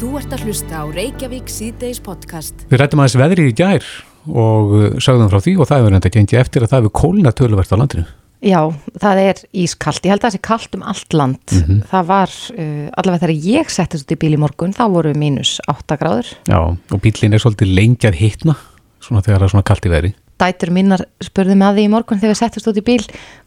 Þú 0.00 0.14
ert 0.16 0.30
að 0.32 0.46
hlusta 0.48 0.78
á 0.80 0.84
Reykjavík 0.88 1.50
síðdeis 1.52 1.98
podcast. 2.00 2.62
Við 2.70 2.80
rættum 2.80 3.02
aðeins 3.02 3.16
veðri 3.20 3.44
í 3.50 3.52
gær 3.52 3.84
og 4.32 4.70
uh, 4.72 4.84
sögðum 4.96 5.28
frá 5.28 5.42
því 5.44 5.52
og 5.60 5.68
það 5.68 5.82
hefur 5.82 5.96
enda 5.98 6.10
gengið 6.14 6.40
eftir 6.40 6.64
að 6.64 6.70
það 6.70 6.80
hefur 6.80 6.94
kólna 6.96 7.32
töluvert 7.36 7.74
á 7.76 7.76
landinu. 7.76 8.04
Já, 8.40 8.62
það 9.04 9.20
er 9.26 9.42
ískallt. 9.60 10.08
Ég 10.08 10.14
held 10.14 10.22
að 10.22 10.24
það 10.24 10.34
sé 10.38 10.40
kallt 10.48 10.78
um 10.78 10.86
allt 10.94 11.16
land. 11.20 11.54
Það 11.90 12.08
var, 12.14 12.38
uh, 12.54 12.88
allavega 13.02 13.26
þegar 13.26 13.50
ég 13.50 13.74
settist 13.76 14.06
út 14.08 14.16
í 14.16 14.20
bíl 14.24 14.32
í 14.32 14.40
morgun, 14.40 14.72
þá 14.72 14.82
voru 14.96 15.12
mínus 15.20 15.52
8 15.68 16.00
gráður. 16.00 16.32
Já, 16.48 16.60
og 16.64 17.04
bílinn 17.04 17.36
er 17.36 17.44
svolítið 17.44 17.76
lengi 17.76 18.08
að 18.08 18.20
hitna, 18.22 18.56
svona 19.04 19.20
þegar 19.26 19.42
það 19.42 19.48
er 19.50 19.54
svona 19.58 19.68
kallt 19.68 19.90
í 19.90 19.92
veðri. 19.98 20.14
Dætur 20.40 20.72
mínar 20.74 21.04
spurði 21.22 21.56
með 21.60 21.78
því 21.78 21.86
í 21.86 21.92
morgun 21.92 22.20
þegar 22.20 22.34
við 22.34 22.40
settist 22.40 22.70
út 22.70 22.78
í 22.80 22.84
bíl 22.86 23.02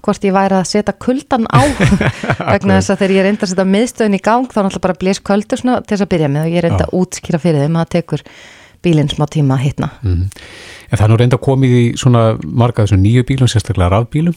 hvort 0.06 0.26
ég 0.28 0.36
væri 0.36 0.60
að 0.60 0.70
setja 0.70 0.96
kuldan 1.06 1.48
á 1.50 1.62
vegna 2.54 2.80
þess 2.80 2.94
að 2.94 3.00
þegar 3.04 3.16
ég 3.18 3.28
reynda 3.28 3.48
að 3.48 3.54
setja 3.54 3.70
miðstöðin 3.76 4.18
í 4.18 4.24
gang 4.24 4.50
þá 4.50 4.60
náttúrulega 4.62 4.86
bara 4.88 5.00
blés 5.02 5.22
kvöldur 5.24 5.62
svona 5.62 5.80
til 5.82 5.96
þess 5.96 6.06
að 6.06 6.12
byrja 6.14 6.34
með 6.34 6.48
og 6.48 6.58
ég 6.58 6.66
reynda 6.68 6.88
að 6.88 7.00
útskýra 7.00 7.42
fyrir 7.42 7.66
þeim 7.66 7.80
að 7.80 7.86
það 7.86 7.96
tekur 7.98 8.26
bílinn 8.84 9.12
smá 9.12 9.26
tíma 9.32 9.58
að 9.58 9.64
hitna. 9.68 9.90
En 10.04 10.98
það 10.98 11.06
er 11.06 11.12
nú 11.12 11.20
reynda 11.22 11.40
komið 11.42 11.78
í 11.78 11.86
svona 12.00 12.24
marga 12.44 12.84
þessum 12.84 13.04
nýju 13.04 13.24
bílum, 13.30 13.50
sérstaklega 13.52 13.92
rafbílum. 13.94 14.36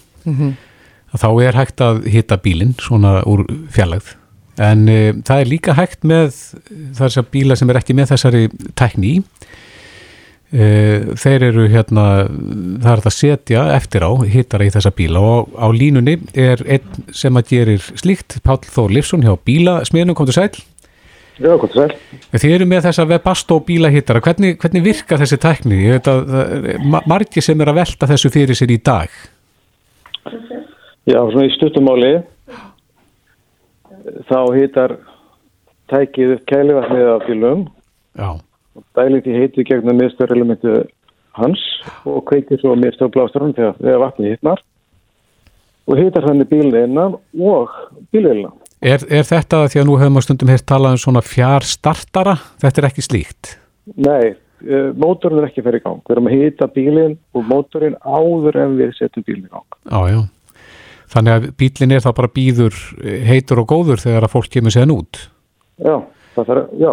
að 1.13 1.23
Þá 1.23 1.29
er 1.47 1.59
hægt 1.59 1.83
að 1.83 2.07
hitta 2.13 2.39
bílinn 2.43 2.77
svona 2.83 3.19
úr 3.27 3.45
fjarlægð. 3.75 4.15
En 4.63 4.89
e, 4.89 5.13
það 5.27 5.43
er 5.43 5.51
líka 5.51 5.75
hægt 5.77 6.07
með 6.09 6.31
þessar 6.97 7.27
bíla 7.33 7.57
sem 7.59 7.71
er 7.71 7.81
ekki 7.81 7.97
með 7.97 8.15
þessari 8.15 8.47
tækni 8.79 9.11
í. 9.19 9.19
E, 9.21 9.56
þeir 10.53 11.43
eru 11.49 11.65
hérna, 11.69 12.05
það 12.83 12.93
er 12.93 13.01
að 13.11 13.15
setja 13.17 13.65
eftir 13.75 14.05
á 14.07 14.11
hittara 14.31 14.67
í 14.69 14.71
þessa 14.71 14.93
bíla 14.95 15.19
og 15.21 15.57
á 15.59 15.67
línunni 15.75 16.15
er 16.39 16.63
einn 16.71 17.07
sem 17.13 17.35
að 17.37 17.51
gerir 17.51 17.83
slíkt, 17.99 18.39
Páll 18.47 18.63
Þór 18.63 18.95
Lifsson 18.95 19.25
hjá 19.27 19.35
bílasmiðnum, 19.47 20.15
kom 20.15 20.29
til 20.31 20.37
sæl. 20.39 20.55
Já, 21.37 21.51
gott 21.61 21.75
sæl. 21.77 21.91
Þið 22.33 22.55
eru 22.57 22.69
með 22.71 22.87
þessa 22.87 23.05
Webasto 23.11 23.59
bílahittara, 23.67 24.23
hvernig, 24.25 24.55
hvernig 24.63 24.87
virka 24.87 25.19
þessi 25.21 25.37
tækni? 25.43 25.83
Ég 25.83 25.99
veit 25.99 26.09
að 26.09 26.23
það 26.31 26.55
er 26.73 26.87
ma- 26.95 27.03
margir 27.11 27.45
sem 27.45 27.61
er 27.61 27.73
að 27.73 27.81
velta 27.83 28.09
þessu 28.09 28.31
fyrir 28.33 28.57
sér 28.57 28.73
í 28.73 28.79
dag. 28.87 29.11
Já, 31.07 31.21
svona 31.21 31.45
í 31.47 31.53
stuttumáli 31.59 32.15
þá 34.31 34.39
hitar 34.57 34.97
tækið 35.93 36.33
upp 36.39 36.47
kælivatnið 36.51 37.11
af 37.13 37.27
bílum 37.29 37.67
Já, 38.17 38.31
því 38.97 39.35
heiti 39.41 39.65
gegnum 39.67 39.99
miðstöður 40.01 40.37
elementu 40.37 40.77
hans 41.37 41.63
og 42.09 42.25
kveikir 42.29 42.61
svo 42.61 42.75
miðstöður 42.79 43.13
blásturinn 43.15 43.55
þegar, 43.57 44.01
vatnið 44.03 44.37
hitnar 44.37 44.63
og 45.87 46.01
hitar 46.01 46.27
þannig 46.27 46.49
bílina 46.51 47.11
og 47.13 47.77
bílina. 48.15 48.51
er, 48.81 49.05
er 49.09 49.27
þetta 49.27 49.67
því 49.71 49.83
að 49.83 49.87
nú 49.89 49.99
hefum 50.01 50.19
við 50.19 50.27
stundum 50.27 50.51
hér 50.53 50.65
talað 50.67 50.97
um 50.97 51.03
svona 51.05 51.23
fjarstartara? 51.25 52.37
Þetta 52.63 52.83
er 52.83 52.89
ekki 52.91 53.05
slíkt. 53.05 53.53
Nei, 53.95 54.35
eh, 54.67 54.89
mótorinn 54.99 55.43
er 55.43 55.49
ekki 55.51 55.63
í 55.63 55.83
gang. 55.85 56.03
Við 56.03 56.17
erum 56.17 56.31
að 56.31 56.41
hita 56.41 56.69
bílinn 56.73 57.19
og 57.35 57.47
mótorinn 57.47 57.99
áður 58.03 58.59
en 58.65 58.77
við 58.81 58.97
setjum 58.99 59.27
bílinn 59.27 59.47
í 59.47 59.53
gang. 59.53 59.79
Já, 59.87 60.01
já. 60.11 60.21
Þannig 61.15 61.37
að 61.37 61.49
bílinn 61.61 61.95
er 61.95 62.03
þá 62.03 62.11
bara 62.19 62.35
býður 62.35 62.77
heitur 63.29 63.63
og 63.63 63.71
góður 63.71 64.03
þegar 64.03 64.27
að 64.27 64.35
fólk 64.35 64.51
kemur 64.51 64.75
séðan 64.75 64.97
út. 64.97 65.23
Já, 65.79 66.01
það 66.37 66.51
þarf, 66.51 66.75
já. 66.81 66.91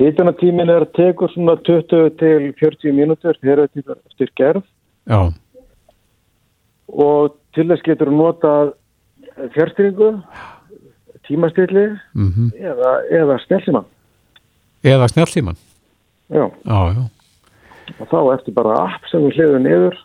Hitunartímin 0.00 0.72
er 0.72 0.84
að 0.84 0.92
tekur 0.98 1.30
svona 1.32 1.56
20 1.66 2.10
til 2.20 2.50
40 2.60 2.96
mínútur, 2.96 3.38
þetta 3.42 3.96
styr 4.14 4.32
gerð 4.38 4.64
Já, 5.10 5.20
og 6.90 7.36
til 7.56 7.66
þess 7.70 7.84
getur 7.86 8.10
notað 8.14 8.72
fjárstýringu, 9.54 10.10
tímastilli 11.28 11.86
mm 12.18 12.50
eða, 12.58 12.92
eða 13.10 13.38
snellimann. 13.46 13.86
eða 14.84 15.08
snjallíman. 15.08 15.56
Já, 16.30 16.46
Já, 16.66 16.80
já. 16.94 17.04
og 17.98 18.06
þá 18.10 18.18
eftir 18.34 18.54
bara 18.54 18.76
app 18.86 19.06
sem 19.10 19.22
við 19.26 19.38
hliðum 19.38 19.64
niður 19.66 19.96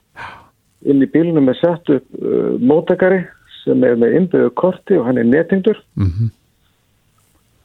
inn 0.85 1.02
í 1.02 1.09
bílunum 1.09 1.49
er 1.49 1.58
sett 1.59 1.89
upp 1.89 2.05
uh, 2.21 2.55
móttakari 2.61 3.23
sem 3.64 3.83
er 3.83 3.97
með 3.97 4.20
innbyggðu 4.20 4.52
korti 4.58 4.97
og 4.99 5.05
hann 5.09 5.17
er 5.21 5.30
nettingdur 5.30 5.77
Mm 5.95 6.31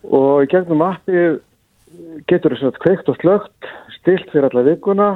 og 0.09 0.45
í 0.45 0.51
gegnum 0.53 0.83
appi 0.87 1.25
getur 2.31 2.55
þess 2.55 2.69
að 2.71 2.79
kveikt 2.85 3.09
og 3.13 3.19
slögt 3.21 3.71
stilt 3.99 4.29
fyrir 4.33 4.49
alla 4.49 4.63
vikuna 4.67 5.09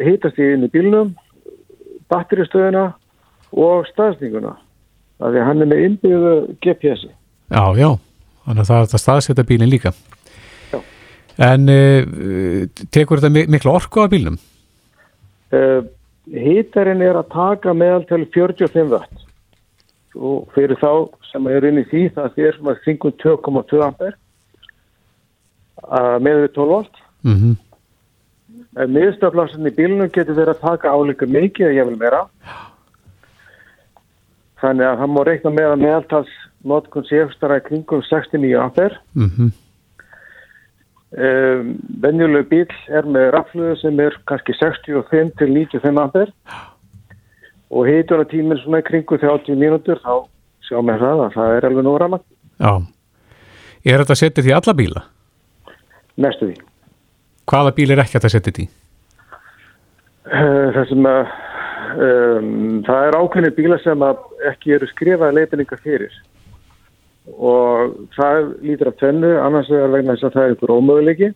hýtast 0.00 0.38
í 0.40 0.50
inn 0.54 0.64
í 0.66 0.70
bílnum 0.72 1.14
batteristöðuna 2.12 2.86
og 3.56 3.86
staðsninguna 3.90 4.52
af 4.56 5.32
því 5.32 5.40
að 5.40 5.46
hann 5.48 5.62
er 5.64 5.70
með 5.72 5.84
innbyggðu 5.88 6.34
GPS-i 6.64 7.12
Já, 7.46 7.62
já. 7.78 7.88
Þannig 8.46 8.62
að 8.62 8.68
það 8.70 8.76
er 8.80 8.86
að 8.96 9.00
staðsetja 9.02 9.42
bílinn 9.46 9.70
líka. 9.70 9.90
Já. 10.72 10.78
En 11.46 11.68
uh, 11.70 12.64
tekur 12.94 13.20
þetta 13.22 13.30
mi- 13.34 13.46
mikla 13.54 13.74
orku 13.78 14.02
af 14.02 14.10
bílnum? 14.10 14.38
uh, 15.54 15.82
hýtarinn 16.26 17.04
er 17.06 17.18
að 17.20 17.28
taka 17.34 17.74
meðaltal 17.74 18.24
45 18.34 18.90
watt 18.90 19.25
og 20.16 20.48
fyrir 20.54 20.78
þá 20.80 20.90
sem 21.30 21.46
er 21.52 21.68
inn 21.68 21.82
í 21.82 21.86
því 21.90 22.02
það 22.16 22.40
er 22.44 22.56
svona 22.58 22.76
kringum 22.84 23.14
2,2 23.22 23.82
ampere 23.84 24.16
uh, 25.84 26.16
með 26.22 26.46
við 26.46 26.50
12 26.56 26.68
volt. 26.72 27.02
Mm 27.26 27.36
-hmm. 27.36 27.54
miðstöflarsin 28.94 29.66
í 29.66 29.76
bílunum 29.76 30.10
getur 30.12 30.36
verið 30.36 30.56
að 30.56 30.64
taka 30.64 30.92
álíka 30.92 31.26
mikið 31.26 31.66
eða 31.66 31.78
ég 31.78 31.86
vil 31.88 31.98
meira 31.98 32.26
þannig 34.60 34.86
að 34.86 34.98
það 34.98 35.12
má 35.12 35.22
reikna 35.24 35.50
með 35.50 35.70
að 35.70 35.82
meðaltals 35.84 36.34
notkun 36.66 37.06
séfstara 37.06 37.60
kringum 37.60 38.02
69 38.02 38.60
ampere. 38.60 39.00
Mm 39.14 39.30
-hmm. 39.30 39.50
um, 41.26 41.76
venjulegu 42.02 42.48
bíl 42.48 42.72
er 42.88 43.04
með 43.04 43.30
rafluðu 43.30 43.76
sem 43.80 44.00
er 44.00 44.18
kannski 44.26 44.52
65 44.52 45.32
til 45.38 45.52
95 45.52 46.00
ampere. 46.00 46.32
Og 46.46 46.75
hitunatíminn 47.70 48.60
svona 48.62 48.78
í 48.82 48.86
kringum 48.86 49.18
30 49.18 49.58
mínútur 49.58 49.98
þá 50.04 50.14
sjáum 50.68 50.86
við 50.90 51.02
það 51.02 51.24
að 51.26 51.34
það 51.36 51.56
er 51.56 51.66
alveg 51.70 51.84
nú 51.86 51.96
rama 51.98 52.20
Já. 52.62 52.72
Er 53.86 54.02
þetta 54.02 54.16
setið 54.18 54.46
því 54.48 54.54
alla 54.56 54.74
bíla? 54.74 55.02
næstu 56.16 56.50
því 56.52 56.56
Hvaða 57.46 57.74
bíl 57.76 57.90
er 57.94 58.00
ekki 58.02 58.18
að 58.18 58.24
það 58.26 58.34
setið 58.36 58.56
því? 58.56 58.64
Eh, 60.26 60.68
Það 60.74 60.88
sem 60.90 61.06
að 61.10 61.20
um, 61.96 62.48
það 62.86 63.04
er 63.08 63.18
ákveðni 63.20 63.52
bíla 63.58 63.78
sem 63.84 64.02
að 64.02 64.24
ekki 64.50 64.74
eru 64.76 64.88
skrifaði 64.90 65.36
leifinninga 65.38 65.78
fyrir 65.82 66.16
og 67.36 67.94
það 68.14 68.52
lítur 68.62 68.90
af 68.92 68.98
tvennu 69.00 69.32
annars 69.42 69.70
er 69.74 69.90
vegna 69.90 70.14
þess 70.14 70.28
að 70.28 70.34
það 70.36 70.44
er 70.48 70.56
ykkur 70.56 70.74
ómöguleiki 70.76 71.30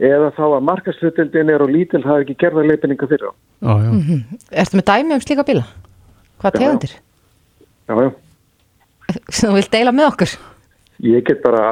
eða 0.00 0.30
þá 0.34 0.42
að 0.48 0.64
markashlutildin 0.68 1.50
er 1.54 1.62
og 1.62 1.70
lítil 1.70 2.02
það 2.02 2.16
er 2.18 2.24
ekki 2.24 2.36
gerða 2.42 2.64
leifinninga 2.66 3.06
fyrir 3.10 3.28
á. 3.30 3.32
Já, 3.64 3.72
já. 3.84 4.18
Ertu 4.64 4.76
með 4.80 4.86
dæmi 4.90 5.14
um 5.14 5.20
slíka 5.24 5.44
bíla? 5.46 5.64
Hvað 6.42 6.58
tegundir? 6.58 6.94
Já, 7.88 7.94
já. 8.02 8.10
Sem 9.30 9.50
þú 9.50 9.54
vilt 9.60 9.70
deila 9.72 9.92
með 9.94 10.08
okkur? 10.10 10.34
Ég 11.04 11.24
get 11.26 11.42
bara, 11.42 11.62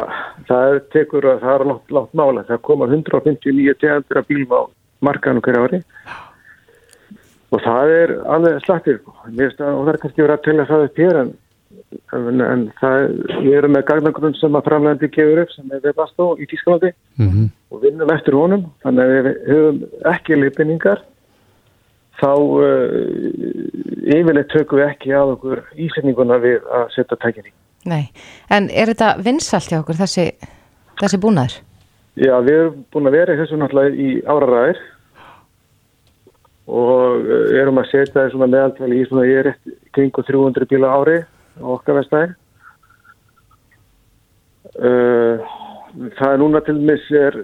það 0.49 0.73
er 0.75 0.81
tekur 0.93 1.27
að 1.31 1.41
það 1.45 1.55
er 1.61 1.65
látt, 1.71 1.93
látt 1.99 2.15
mála. 2.19 2.43
Það 2.49 2.63
koma 2.69 2.89
159 2.91 3.75
tegundir 3.81 4.19
af 4.23 4.27
bílum 4.29 4.53
á 4.55 4.61
markaðinu 5.03 5.43
hverja 5.43 5.63
ári 5.67 5.83
og 7.53 7.61
það 7.61 7.91
er 7.93 8.13
alveg 8.33 8.61
finnst 9.37 9.61
að- 9.61 9.75
Og 9.77 9.85
það 9.87 9.93
er 9.95 9.99
kannski 10.03 10.23
verið 10.23 10.37
að 10.39 10.45
telja 10.47 10.67
það 10.71 10.85
upp 10.87 10.97
hér 11.03 11.17
en, 11.21 11.33
en, 12.13 12.45
en 12.45 12.69
það, 12.81 13.09
við 13.43 13.57
erum 13.59 13.75
með 13.77 13.87
gagnagrunn 13.89 14.39
sem 14.39 14.59
að 14.59 14.69
framlegandi 14.69 15.11
gefur 15.15 15.43
upp 15.45 15.53
sem 15.55 15.75
er 15.75 15.83
Webasto 15.87 16.33
í 16.39 16.49
Tískalandi 16.51 16.95
Mm 17.21 17.51
og 17.73 17.81
vinnum 17.81 18.13
eftir 18.13 18.37
honum. 18.37 18.67
Þannig 18.85 19.03
að 19.03 19.13
við 19.15 19.41
höfum 19.49 19.81
ekki 20.13 20.39
leifinningar 20.39 21.03
þá 22.21 22.31
uh, 22.37 22.63
yfirleitt 24.13 24.53
tökum 24.53 24.83
við 24.83 24.89
ekki 24.91 25.15
að 25.17 25.35
okkur 25.37 25.63
ísetninguna 25.81 26.39
við 26.43 26.69
að 26.69 26.87
setja 26.95 27.19
tækinni. 27.23 27.55
Nei. 27.89 28.13
En 28.53 28.69
er 28.71 28.93
þetta 28.93 29.17
vinsalt 29.25 29.71
hjá 29.73 29.81
okkur, 29.81 29.99
þessi, 29.99 30.29
þessi 31.01 31.21
búnaður? 31.23 31.59
Já, 32.21 32.35
við 32.45 32.59
erum 32.59 32.83
búin 32.93 33.09
að 33.09 33.17
vera 33.17 33.35
í 33.35 33.41
þessu 33.41 33.59
náttúrulega 33.59 33.97
í 33.97 34.11
áraræðir 34.29 34.83
og 36.73 37.25
eh, 37.27 37.55
erum 37.63 37.81
að 37.81 37.89
setja 37.91 38.19
það 38.21 38.35
svona 38.35 38.51
meðaltali 38.53 39.01
í 39.01 39.07
svona 39.09 39.25
ég 39.27 39.41
er 39.41 39.49
rétt 39.49 39.73
kringu 39.97 40.23
300 40.29 40.69
bíla 40.71 40.93
á 40.93 40.97
ári 41.01 41.17
á 41.25 41.27
okkar 41.61 42.01
vestæði. 42.01 42.33
Uh, 44.73 45.43
það 46.17 46.31
er 46.31 46.41
núna 46.41 46.63
til 46.65 46.79
dæmis 46.79 47.11
er 47.19 47.43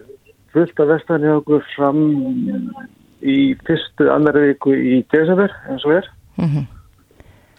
fullt 0.54 0.80
af 0.80 0.90
vestæðin 0.94 1.28
hjá 1.28 1.36
okkur 1.42 1.66
fram 1.74 2.00
í 3.20 3.36
fyrstu 3.66 4.08
annari 4.12 4.52
viku 4.52 4.72
í 4.72 5.02
desember 5.12 5.52
eins 5.68 5.86
og 5.86 6.00
er. 6.00 6.10
Mm 6.40 6.66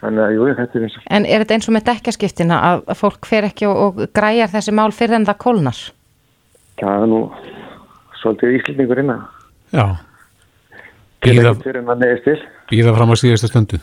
Þannig 0.00 0.22
að 0.24 0.30
jú, 0.32 0.44
þetta 0.56 0.78
er 0.78 0.84
eins 0.86 0.94
og 0.96 1.08
En 1.12 1.26
er 1.28 1.42
þetta 1.42 1.56
eins 1.58 1.66
og 1.68 1.74
með 1.76 1.82
dekkaskiptina 1.90 2.58
að 2.70 2.92
fólk 2.96 3.26
fer 3.28 3.44
ekki 3.50 3.66
og, 3.68 3.80
og 3.84 3.98
græjar 4.16 4.48
þessi 4.48 4.72
mál 4.72 4.94
fyrir 4.96 5.18
en 5.18 5.26
það 5.28 5.42
kólnar? 5.44 5.80
það 6.80 7.02
er 7.04 7.10
nú 7.10 7.20
svolítið 8.20 8.56
íslendingur 8.58 9.02
innan. 9.02 9.26
Já. 9.74 9.84
Býða 11.20 11.52
Býða, 12.70 12.94
fram 12.96 13.12
á 13.12 13.16
síðustu 13.20 13.50
stundu. 13.50 13.80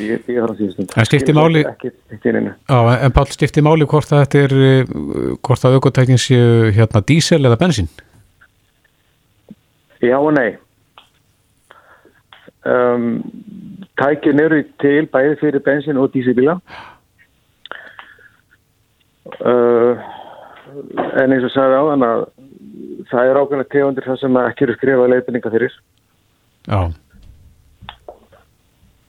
Ég, 0.00 0.22
ég 0.30 0.40
har 0.40 0.50
að 0.52 0.60
síðan 0.60 0.72
stund. 0.76 0.92
En 0.96 1.08
skiptir 1.08 1.34
máli- 1.36 1.64
Ekki, 1.68 1.90
ekki. 2.14 2.32
Já, 2.68 2.78
en 3.04 3.12
Pál 3.16 3.26
stifti 3.32 3.62
máli 3.64 3.86
hvort 3.88 4.12
að 4.12 4.22
þetta 4.24 4.42
er 4.44 4.54
uh, 4.58 4.92
hvort 5.42 5.64
að 5.64 5.78
aukotækin 5.78 6.20
séu 6.20 6.70
hérna 6.76 7.02
dísel 7.06 7.44
eða 7.44 7.58
bensín 7.60 7.88
Já 9.98 10.14
og 10.18 10.30
nei. 10.36 10.52
Um, 12.68 13.22
tækin 13.98 14.38
eru 14.40 14.60
til 14.78 15.08
bæði 15.10 15.38
fyrir 15.40 15.62
bensin 15.64 15.98
og 15.98 16.12
dísibíla. 16.14 16.54
Uh, 19.42 19.98
en 21.18 21.34
eins 21.34 21.46
og 21.48 21.50
sagði 21.54 21.80
á 21.80 21.84
þann 21.90 22.06
að 22.06 22.22
það 23.10 23.30
er 23.32 23.40
ákveðna 23.42 23.66
tegundir 23.72 24.06
það 24.06 24.20
sem 24.22 24.38
ekki 24.44 24.66
eru 24.68 24.76
skrifað 24.78 25.12
leifinninga 25.14 25.52
fyrir. 25.56 25.76
Já 26.68 26.80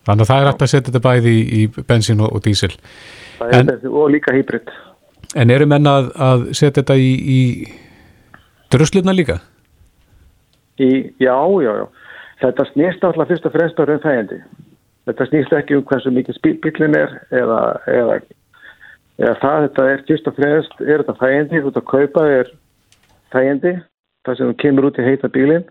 Þannig 0.10 0.26
að 0.26 0.30
það 0.32 0.42
er 0.44 0.50
hægt 0.50 0.64
að 0.66 0.72
setja 0.74 0.88
þetta 0.90 1.02
bæði 1.06 1.34
í, 1.38 1.42
í 1.60 1.86
bensín 1.90 2.24
og, 2.26 2.32
og 2.34 2.42
dísel 2.46 2.72
Það 3.40 3.52
er 3.54 3.60
En- 3.60 3.70
þessi, 3.70 3.92
og 3.94 4.10
líka 4.12 4.34
hýbrit. 4.36 4.72
En 5.38 5.54
eru 5.54 5.68
menn 5.70 5.86
að, 5.88 6.10
að 6.18 6.48
setja 6.58 6.82
þetta 6.82 6.96
í, 6.98 7.12
í 7.14 7.40
drusluna 8.74 9.14
líka? 9.14 9.38
Í, 10.80 10.90
já, 11.22 11.36
já, 11.64 11.72
já. 11.84 11.86
Þetta 12.40 12.66
snýst 12.72 13.02
náttúrulega 13.04 13.30
fyrst 13.34 13.48
og 13.50 13.54
fremst 13.56 13.80
á 13.80 13.84
raun 13.84 14.04
þægindi. 14.04 14.40
Þetta 15.10 15.26
snýst 15.30 15.56
ekki 15.58 15.76
um 15.78 15.86
hversu 15.90 16.12
mikið 16.16 16.40
bílinn 16.64 16.96
er 16.98 17.16
eða, 17.36 17.60
eða, 17.92 18.20
eða 19.20 19.34
það, 19.42 19.64
þetta 19.68 19.88
er 19.94 20.04
fyrst 20.08 20.30
og 20.32 20.38
fremst, 20.38 20.78
er 20.86 21.04
þetta 21.04 21.18
þægindi, 21.20 21.62
þú 21.64 21.72
ert 21.72 21.82
að 21.82 21.90
kaupa 21.92 22.26
þér 22.30 22.52
þægindi, 23.36 23.74
það 24.26 24.40
sem 24.40 24.54
kemur 24.64 24.88
út 24.90 25.00
í 25.02 25.08
heita 25.10 25.32
bílinn. 25.36 25.68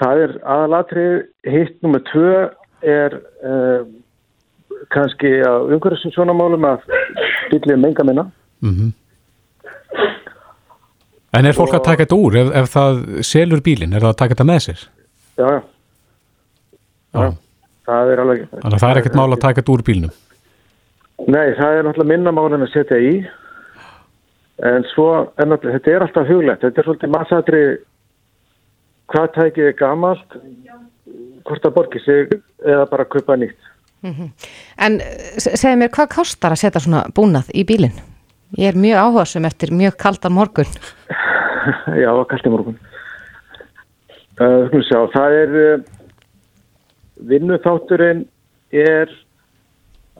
Það 0.00 0.22
er 0.24 0.34
aðalatrið, 0.56 1.16
hitt 1.52 1.76
nummer 1.84 2.02
tvö 2.08 2.32
er 2.82 3.16
uh, 3.44 3.82
kannski 4.92 5.40
á 5.44 5.52
umhverjum 5.66 6.14
svona 6.14 6.34
málum 6.36 6.64
að 6.68 6.86
bílinn 7.50 7.82
menga 7.82 8.06
minna. 8.06 8.30
Mm 8.64 8.92
En 11.30 11.46
er 11.46 11.54
fólk 11.54 11.76
að 11.76 11.84
taka 11.86 12.02
þetta 12.02 12.16
úr 12.18 12.36
ef, 12.40 12.48
ef 12.58 12.72
það 12.72 12.96
selur 13.26 13.60
bílinn, 13.62 13.92
er 13.94 14.02
það 14.02 14.12
að 14.14 14.16
taka 14.18 14.34
þetta 14.34 14.46
með 14.48 14.64
sér? 14.64 14.80
Já, 15.38 15.46
já, 15.46 15.60
Já. 17.14 17.28
það 17.86 18.10
er 18.10 18.22
alveg... 18.24 18.40
Þannig 18.50 18.74
að 18.74 18.82
það 18.82 18.90
er 18.90 19.00
ekkert 19.00 19.18
mál 19.20 19.28
að 19.28 19.42
taka 19.44 19.60
þetta 19.60 19.74
úr 19.76 19.84
bílnum. 19.86 20.16
Nei, 21.20 21.46
það 21.60 21.76
er 21.76 21.86
náttúrulega 21.86 22.10
minna 22.10 22.32
mál 22.34 22.48
en 22.48 22.66
að 22.66 22.72
setja 22.74 22.98
í 22.98 23.12
en 24.70 24.88
svo 24.90 25.06
er 25.38 25.48
náttúrulega, 25.48 25.78
þetta 25.78 25.94
er 25.94 26.06
alltaf 26.06 26.28
huglegt, 26.32 26.64
þetta 26.66 26.82
er 26.82 26.88
svolítið 26.88 27.14
massatri 27.14 27.62
hvað 29.10 29.30
tækið 29.36 29.70
er 29.70 29.78
gamalt 29.78 30.36
hvort 31.50 31.64
það 31.66 31.76
borgir 31.76 32.04
sig 32.06 32.38
eða 32.64 32.86
bara 32.90 33.08
kaupa 33.10 33.36
nýtt. 33.40 33.68
En 34.80 35.00
eh, 35.02 35.34
se- 35.36 35.56
segðu 35.60 35.82
mér, 35.82 35.90
hvað 35.92 36.14
kostar 36.14 36.54
að 36.54 36.62
setja 36.62 36.80
svona 36.80 37.02
búnað 37.16 37.50
í 37.52 37.66
bílinn? 37.68 37.98
Ég 38.58 38.72
er 38.72 38.78
mjög 38.80 39.02
áhugasum 39.04 39.44
eftir 39.46 39.74
mjög 39.76 39.98
kaldan 40.00 40.34
morgun. 40.34 40.70
Já, 42.02 42.10
kallt 42.30 42.46
í 42.48 42.52
morgun 42.54 42.78
uh, 44.40 44.80
sjá, 44.88 45.00
það 45.12 45.36
er 45.42 45.56
uh, 45.60 45.82
vinnuþátturinn 47.30 48.24
er 48.72 49.12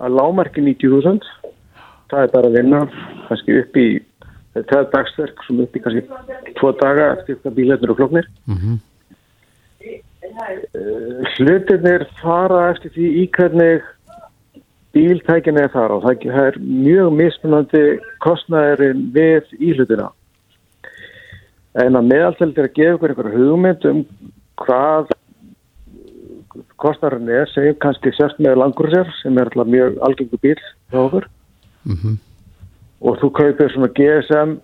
að 0.00 0.16
lámarki 0.18 0.62
90.000 0.64 1.24
það 2.10 2.22
er 2.26 2.32
bara 2.34 2.50
að 2.50 2.56
vinna 2.58 2.82
kannski 3.28 3.58
upp 3.62 3.80
í 3.80 3.86
það 4.56 4.76
er 4.80 4.88
dagsverk 4.94 5.44
sem 5.46 5.60
upp 5.64 5.76
í 5.78 5.82
kannski 5.84 6.54
tvo 6.58 6.72
daga 6.80 7.10
eftir 7.16 7.38
hvað 7.40 7.58
bílarnir 7.60 7.94
og 7.94 8.00
kloknir 8.02 8.30
Mm 8.50 8.56
uh, 8.60 8.78
hlutinir 11.36 12.06
fara 12.20 12.70
eftir 12.70 12.92
því 12.94 13.08
í 13.22 13.24
hvernig 13.36 13.82
bíltækin 14.94 15.58
er 15.60 15.70
þar 15.70 15.94
og 15.96 16.06
það 16.06 16.40
er 16.44 16.58
mjög 16.60 17.12
mismunandi 17.18 17.84
kostnæðurinn 18.24 19.06
við 19.14 19.52
íhlutina 19.58 20.10
en 21.78 21.98
að 21.98 22.08
meðaltæli 22.10 22.56
til 22.56 22.66
að 22.66 22.76
gefa 22.78 22.96
ykkur 22.96 23.12
einhverja 23.14 23.38
hugmynd 23.38 23.86
um 23.90 24.00
hvað 24.64 25.12
kostnæðurinn 26.82 27.30
er 27.36 27.52
segjum 27.52 27.78
kannski 27.84 28.14
sérst 28.16 28.42
með 28.42 28.58
langursér 28.62 29.12
sem 29.20 29.38
er 29.38 29.50
alltaf 29.50 29.70
mjög 29.70 30.00
algengu 30.08 30.42
bíl 30.42 30.58
hjá 30.90 30.98
okkur 31.04 31.28
-hmm. 31.86 32.18
og 33.00 33.18
þú 33.20 33.30
kaupir 33.30 33.72
svona 33.72 33.94
GSM 33.94 34.58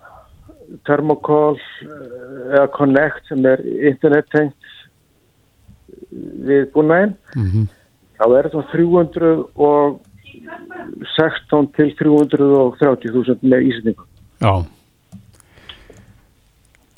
Thermocall 0.87 1.61
eh, 1.83 2.57
eða 2.57 2.67
Connect 2.75 3.29
sem 3.29 3.47
er 3.47 3.63
internet 3.91 4.27
tengt 4.35 4.73
við 6.11 6.71
búinæðin 6.75 7.15
Mm 7.37 7.69
þá 8.17 8.25
er 8.33 8.47
þetta 8.49 8.73
316 8.73 11.67
til 11.77 11.89
330.000 11.99 13.45
með 13.45 13.61
ísendingu. 13.69 14.05
Já, 14.41 14.65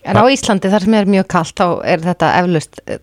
En 0.09 0.17
á 0.17 0.25
Íslandi 0.33 0.71
þar 0.73 0.85
sem 0.87 0.95
er 0.97 1.05
mjög 1.11 1.27
kalt, 1.29 1.53
þá 1.59 1.69
er 1.85 2.01
þetta 2.01 2.29
eflaust 2.41 2.79
eh, 2.89 2.97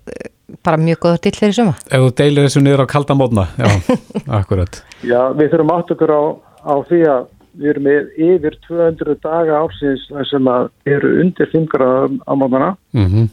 bara 0.66 0.78
mjög 0.82 1.00
góður 1.04 1.22
dill 1.26 1.38
fyrir 1.38 1.54
suma. 1.58 1.74
ef 1.86 2.00
þú 2.02 2.10
deilir 2.18 2.48
þessu 2.48 2.62
niður 2.66 2.84
á 2.88 2.94
kalda 2.96 3.14
mótna, 3.20 3.44
já, 3.60 3.68
akkurat. 4.40 4.74
Já, 5.06 5.22
við 5.38 5.48
þurfum 5.54 5.74
átt 5.76 5.94
okkur 5.96 6.12
á, 6.16 6.22
á 6.66 6.74
því 6.90 7.00
að 7.12 7.22
við 7.56 7.68
erum 7.72 7.86
með 7.88 8.02
yfir 8.30 8.54
200 8.68 9.20
daga 9.24 9.54
ársins 9.62 10.04
þar 10.10 10.26
sem 10.32 10.44
að 10.56 10.64
eru 10.96 11.10
undir 11.24 11.48
5 11.54 11.70
gráðum 11.76 12.16
á 12.26 12.32
mótana 12.36 12.70
Mm 12.96 13.28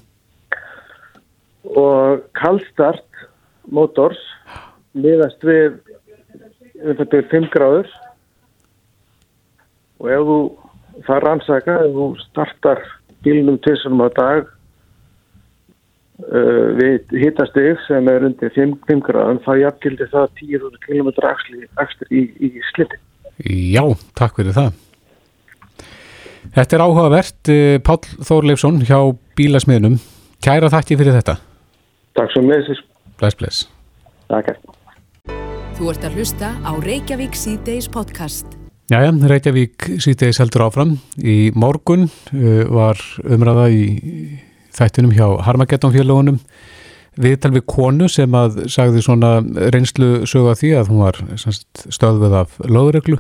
og 1.65 2.25
kallstart 2.39 3.27
mótors 3.71 4.21
miðast 4.99 5.45
við 5.47 5.79
um 6.83 6.97
þetta 6.99 7.21
er 7.21 7.29
5 7.31 7.53
gráður 7.53 7.93
og 10.03 10.11
ef 10.11 10.27
þú 10.29 10.39
það 11.07 11.23
rannsaka, 11.27 11.77
ef 11.87 11.95
þú 11.95 12.09
startar 12.27 12.83
bílnum 13.23 13.59
tvissunum 13.63 14.03
á 14.03 14.09
dag 14.17 14.51
uh, 16.27 16.67
við 16.79 17.15
hittastig 17.23 17.79
sem 17.87 18.11
er 18.11 18.27
undir 18.29 18.53
5, 18.55 18.77
5 18.91 19.05
gráðum 19.09 19.43
þá 19.47 19.53
jafngildi 19.63 20.11
það 20.13 20.27
10 20.43 20.81
km 20.87 21.13
axli 21.31 21.63
í, 22.11 22.25
í 22.51 22.53
sliti. 22.73 22.99
Já, 23.47 23.85
takk 24.19 24.37
fyrir 24.39 24.57
það. 24.57 24.75
Þetta 26.53 26.77
er 26.77 26.83
áhugavert, 26.85 27.49
eh, 27.49 27.79
Páll 27.81 28.03
Þórleifsson 28.27 28.83
hjá 28.85 28.99
Bílasmiðnum. 29.39 29.97
Kæra 30.43 30.69
þakki 30.69 30.99
fyrir 31.01 31.15
þetta. 31.17 31.39
Takk 32.19 32.35
svo 32.35 32.43
með 32.45 32.67
þessu. 32.67 32.83
Bless, 33.21 33.39
bless. 33.39 33.63
Takk. 34.29 34.59
Þú 35.79 35.93
ert 35.93 36.05
að 36.05 36.19
hlusta 36.19 36.53
á 36.61 36.73
Reykjavík 36.85 37.39
C-Days 37.39 37.89
podcast. 37.93 38.59
Jæja, 38.93 39.13
Reykjavík 39.31 39.87
síðdegis 40.03 40.41
heldur 40.43 40.67
áfram. 40.67 40.97
Í 41.17 41.53
morgun 41.57 42.09
uh, 42.09 42.65
var 42.69 43.01
umræða 43.25 43.71
í 43.73 43.85
þættinum 44.77 45.15
hjá 45.17 45.27
Harmageddon 45.47 45.95
félagunum 45.95 46.41
viðtal 47.21 47.53
við 47.53 47.65
konu 47.69 48.09
sem 48.09 48.33
að 48.37 48.63
sagði 48.73 49.03
svona 49.05 49.35
reynslu 49.73 50.27
sögða 50.29 50.55
því 50.61 50.71
að 50.81 50.93
hún 50.93 51.03
var 51.05 51.19
semst, 51.41 51.67
stöðveð 51.93 52.37
af 52.41 52.55
lögreglu 52.65 53.19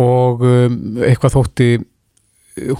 og 0.00 0.44
um, 0.48 0.78
eitthvað 1.04 1.34
þótti 1.36 1.68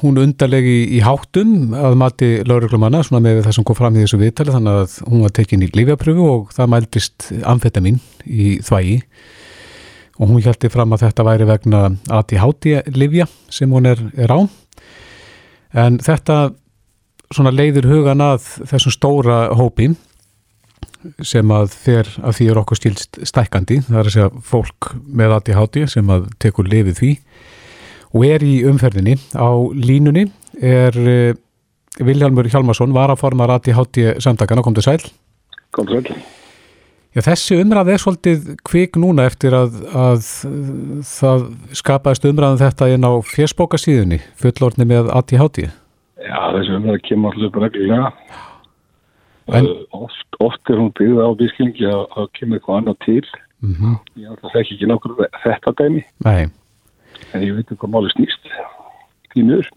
hún 0.02 0.19
undarlegi 0.21 0.83
í 0.97 1.00
háttum 1.05 1.73
að 1.76 1.95
mati 2.00 2.31
lögreglumanna 2.45 3.00
svona 3.07 3.23
með 3.25 3.43
það 3.47 3.55
sem 3.57 3.67
kom 3.69 3.79
fram 3.79 3.97
í 3.97 4.02
þessu 4.02 4.19
viðtali 4.21 4.52
þannig 4.52 4.81
að 4.83 4.97
hún 5.07 5.23
var 5.25 5.35
tekin 5.38 5.64
í 5.64 5.71
lífjapröfu 5.73 6.26
og 6.29 6.50
það 6.52 6.73
mældist 6.75 7.29
amfetamin 7.49 8.00
í 8.29 8.59
þvægi. 8.64 8.99
Og 10.21 10.29
hún 10.29 10.43
hjælti 10.45 10.69
fram 10.71 10.93
að 10.93 11.07
þetta 11.07 11.25
væri 11.25 11.49
vegna 11.49 11.83
ADHD-livja 12.12 13.26
sem 13.50 13.73
hún 13.73 13.88
er, 13.88 14.02
er 14.12 14.35
á. 14.37 14.41
En 15.73 15.97
þetta 16.05 16.52
svona 17.33 17.55
leiðir 17.55 17.88
hugan 17.88 18.21
að 18.21 18.45
þessum 18.69 18.93
stóra 18.93 19.38
hópi 19.57 19.95
sem 21.25 21.49
að 21.50 21.73
fer 21.73 22.11
að 22.21 22.37
því 22.37 22.50
er 22.50 22.61
okkur 22.61 22.79
stílst 22.79 23.19
stækkandi, 23.26 23.81
það 23.88 23.99
er 23.99 24.11
að 24.11 24.14
segja 24.14 24.43
fólk 24.47 24.93
með 25.09 25.38
ADHD 25.38 25.87
sem 25.97 26.12
að 26.12 26.29
tekur 26.45 26.69
lifið 26.69 27.00
því 27.00 27.14
og 28.12 28.25
er 28.28 28.45
í 28.45 28.54
umferðinni 28.69 29.16
á 29.37 29.49
línunni 29.75 30.26
er 30.61 30.97
uh, 30.99 31.35
Vilhelmur 32.00 32.49
Hjalmarsson 32.49 32.92
var 32.97 33.11
að 33.12 33.21
forma 33.21 33.45
ADHD 33.52 34.19
samtakana, 34.23 34.62
kom 34.64 34.75
til 34.75 34.85
sæl 34.87 35.02
Kom 35.73 35.87
svo 35.88 35.99
ekki. 36.02 36.14
Já, 37.12 37.21
þessi 37.25 37.57
umræð 37.61 37.90
er 37.92 38.00
svolítið 38.00 38.45
kvik 38.64 38.97
núna 39.00 39.25
eftir 39.28 39.52
að, 39.57 39.75
að 39.92 40.23
það 41.09 41.42
skapaðist 41.76 42.25
umræðan 42.28 42.61
þetta 42.61 42.88
inn 42.92 43.04
á 43.04 43.12
fjersbókasíðunni, 43.28 44.19
fullorðni 44.40 44.87
með 44.88 45.11
ADHD. 45.12 45.66
Já, 46.25 46.38
þessi 46.57 46.76
umræða 46.78 47.02
kemur 47.09 47.37
alltaf 47.37 47.61
reglulega. 47.66 48.12
En- 49.52 49.59
En... 49.59 49.69
Oft, 49.92 50.28
oft 50.40 50.71
er 50.73 50.81
hún 50.81 50.92
byggð 50.97 51.21
á 51.21 51.28
vískilningi 51.40 51.88
að 51.90 52.02
það 52.14 52.28
kemur 52.38 52.59
eitthvað 52.61 52.78
annað 52.81 52.99
til. 53.04 53.25
Mm 53.62 53.75
-hmm. 53.76 53.97
Ég 54.23 54.28
alltaf 54.31 54.52
þekki 54.57 54.75
ekki 54.76 54.87
nokkur 54.92 55.16
þetta 55.45 55.73
dæmi, 55.81 56.04
Nei, 56.25 56.47
en 57.33 57.47
ég 57.47 57.57
veit 57.57 57.71
um 57.71 57.81
hvað 57.81 57.95
máli 57.95 58.12
snýst. 58.17 58.52
Því 59.33 59.47
miður. 59.49 59.71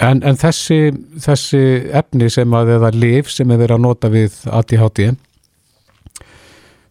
en, 0.00 0.22
en 0.22 0.36
þessi, 0.40 0.78
þessi 1.26 1.62
efni 1.92 2.30
sem 2.30 2.56
að 2.56 2.74
eða 2.78 2.90
lif 2.94 3.30
sem 3.32 3.50
er 3.50 3.60
verið 3.60 3.78
að 3.78 3.84
nota 3.84 4.10
við 4.12 4.36
ADHD, 4.48 5.14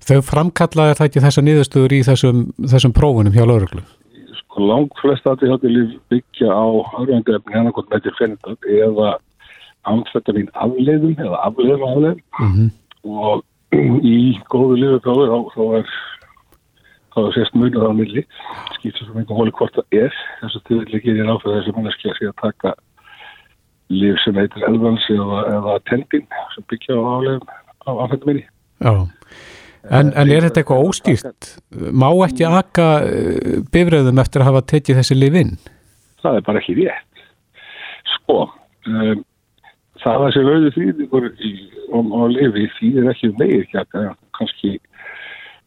Þau 0.03 0.19
framkallaði 0.27 0.95
það 0.97 1.09
ekki 1.09 1.23
þessa 1.23 1.43
niðurstöður 1.47 1.93
í 1.95 1.99
þessum, 2.03 2.39
þessum 2.71 2.93
prófunum 2.95 3.35
hjá 3.35 3.45
lauruglu? 3.47 3.83
Sko 4.41 4.65
langt 4.67 4.99
flest 4.99 5.27
aðtíðháttilíf 5.29 5.93
byggja 6.11 6.49
á 6.51 6.65
örfandi 6.99 7.37
efni 7.37 7.55
hann 7.55 7.69
okkur 7.71 7.87
með 7.91 8.03
til 8.07 8.15
fennitat 8.17 8.67
eða 8.67 9.13
amfetamin 9.87 10.51
afleiðum 10.65 11.15
eða 11.15 11.39
afleiðum 11.47 11.87
afleiðum 11.87 12.21
Mm 12.39 12.51
-hmm. 12.53 12.69
og 13.03 13.43
í 14.03 14.35
góðu 14.51 14.99
þá, 15.05 15.13
þá 15.55 15.63
er 15.79 15.87
þá 17.13 17.19
er 17.23 17.35
sérst 17.37 17.57
munið 17.57 17.85
á 17.85 17.91
milli 17.95 18.25
skýrst 18.77 19.01
sem 19.03 19.19
einhver 19.19 19.39
hóli 19.39 19.55
hvort 19.57 19.77
það 19.77 19.99
er 20.05 20.17
þess 20.41 20.59
að 20.59 20.65
tilfelli 20.69 21.03
gerir 21.05 21.31
áfæð 21.33 21.57
þessi 21.57 21.75
manneski 21.77 22.11
að 22.11 22.19
sé 22.19 22.29
að 22.29 22.39
taka 22.43 22.75
líf 23.93 24.21
sem 24.23 24.39
heitir 24.41 24.67
elvans 24.69 25.09
eða, 25.13 25.43
eða 25.57 25.79
tendin 25.89 26.25
sem 26.55 26.69
byggja 26.71 26.97
á 26.97 27.03
afleiðum 27.17 27.47
á 27.83 27.91
Já. 28.83 28.93
En, 29.83 30.13
en 30.15 30.29
er 30.31 30.45
þetta 30.45 30.61
eitthvað 30.61 30.85
óstýrt? 30.87 31.47
Má 31.91 32.07
ekki 32.23 32.45
aka 32.47 32.85
uh, 33.03 33.55
bifröðum 33.71 34.21
eftir 34.23 34.43
að 34.43 34.49
hafa 34.51 34.67
tekið 34.71 35.01
þessi 35.01 35.17
lif 35.19 35.39
inn? 35.41 35.55
það 36.23 36.39
er 36.39 36.47
bara 36.47 36.61
ekki 36.61 36.75
rétt 36.79 37.23
sko 38.15 38.39
um, 38.47 39.23
það 40.03 40.13
að 40.13 40.25
þessi 40.25 40.45
rauði 40.47 40.73
þrýðingur 40.77 41.29
á 41.93 42.21
lifi 42.31 42.65
þýðir 42.77 43.11
ekki 43.13 43.31
meir 43.39 43.55
ekki 43.61 43.81
að 43.83 44.09
kannski 44.37 44.73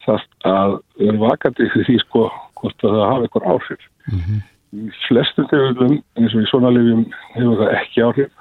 það 0.07 0.27
að 0.51 0.75
vera 0.99 1.23
vakandi 1.23 1.69
fyrir 1.73 1.89
því 1.89 1.97
sko 2.03 2.27
hvort 2.57 2.85
að 2.85 2.95
það 2.97 3.09
hafa 3.11 3.27
eitthvað 3.27 3.49
áhrif. 3.53 3.87
Mm 4.07 4.21
-hmm. 4.25 4.45
í 4.77 4.91
flestum 5.07 5.47
tegundum 5.51 5.97
eins 6.17 6.35
og 6.35 6.41
í 6.41 6.49
svona 6.51 6.73
lifjum 6.75 7.03
hefur 7.35 7.59
það 7.61 7.75
ekki 7.81 8.05
áhrif. 8.07 8.31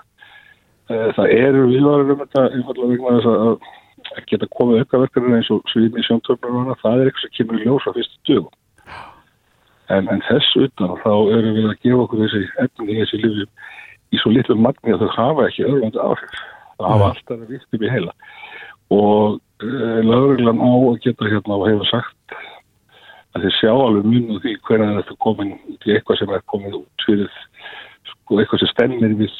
Eh, 0.86 1.08
það 1.16 1.32
eru 1.34 1.66
viðvarir 1.72 2.14
um 2.14 2.22
þetta 2.22 2.46
einfallega 2.54 2.92
vegna 2.92 3.16
þess 3.18 3.32
að 3.34 3.58
að 4.14 4.26
geta 4.30 4.48
komið 4.54 4.84
aukaverkarinn 4.84 5.38
eins 5.38 5.50
og 5.50 5.64
svími 5.72 6.04
sjóntöfnur 6.06 6.52
og 6.52 6.60
annað, 6.62 6.82
það 6.82 7.00
er 7.00 7.08
eitthvað 7.10 7.24
sem 7.24 7.34
kemur 7.36 7.58
í 7.58 7.64
ljós 7.64 7.86
á 7.86 7.90
fyrstu 7.96 8.20
dögum. 8.28 8.52
En, 9.94 10.08
en 10.10 10.22
þess 10.26 10.58
utan 10.58 10.94
þá 11.02 11.12
erum 11.36 11.56
við 11.56 11.68
að 11.70 11.80
gefa 11.84 12.04
okkur 12.04 12.22
þessi 12.24 12.42
efni 12.62 12.92
í 12.92 13.00
þessi 13.00 13.20
lifjum 13.22 13.50
í 14.14 14.20
svo 14.22 14.32
litlu 14.34 14.56
magni 14.58 14.94
að 14.94 15.04
þau 15.04 15.16
hafa 15.16 15.48
ekki 15.48 15.66
öðruvandi 15.66 16.02
áhrif. 16.02 16.38
Það 16.76 16.92
hafa 16.92 17.10
alltaf 17.12 17.44
vitt 17.50 17.76
upp 17.76 17.86
í 17.86 17.92
heila. 17.92 18.14
Og 18.94 19.38
uh, 19.62 20.00
lögreglan 20.04 20.60
á 20.60 20.72
að 20.72 21.00
geta 21.04 21.30
hérna 21.30 21.58
og 21.58 21.68
hefur 21.70 21.90
sagt 21.90 22.36
að 23.36 23.46
þeir 23.46 23.56
sjá 23.58 23.72
alveg 23.74 24.08
mun 24.08 24.34
og 24.34 24.42
því 24.42 24.56
hvernig 24.66 24.98
þetta 25.00 25.20
komin 25.24 25.54
í 25.76 25.94
eitthvað 25.94 26.20
sem 26.20 26.34
er 26.34 26.44
komin 26.52 26.76
út 26.80 27.06
fyrir 27.06 27.30
sko, 28.10 28.40
eitthvað 28.40 28.62
sem 28.62 28.72
stemmir 28.72 29.16
við 29.20 29.38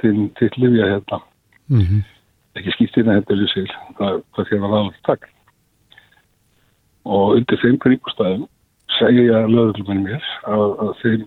þinn 0.00 0.30
þitt 0.38 0.56
lifja 0.60 0.88
hérna. 0.92 1.20
Mm 1.70 1.84
-hmm. 1.86 2.06
ekki 2.58 2.88
að 3.00 3.12
þetta 3.14 3.34
er 3.34 3.52
sér 3.54 3.74
hvað, 3.98 4.22
hvað 4.34 4.48
þér 4.50 4.64
var 4.64 4.76
aðeins 4.78 5.04
takk. 5.08 5.28
Og 7.04 7.36
undir 7.38 7.60
þeim 7.62 7.78
kringustæðum 7.80 8.48
segja 8.98 9.44
löðurluminn 9.48 10.04
mér 10.04 10.24
að, 10.44 10.66
að 10.82 10.90
þeim 11.02 11.22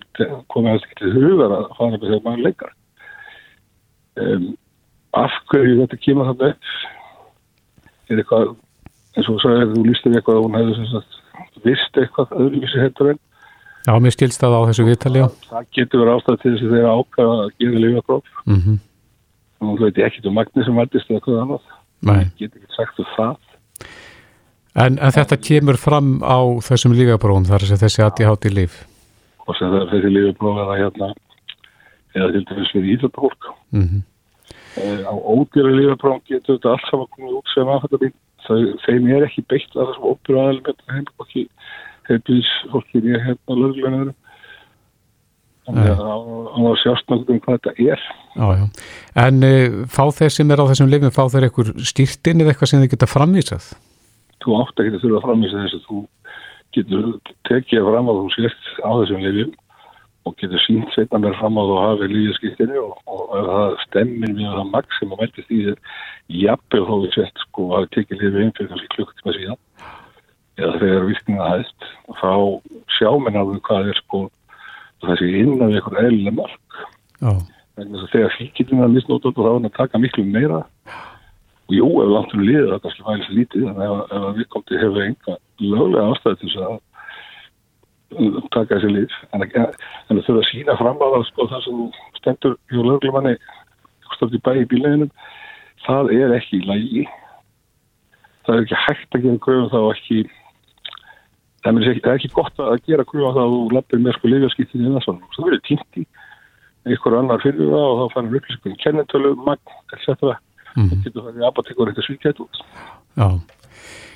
komið 0.52 0.70
að 0.70 0.76
ekki 0.78 0.98
til 1.00 1.14
hugar 1.14 1.54
að 1.56 1.70
fara 1.78 1.90
með 1.94 2.04
þegar 2.04 2.26
maður 2.26 2.44
leikar. 2.46 2.74
Um, 4.14 4.44
af 5.14 5.34
hverju 5.50 5.80
þetta 5.80 5.98
kemur 6.04 6.28
þarna 6.30 6.52
upp 6.54 7.03
er 8.10 8.18
eitthvað 8.22 8.54
eins 9.16 9.28
og 9.28 9.34
þú 9.34 9.40
sagði 9.44 9.68
þú 9.74 9.84
lístir 9.88 10.16
eitthvað 10.18 10.36
að 10.36 10.44
hún 10.44 10.58
hefði 10.58 11.02
vist 11.64 11.96
eitthvað 11.96 12.34
öðruvísi 12.40 12.82
hættur 12.84 13.10
en 13.14 13.18
Já, 13.84 13.92
mér 14.00 14.14
skilst 14.16 14.40
það 14.40 14.54
á 14.56 14.60
þessu 14.68 14.84
viðtali, 14.88 15.18
já. 15.20 15.26
það 15.50 15.64
getur 15.76 16.00
verið 16.00 16.14
ástæð 16.16 16.36
til 16.42 16.52
þess 16.54 16.64
að 16.64 16.70
þeirra 16.74 16.92
ákvæða 16.98 17.34
að 17.44 17.50
gera 17.60 17.80
lifjapróf 17.84 18.24
Mm 18.46 18.60
-hmm. 18.60 18.78
og 19.60 19.78
þú 19.78 19.84
veit 19.84 19.98
ekkert 20.06 20.26
um 20.26 20.34
magni 20.34 20.64
sem 20.64 20.76
værdist 20.76 21.10
eða 21.10 21.20
hvað 21.24 21.42
annað 21.42 21.60
Nei. 22.02 22.24
getur 22.38 22.60
ekki 22.60 22.76
sagt 22.76 22.98
um 22.98 23.06
það 23.16 23.36
En, 24.76 24.98
en 24.98 25.12
þetta 25.12 25.36
kemur 25.38 25.76
fram 25.78 26.18
á 26.26 26.38
þessum 26.66 26.92
lífjabrófum 26.98 27.44
þar 27.46 27.60
sem 27.62 27.76
þessi 27.78 28.02
ADHD 28.02 28.50
líf. 28.50 28.86
og 29.46 29.56
sem 29.56 29.68
það 29.70 29.80
er 29.82 29.90
þessi 29.92 30.10
lifjapróf 30.16 30.56
eða 30.64 30.76
hérna 30.80 31.12
eða 32.16 32.32
til 32.32 32.44
dæmis 32.44 32.72
fyrir 32.72 32.92
íþjóttahólk 32.96 33.42
Mm 33.72 33.82
-hmm. 33.82 34.02
Á 34.74 35.14
ódýra 35.14 35.72
lifjapróf 35.74 36.20
getur 36.28 36.58
þetta 36.58 36.74
allt 36.74 36.90
saman 36.90 37.10
komið 37.14 37.38
út 37.38 37.54
sem 37.54 37.72
aðfættabín 37.74 38.14
þeim 38.84 39.08
er 39.14 39.26
ekki 39.28 39.46
beitt 39.48 39.78
að 39.78 39.92
þessum 39.92 40.10
ódýra 40.10 40.44
aðalum 40.44 40.68
hérna 40.68 40.98
heimabokki 40.98 41.46
heimabís 42.10 42.52
fólki 42.72 43.00
í 43.00 43.22
hérna 43.24 43.58
lögleinaður 43.62 44.12
þannig 45.64 45.90
að 45.94 46.04
á 46.04 46.16
á 46.20 46.58
að 46.60 46.78
sjást 46.82 47.08
náttúrulega 47.08 47.32
um 47.32 47.42
hvað 47.46 47.56
þetta 47.56 47.72
er. 47.94 48.02
Já, 48.34 48.46
já. 48.58 48.64
En 49.24 49.46
uh, 49.48 49.76
fá 49.88 50.02
þeir 50.12 50.34
sem 50.34 50.50
er 50.52 50.60
á 50.60 50.68
þessum 50.68 50.90
lifjum, 50.92 51.14
fá 51.14 51.24
þeir 51.32 51.46
eitthvað 51.46 51.70
stýrtinn 51.88 52.44
eða 52.44 52.52
eitthvað 52.52 52.70
sem 52.70 52.82
þeir 52.82 52.92
geta 52.92 53.08
framvísað? 53.08 53.70
þú 54.44 54.58
átt 54.60 54.82
ekki 54.82 54.98
að 54.98 55.02
þurfa 55.04 55.20
að 55.20 55.26
framvísa 55.28 55.62
þess 55.62 55.78
að 55.78 55.86
þú 55.88 56.00
getur 56.74 57.06
tekið 57.48 57.88
fram 57.88 58.10
að 58.10 58.20
þú 58.20 58.32
sért 58.34 58.70
á 58.82 58.90
þessum 59.00 59.24
lifjum 59.24 59.52
og 60.24 60.36
getur 60.40 60.60
sínt 60.64 60.92
setna 60.94 61.20
mér 61.20 61.36
fram 61.36 61.58
að 61.60 61.70
þú 61.70 61.80
hafi 61.82 62.08
lífjaskiptinni 62.12 62.78
og, 62.80 62.94
og 63.04 63.34
ef 63.38 63.48
það 63.50 63.74
stemmir 63.84 64.36
við 64.38 64.54
það 64.56 64.70
maks 64.72 65.00
sem 65.00 65.12
að 65.12 65.20
meldist 65.20 65.52
í 65.52 65.58
þér 65.66 65.98
jafnveg 66.44 66.86
þó 66.88 66.94
við 67.02 67.16
sett 67.18 67.42
sko 67.44 67.66
að 67.78 67.88
tekið 67.96 68.22
lifið 68.22 68.40
einn 68.44 68.54
fyrir 68.56 68.70
kannski 68.72 68.92
klukkutíma 68.94 69.34
síðan. 69.36 69.60
Eða 70.54 70.78
þegar 70.80 71.08
virkninga 71.10 71.50
hæðist 71.50 71.88
þá 72.22 72.32
sjá 72.96 73.10
mér 73.20 73.40
alveg 73.42 73.60
hvað 73.68 73.90
er 73.92 74.00
sko 74.00 74.22
þessi 75.04 75.30
innan 75.42 75.68
við 75.68 75.80
eitthvað 75.80 76.00
eðlilega 76.06 76.36
mark. 76.38 76.78
Þess 77.74 78.06
að 78.06 78.12
þegar 78.14 78.36
fíkitinn 78.38 78.84
er 78.86 78.94
misnótað 78.94 79.34
og 79.34 79.36
þá 79.42 79.50
er 79.50 79.58
hann 79.58 79.68
að 79.68 79.76
taka 79.76 80.00
miklu 80.00 80.24
meira. 80.24 80.62
Og 81.64 81.76
jú, 81.78 81.90
ef 82.00 82.10
langt 82.12 82.32
um 82.36 82.44
liður 82.44 82.72
það 82.72 82.82
kannski 82.86 83.06
væri 83.10 83.38
lítið 83.38 83.68
en 83.68 83.84
ef, 83.84 83.94
ef 84.08 84.26
að 84.28 84.40
viðkomti 84.40 84.80
hefur 84.80 85.04
enga 85.04 85.36
löglega 85.64 86.10
ástæði 86.12 86.40
til 86.40 86.50
þess 86.52 86.64
að 86.64 86.80
taka 88.54 88.78
þessi 88.78 88.90
lið 88.94 89.14
en, 89.32 89.44
að- 89.46 89.74
en 90.10 90.18
að 90.18 90.24
þurfa 90.26 90.40
að 90.42 90.48
sína 90.50 90.76
fram 90.80 91.02
á 91.02 91.06
það 91.14 91.26
sko 91.30 91.46
það 91.52 91.64
sem 91.66 91.82
stendur 92.20 92.56
hjá 92.72 92.80
löglemanni 92.90 93.34
stótt 94.14 94.34
í 94.38 94.40
bæ 94.46 94.52
í 94.62 94.66
bíleginum 94.70 95.10
það 95.86 96.12
er 96.18 96.34
ekki 96.38 96.60
í 96.62 96.66
lagi 96.68 97.04
það 98.46 98.54
er 98.56 98.62
ekki 98.66 98.82
hægt 98.86 99.16
að 99.18 99.24
gera 99.26 99.42
gröfum 99.46 99.70
þá 99.72 99.80
ekki 99.94 100.18
það 101.64 101.80
er 101.80 101.88
ekki, 101.90 102.02
það 102.04 102.12
er 102.12 102.18
ekki 102.20 102.32
gott 102.36 102.58
að 102.60 102.74
gera 102.88 103.06
gröfum 103.08 103.34
þá 103.36 103.42
að 103.44 103.52
þú 103.54 103.60
lappir 103.78 104.02
með 104.04 104.16
sko 104.18 104.30
lifjaskýttin 104.32 104.84
í 104.84 104.92
það 104.94 105.06
það 105.08 105.44
verður 105.48 105.62
týnt 105.68 106.00
í 106.00 106.06
einhver 106.84 107.14
annar 107.16 107.40
fyrir 107.40 107.70
það 107.72 107.84
og 107.88 108.00
þá 108.02 108.14
fannum 108.14 108.34
upplýsingum 108.38 108.74
kennetölu, 108.82 109.30
magn, 109.40 109.76
etc. 109.96 110.34
Mhm. 110.76 110.88
Það 110.90 111.04
getur 111.06 111.24
það 111.24 111.38
í 111.40 111.46
apotekur 111.48 111.88
eitthvað 111.90 112.08
svíkjætt 112.10 112.42
já. 113.16 113.28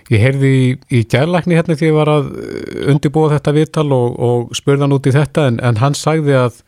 Ég 0.09 0.23
heyrði 0.25 0.50
í, 0.57 0.69
í 0.88 1.03
gærlækni 1.12 1.57
hérna 1.59 1.77
því 1.77 1.91
ég 1.91 1.97
var 1.99 2.09
að 2.12 2.29
uh, 2.33 2.93
undirbúa 2.95 3.33
þetta 3.35 3.53
viðtal 3.59 3.88
og, 3.93 4.15
og 4.29 4.55
spurðan 4.57 4.95
út 4.97 5.09
í 5.11 5.12
þetta 5.12 5.49
en, 5.50 5.59
en 5.61 5.81
hann 5.83 5.97
sagði 5.99 6.37
að, 6.38 6.62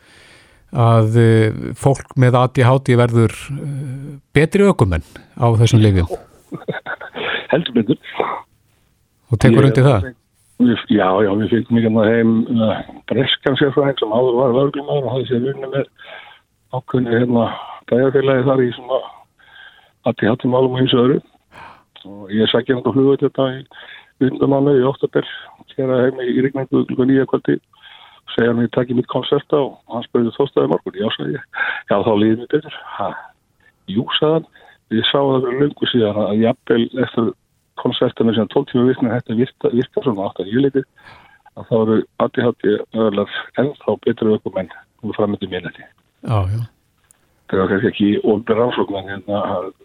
að 0.76 1.16
uh, 1.22 1.62
fólk 1.80 2.12
með 2.20 2.36
ADHD 2.42 2.92
verður 3.00 3.32
uh, 3.54 3.64
betri 4.36 4.68
ökumenn 4.68 5.06
á 5.40 5.46
þessum 5.62 5.80
lifjum 5.84 6.10
Heldur 7.52 7.74
betur. 7.80 7.98
og 9.32 9.38
tekur 9.42 9.64
Ég- 9.64 9.70
undir 9.72 9.86
það. 9.88 10.10
Við, 10.60 10.82
já, 10.92 11.06
já, 11.24 11.30
við 11.40 11.52
fengum 11.54 11.78
ekki 11.80 11.86
hérna 11.88 12.02
heim 12.10 12.32
breskan 13.08 13.56
sérfræðing 13.56 13.96
sem 14.02 14.10
áður 14.12 14.34
var 14.36 14.50
vörglumar 14.58 14.98
og 15.06 15.14
hafði 15.14 15.28
sér 15.30 15.44
vunni 15.46 15.70
með 15.72 15.86
ákveðinu 16.76 17.14
hérna 17.16 17.46
bæjarfélagi 17.88 18.44
þar 18.50 18.60
í 18.66 18.68
svona 18.76 18.98
allir 20.10 20.28
hattum 20.34 20.52
málum 20.52 20.76
og 20.76 20.82
eins 20.82 20.92
og 20.92 21.00
öðru 21.06 21.16
og 22.08 22.30
ég 22.34 22.48
sækja 22.50 22.76
hann 22.76 22.86
á 22.86 22.94
flugvöld 22.94 23.24
þetta 23.24 23.48
í 23.56 23.64
undamánu 24.30 24.76
í 24.78 24.86
oktober 24.88 25.26
hér 25.80 25.92
að 25.94 26.02
heim 26.04 26.22
í 26.24 26.44
rigningu 26.44 26.84
klukka 26.88 27.06
nýja 27.08 27.26
kvöldi. 27.30 27.58
Og 28.20 28.34
segja 28.34 28.52
hann 28.52 28.62
að 28.62 28.68
ég 28.68 28.74
takki 28.76 28.96
mitt 28.96 29.10
konserta 29.10 29.60
og 29.64 29.76
hann 29.92 30.06
spurði 30.06 30.32
þóstaði 30.36 30.72
morgun, 30.72 30.98
já 31.00 31.08
sagði 31.16 31.36
ég. 31.36 31.44
Já 31.90 31.96
þá 32.06 32.12
líði 32.22 32.40
mér 32.40 32.50
betur. 32.54 32.80
Ha, 32.96 33.08
jú 33.90 34.06
sagðan, 34.18 34.48
ég 34.96 35.08
sá 35.08 35.18
það 35.18 35.46
fyrir 35.46 35.62
lungu 35.64 35.90
síðan 35.92 36.20
að 36.26 36.44
jafnvel 36.44 36.82
eftir 37.06 37.30
konsertinu 37.80 38.34
sem 38.36 38.50
12 38.52 38.72
tíma 38.72 38.90
virkna 38.90 39.14
þetta 39.16 39.38
virka, 39.38 39.72
virka 39.72 40.04
svona 40.04 40.26
átt 40.28 40.42
að 40.42 40.52
júleiti 40.52 40.82
að 41.56 41.70
þá 41.70 41.76
eru 41.78 41.96
ADHD 42.24 42.66
öðlar 43.06 43.38
ennþá 43.62 43.96
betur 44.04 44.34
aukumenn 44.34 44.74
og 45.00 45.16
framöndu 45.16 45.48
minnati. 45.48 45.86
Já, 46.28 46.44
já. 46.52 46.60
Það 47.50 47.62
var 47.62 47.70
kannski 47.72 47.88
ekki 47.90 48.10
ofnir 48.30 48.60
rannsókn 48.60 48.98
en 49.00 49.08
hérna, 49.10 49.40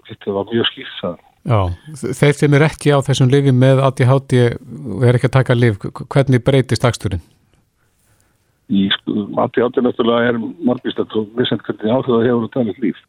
þetta 0.10 0.36
var 0.36 0.52
mjög 0.52 0.68
skýrt 0.70 1.00
það. 1.00 1.16
Já, 1.46 1.60
þeir 1.94 2.34
sem 2.34 2.56
er 2.58 2.64
ekki 2.66 2.90
á 2.90 3.06
þessum 3.06 3.30
lifjum 3.30 3.60
með 3.62 3.80
ADHD 3.86 4.34
og 4.58 5.04
er 5.06 5.18
ekki 5.18 5.30
að 5.30 5.36
taka 5.36 5.56
lif, 5.58 5.76
hvernig 6.10 6.42
breytist 6.42 6.82
dagsturinn? 6.82 7.22
Í 8.74 8.88
sko, 8.96 9.28
ADHD 9.44 9.84
náttúrulega 9.86 10.32
er 10.32 10.40
margvist 10.66 11.02
að 11.04 11.12
þú 11.14 11.22
vissend 11.38 11.62
hvernig 11.68 11.86
það 11.86 12.26
hefur 12.26 12.48
að 12.48 12.54
tala 12.56 12.74
um 12.74 12.80
líf. 12.82 13.04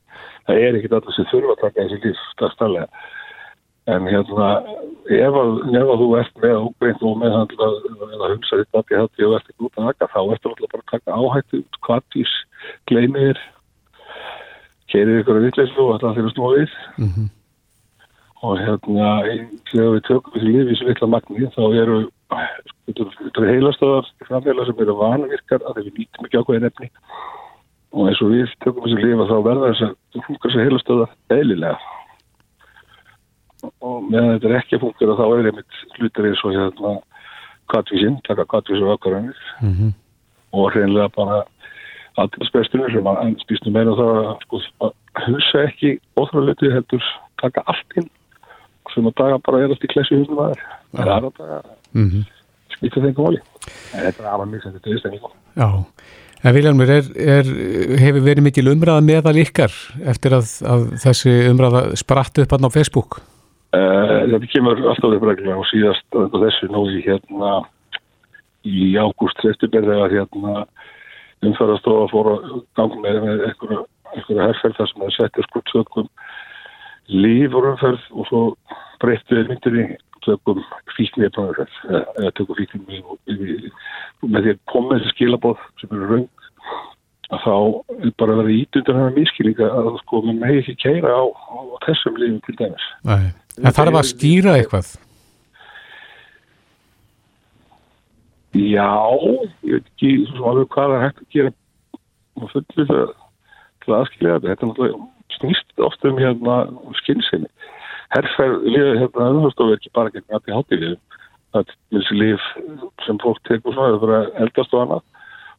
Það 0.45 0.61
er 0.67 0.77
ekkit 0.77 0.97
allir 0.99 1.17
sem 1.17 1.29
þurfa 1.31 1.55
að 1.55 1.63
taka 1.63 1.87
þessi 1.87 2.01
líf 2.03 2.21
stafstælega. 2.35 3.07
En 3.95 4.11
hérna, 4.11 4.51
ef 5.17 5.39
að, 5.41 5.55
ef 5.79 5.95
að 5.95 6.03
þú 6.03 6.11
ert 6.21 6.39
með 6.43 6.57
ógreint 6.59 7.07
og 7.09 7.17
meðhandla 7.23 7.71
eða 8.11 8.31
hunsa 8.35 8.61
þitt 8.61 8.81
ADHD 8.83 9.25
og 9.31 9.39
ert 9.39 9.49
ekki 9.49 9.69
út 9.71 9.81
að 9.81 9.89
haka, 9.89 10.11
þá 10.13 10.21
ertu 10.21 10.53
náttúrulega 10.53 10.75
bara 10.75 10.85
að 10.85 10.93
taka 10.93 11.23
áhættu, 11.23 11.63
kvartís, 11.89 12.37
gleymir, 12.91 13.41
keirir 14.93 15.23
ykkur 15.23 15.41
að 15.41 15.49
vitleyslu 15.49 15.87
og 15.87 15.97
alltaf 15.97 16.21
þeirra 16.21 16.37
snúa 16.37 16.53
við. 16.59 16.79
Mm 17.01 17.33
og 18.45 18.61
hérna 18.61 19.11
þegar 19.71 19.95
við 19.95 20.03
tökum 20.07 20.35
þessi 20.35 20.53
í 20.53 20.65
þessu 20.69 20.89
litla 20.91 21.09
magni 21.09 21.49
þá 21.55 21.63
eru 21.81 21.99
heilastöðar 23.47 24.09
framfélag 24.27 24.69
sem 24.69 24.83
eru 24.85 24.97
vanvirkar 25.01 25.65
að 25.65 25.81
þeir 25.81 25.93
nýtum 25.97 26.29
ekki 26.29 26.41
ákveðin 26.41 26.69
efni. 26.69 26.91
Og 27.97 28.11
eins 28.11 28.23
og 28.23 28.33
við 28.35 28.55
tökum 28.65 28.85
þessi 28.85 29.03
lif 29.03 29.23
að 29.25 29.33
þá 29.33 29.37
verða 29.49 29.71
þess 29.73 29.87
að 29.87 30.25
funkar 30.29 30.53
þessi 30.53 30.67
heilastöðar 30.67 31.15
eðlilega. 31.39 31.79
Og 33.81 34.03
meðan 34.05 34.33
þetta 34.35 34.51
er 34.51 34.59
ekki 34.61 34.77
að 34.77 34.85
funkar 34.85 35.15
þá 35.17 35.27
er 35.27 35.51
einmitt 35.51 35.83
hlutir 35.97 36.31
eins 36.31 36.45
og 36.45 36.57
hérna 36.57 36.95
kvartvísinn, 37.73 38.19
taka 38.29 38.47
kvartvísur 38.53 38.93
ákvarðanir. 38.95 39.41
Mm 39.63 39.73
-hmm. 39.73 39.95
og 40.53 40.73
hreinlega 40.73 41.09
bara 41.17 41.45
aðtilsbestunir 42.21 42.93
sem 42.93 43.07
að 43.07 43.35
spýstum 43.43 43.75
meina 43.77 43.97
það 43.97 44.21
að 44.21 44.37
sko 44.45 44.61
að 44.87 44.93
hugsa 45.27 45.65
ekki 45.69 45.91
óþráðleitið 46.17 46.77
heldur 46.77 47.09
taka 47.43 47.65
allt 47.67 47.99
inn 48.01 48.09
sem 48.97 49.09
að 49.11 49.17
daga 49.21 49.41
bara 49.45 49.63
er 49.63 49.75
allt 49.75 49.87
í 49.87 49.93
klessu 49.93 50.21
húsum 50.21 50.43
aðeins 50.43 50.65
það 50.91 51.03
er 51.05 51.13
aðra 51.15 51.33
daga 51.39 51.59
mm 51.93 52.09
-hmm. 52.11 52.27
skýta 52.77 53.05
þengum 53.05 53.29
voli 53.29 53.41
en 53.41 54.07
þetta 54.07 54.23
er 54.23 54.31
alveg 54.33 54.53
mjög 54.53 54.63
sem 54.65 54.77
þetta 54.77 54.91
er 54.91 55.03
stengið 55.05 55.31
Já, 55.57 55.69
en 56.43 56.57
Viljarmur 56.57 56.93
hefur 58.03 58.21
verið 58.29 58.45
mikil 58.49 58.69
umræða 58.73 59.07
meðal 59.07 59.37
ykkar 59.45 59.73
eftir 60.13 60.37
að, 60.37 60.53
að 60.73 60.91
þessi 61.05 61.39
umræða 61.53 61.83
spratt 61.97 62.39
upp 62.43 62.53
hann 62.53 62.69
á 62.69 62.77
Facebook? 62.77 63.21
Uh, 63.77 64.25
þetta 64.31 64.53
kemur 64.53 64.79
alltaf 64.79 65.17
upp 65.17 65.27
reglulega 65.27 65.59
og 65.61 65.67
síðast 65.69 66.07
þessu 66.13 66.71
nú 66.73 66.87
í 66.93 67.03
hérna 67.05 67.65
í 68.67 68.95
ágúst 68.97 69.39
30 69.43 69.71
þegar 69.73 70.13
hérna 70.13 70.65
umfærastofa 71.45 72.09
fór 72.13 72.31
að 72.33 72.47
ganga 72.79 73.03
með, 73.03 73.21
með 73.25 73.45
einhverja 73.51 74.47
herrferð 74.47 74.79
þar 74.79 74.91
sem 74.91 75.03
það 75.03 75.15
setja 75.17 75.47
skuttsökum 75.47 76.09
líf 77.13 77.55
og 77.55 77.69
umferð 77.73 78.07
og 78.13 78.29
svo 78.31 78.43
breyttu 79.03 79.43
í 79.43 79.87
tökum 80.27 80.63
fíknir 80.97 81.31
eða 81.31 82.33
tökum 82.39 82.59
fíknir 82.59 83.03
með 84.27 84.43
því 84.43 84.55
að 84.55 84.63
koma 84.73 84.97
þessi 84.97 85.15
skilabóð 85.15 85.65
sem 85.81 85.93
eru 85.93 86.11
raung 86.11 86.29
að 87.27 87.43
þá 87.43 87.55
bara 88.23 88.37
verði 88.39 88.61
ítundur 88.63 88.97
hann 88.97 89.09
að 89.11 89.19
miskilíka 89.21 89.67
að 89.67 89.97
sko 90.05 90.23
mann 90.23 90.39
megi 90.43 90.63
ekki 90.63 90.77
keira 90.85 91.11
á, 91.11 91.25
á 91.27 91.59
þessum 91.89 92.21
lífum 92.21 92.39
til 92.47 92.55
dæmis 92.61 92.87
Nei. 93.07 93.33
En 93.57 93.73
þarf 93.73 93.99
að 93.99 94.09
stýra 94.13 94.55
eitthvað? 94.61 94.95
Já, 98.57 98.89
ég 99.67 99.77
veit 99.77 99.89
ekki 99.91 100.11
svo 100.31 100.51
alveg 100.51 100.69
hvað 100.73 100.93
það 100.93 100.97
er 100.97 101.05
hægt 101.05 101.23
að 101.23 101.35
gera 101.35 101.53
og 102.37 102.53
fullið 102.53 102.91
það 102.91 103.15
til 103.85 103.95
aðskilja 103.97 104.37
þetta. 104.45 104.53
Er 104.53 104.71
náttúrulega 104.71 105.37
snýst 105.37 105.85
ofta 105.89 106.11
um 106.11 106.21
hérna 106.21 106.57
skynnsinni. 107.03 107.51
Herrferð 108.15 108.67
hérna 108.71 109.29
öðvunstofu 109.33 109.75
er 109.75 109.81
ekki 109.81 109.93
bara 109.97 110.15
gegn 110.15 110.39
aðti 110.39 110.57
hátíðið. 110.57 110.97
Það 111.53 111.63
er 111.63 111.77
þessi 111.97 112.17
líf 112.21 112.47
sem 113.07 113.19
fólk 113.23 113.43
tekur 113.49 113.75
svona, 113.75 113.95
það 113.95 114.03
fyrir 114.05 114.17
að 114.19 114.41
eldast 114.45 114.75
og 114.77 114.85
annað. 114.85 115.05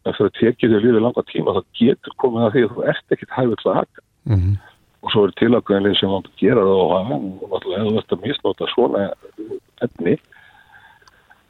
Það 0.03 0.17
fyrir 0.17 0.31
að 0.31 0.39
tekið 0.39 0.73
þau 0.73 0.81
lífið 0.85 1.03
langa 1.03 1.27
tíma, 1.31 1.55
það 1.57 1.69
getur 1.81 2.17
komið 2.23 2.47
að 2.47 2.55
því 2.55 2.65
að 2.67 2.73
þú 2.73 2.87
ert 2.93 3.15
ekkit 3.15 3.35
til 3.37 3.71
að 3.71 3.79
haka. 3.81 4.05
Mm 4.27 4.41
-hmm 4.41 4.57
og 5.07 5.13
svo 5.13 5.27
er 5.27 5.35
tilaköðinlega 5.39 5.99
sem 5.99 6.11
hann 6.11 6.25
gera 6.39 6.63
það 6.67 6.81
og 6.83 6.93
hann 6.95 7.11
og 7.15 7.51
náttúrulega 7.51 7.83
hefur 7.83 7.97
þetta 8.01 8.17
misnóta 8.23 8.69
svona 8.73 9.03
efni 9.85 10.15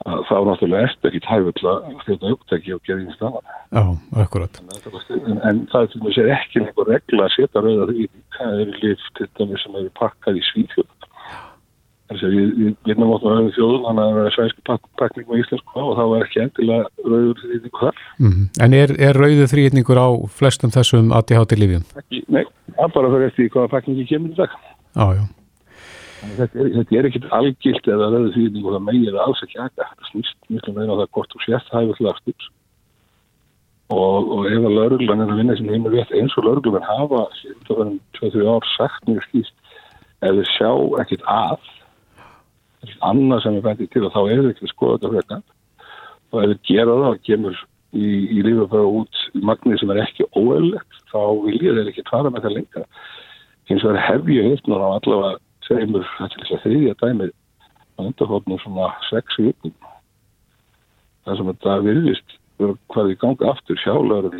að 0.05 0.19
þá 0.29 0.35
náttúrulega 0.47 0.89
eftir 0.89 1.09
ekki 1.09 1.23
tæfull 1.25 1.71
að 1.71 1.87
þetta 2.05 2.33
upptæki 2.35 2.75
og 2.75 2.83
gera 2.85 3.01
einn 3.01 3.15
stafan 3.15 3.47
Já, 3.73 3.83
akkurat. 4.23 4.61
En, 5.17 5.39
en 5.49 5.63
það 5.71 5.97
er 6.13 6.29
ekki 6.37 6.61
einhver 6.61 6.91
regla 6.93 7.25
að 7.25 7.33
setja 7.35 7.63
rauða 7.63 7.89
því 7.91 8.05
það 8.37 8.61
eru 8.63 8.77
lift 8.83 9.11
til 9.17 9.29
dæmi 9.39 9.63
sem 9.63 9.79
eru 9.81 9.91
pakkað 9.97 10.39
í 10.39 10.45
svíðfjöld 10.51 10.97
Við 12.07 12.75
vinnum 12.87 13.09
átt 13.11 13.23
með 13.25 13.33
rauðu 13.33 13.49
þjóðun 13.57 13.81
þannig 13.83 14.05
að 14.05 14.13
það 14.15 14.27
er 14.27 14.35
svenski 14.35 14.61
pakning 15.01 15.25
með 15.27 15.41
íslensku 15.41 15.81
og 15.81 15.97
þá 15.97 16.03
er 16.05 16.21
ekki 16.23 16.39
endilega 16.45 16.85
rauður 17.03 17.41
þrýtningu 17.41 17.81
þar. 17.81 17.97
Mm 18.17 18.29
-hmm. 18.31 18.45
En 18.63 18.75
er, 18.77 18.93
er 19.09 19.19
rauðu 19.19 19.47
þrýtningur 19.51 19.99
á 19.99 20.07
flestum 20.37 20.71
þessum 20.71 21.11
ADHD 21.11 21.57
lífjum? 21.59 21.83
Nei, 22.31 22.45
það 22.77 22.93
bara 22.95 23.11
fyrir 23.11 23.27
eftir 23.27 23.51
hvaða 23.51 23.73
pakningi 23.75 24.07
kemur 24.07 24.31
í 24.31 24.39
dag. 24.39 24.55
Ah, 24.95 25.11
Þetta 26.17 26.59
er, 26.59 26.69
þetta 26.75 26.97
er 26.97 27.07
ekkit 27.07 27.25
algilt 27.37 27.87
eða 27.93 28.11
rauðu 28.11 28.31
þrýtningu 28.33 28.73
það 28.73 28.85
megið 28.87 29.15
að 29.15 29.23
alls 29.23 29.43
ekki 29.45 29.59
aðga 29.61 29.89
það 29.89 30.07
snýst 30.11 30.49
mjög 30.49 30.69
meina 30.73 30.95
á 30.97 30.99
það 31.01 31.11
hvort 31.17 31.33
þú 31.33 31.41
sést 31.45 31.73
hægur 31.75 31.99
hlagstups 32.01 32.47
og, 33.93 34.31
og 34.33 34.47
ef 34.49 34.65
að 34.65 34.77
lauruglan 34.79 35.21
er 35.23 35.31
að 35.31 35.41
vinna 35.43 35.57
sem 35.59 35.69
heimur 35.71 35.93
rétt 35.93 36.15
eins 36.17 36.33
og 36.39 36.47
lauruglan 36.47 36.87
hafa 36.87 37.21
23 37.69 38.49
ár 38.49 38.65
sagt 38.73 39.05
mjög 39.07 39.27
skýst 39.27 39.53
ef 40.25 40.33
þau 40.33 40.47
sjá 40.55 40.71
ekkit 41.03 41.23
að 41.29 41.69
annað 43.05 43.43
sem 43.43 43.57
er 43.57 43.65
bætið 43.65 43.89
til 43.93 44.05
og 44.07 44.13
þá 44.13 44.19
er 44.23 44.41
það 44.41 44.51
ekki 44.51 44.65
að 44.65 44.73
skoða 44.73 44.97
þetta 44.97 45.11
frekar. 45.13 45.41
Og 46.31 46.43
ef 46.43 46.51
við 46.51 46.61
gera 46.69 46.95
það 47.01 47.09
og 47.09 47.25
kemur 47.27 47.59
í, 47.93 48.07
í 48.07 48.45
lífið 48.45 48.69
bara 48.73 48.93
út 49.01 49.23
magnið 49.49 49.81
sem 49.81 49.93
er 49.93 50.01
ekki 50.03 50.27
óeðlegt 50.33 51.01
þá 51.11 51.19
vil 51.45 51.57
ég 51.57 51.77
þeir 51.77 51.91
ekki 51.91 52.07
fara 52.09 52.31
með 52.33 52.47
það 52.47 52.57
lengra. 52.57 52.85
Eins 53.67 53.83
og 53.83 53.91
það 53.93 54.05
hef 54.07 54.31
ég 54.33 54.49
heilt 54.49 54.69
núna 54.69 54.89
á 54.89 54.95
allavega 54.97 55.43
segjumur 55.67 56.07
þetta 56.17 56.61
þriðja 56.63 56.97
dæmið 57.03 57.31
á 57.97 57.99
undarhóttnum 58.05 58.61
svona 58.63 58.91
sex 59.09 59.39
vikum 59.41 59.73
það 61.25 61.39
sem 61.39 61.51
þetta 61.51 61.79
virðist 61.87 62.37
hvað 62.57 63.11
við 63.11 63.19
ganga 63.21 63.51
aftur 63.51 63.77
sjálfur 63.83 64.31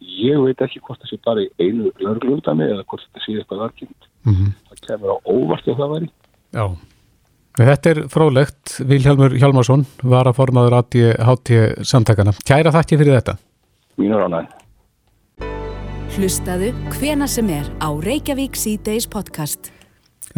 ég 0.00 0.38
veit 0.44 0.62
ekki 0.64 0.80
hvort 0.84 1.02
það 1.02 1.10
sé 1.10 1.18
bara 1.26 1.44
í 1.44 1.50
einu 1.60 1.90
lörglundami 2.00 2.70
eða 2.70 2.86
hvort 2.86 3.04
þetta 3.08 3.24
sé 3.24 3.36
eitthvað 3.36 3.66
aðkynnt 3.66 4.08
mm 4.24 4.32
-hmm. 4.32 4.54
það 4.70 4.86
kemur 4.86 5.12
á 5.12 5.16
óvart 5.28 5.68
ef 5.68 5.76
það 5.76 5.92
væri 5.96 6.10
Já 6.50 6.64
Þetta 7.58 7.90
er 7.90 7.98
frólægt, 8.08 8.76
Vilhelmur 8.86 9.34
Hjalmarsson 9.34 9.82
var 10.06 10.28
að 10.30 10.38
formaður 10.38 10.76
HT 11.26 11.58
samtakana. 11.82 12.32
Kæra 12.46 12.70
þakki 12.70 12.98
fyrir 13.00 13.18
þetta. 13.18 13.34
Mínur 13.98 14.22
ánæg. 14.24 14.46
Hlustaðu 16.14 16.70
hvena 16.94 17.26
sem 17.30 17.50
er 17.50 17.66
á 17.82 17.90
Reykjavík 17.90 18.56
C-Days 18.56 19.06
podcast. 19.10 19.72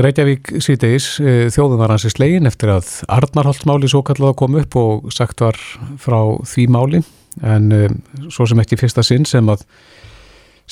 Reykjavík 0.00 0.54
C-Days 0.64 1.06
eh, 1.20 1.48
þjóðum 1.52 1.82
var 1.82 1.92
hansi 1.92 2.08
slegin 2.12 2.48
eftir 2.48 2.70
að 2.72 2.88
Arnarholtmáli 3.12 3.90
svo 3.92 4.00
kallað 4.06 4.32
að 4.32 4.38
koma 4.40 4.62
upp 4.62 4.76
og 4.80 5.10
sagt 5.12 5.42
var 5.44 5.58
frá 6.00 6.20
því 6.48 6.68
máli. 6.72 7.02
En 7.44 7.68
um, 7.72 7.98
svo 8.32 8.46
sem 8.48 8.60
ekki 8.60 8.78
fyrsta 8.80 9.04
sinn 9.04 9.24
sem 9.28 9.48
að 9.52 9.66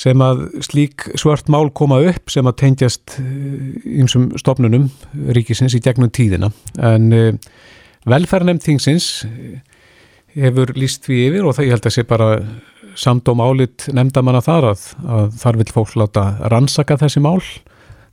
sem 0.00 0.22
að 0.24 0.42
slík 0.64 1.08
svart 1.18 1.50
mál 1.52 1.68
koma 1.76 1.98
upp 2.08 2.30
sem 2.32 2.46
að 2.48 2.56
tengjast 2.62 3.18
einsum 3.18 4.30
eh, 4.30 4.40
stopnunum 4.40 4.88
ríkisins 5.36 5.76
í 5.76 5.82
gegnum 5.84 6.12
tíðina. 6.14 6.52
En 6.80 7.12
eh, 7.12 7.34
hefur 10.36 10.72
líst 10.78 11.04
því 11.04 11.24
yfir 11.28 11.48
og 11.48 11.58
það 11.58 11.66
ég 11.66 11.74
held 11.76 11.88
að 11.90 11.96
sé 11.98 12.06
bara 12.08 12.30
samt 12.98 13.28
og 13.28 13.36
málit 13.38 13.88
nefndamanna 13.92 14.40
þar 14.44 14.72
að, 14.72 14.86
að 15.04 15.34
þar 15.42 15.58
vil 15.60 15.72
fólk 15.74 15.98
láta 16.00 16.24
rannsaka 16.52 16.96
þessi 17.00 17.20
mál 17.24 17.42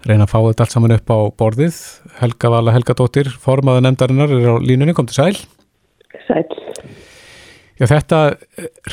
reyna 0.06 0.28
að 0.28 0.34
fá 0.34 0.40
þetta 0.40 0.66
allt 0.66 0.76
saman 0.76 0.96
upp 0.98 1.10
á 1.10 1.20
borðið. 1.42 1.82
Helga 2.22 2.54
Vala 2.54 2.76
Helgadóttir, 2.76 3.32
formaða 3.42 3.86
nefndarinnar 3.88 4.36
er 4.38 4.50
á 4.52 4.56
línunni, 4.62 4.96
kom 4.98 5.10
til 5.10 5.18
sæl. 5.18 5.46
Sæl 6.28 6.46
Já, 7.78 7.86
þetta 7.86 8.20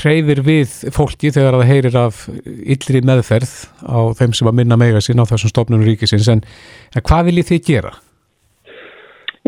reyðir 0.03 0.43
við 0.45 0.73
fólki 0.93 1.31
þegar 1.33 1.57
það 1.57 1.71
heyrir 1.71 1.95
af 1.97 2.19
yllri 2.45 3.01
meðferð 3.09 3.53
á 3.81 4.13
þeim 4.19 4.35
sem 4.37 4.51
að 4.51 4.59
minna 4.59 4.77
mega 4.77 5.01
sín 5.05 5.23
á 5.25 5.29
þessum 5.31 5.53
stofnunum 5.55 5.87
ríkisins, 5.89 6.29
en, 6.29 6.43
en 6.93 7.05
hvað 7.09 7.31
viljið 7.31 7.49
þið 7.49 7.63
gera? 7.71 7.95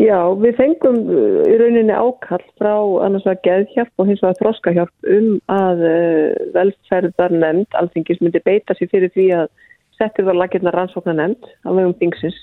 Já, 0.01 0.17
við 0.41 0.57
fengum 0.57 0.97
uh, 1.09 1.45
í 1.49 1.53
rauninni 1.57 1.93
ákall 1.93 2.41
frá 2.57 2.73
annars 3.05 3.29
að 3.29 3.43
geðhjálp 3.45 4.01
og 4.01 4.09
hins 4.09 4.25
vegar 4.25 4.41
þróskahjálp 4.41 5.13
um 5.13 5.29
að 5.53 5.85
uh, 5.85 6.41
velferðar 6.57 7.37
nefnd, 7.37 7.69
alþingis, 7.77 8.21
myndi 8.21 8.41
beita 8.45 8.77
sér 8.77 8.91
fyrir 8.93 9.13
því 9.13 9.27
að 9.43 9.47
settir 9.97 10.27
var 10.27 10.37
lakirna 10.37 10.73
rannsóknar 10.73 11.17
nefnd 11.17 11.49
á 11.65 11.69
vegum 11.69 11.95
þingsins 12.01 12.37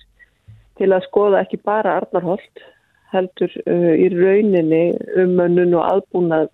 til 0.79 0.91
að 0.93 1.07
skoða 1.09 1.45
ekki 1.45 1.61
bara 1.65 1.99
Arnarholt 2.01 2.65
heldur 3.15 3.53
uh, 3.67 3.95
í 3.95 4.11
rauninni 4.15 4.85
um 5.23 5.37
mönnun 5.39 5.77
og 5.79 5.87
aðbúnað 5.87 6.51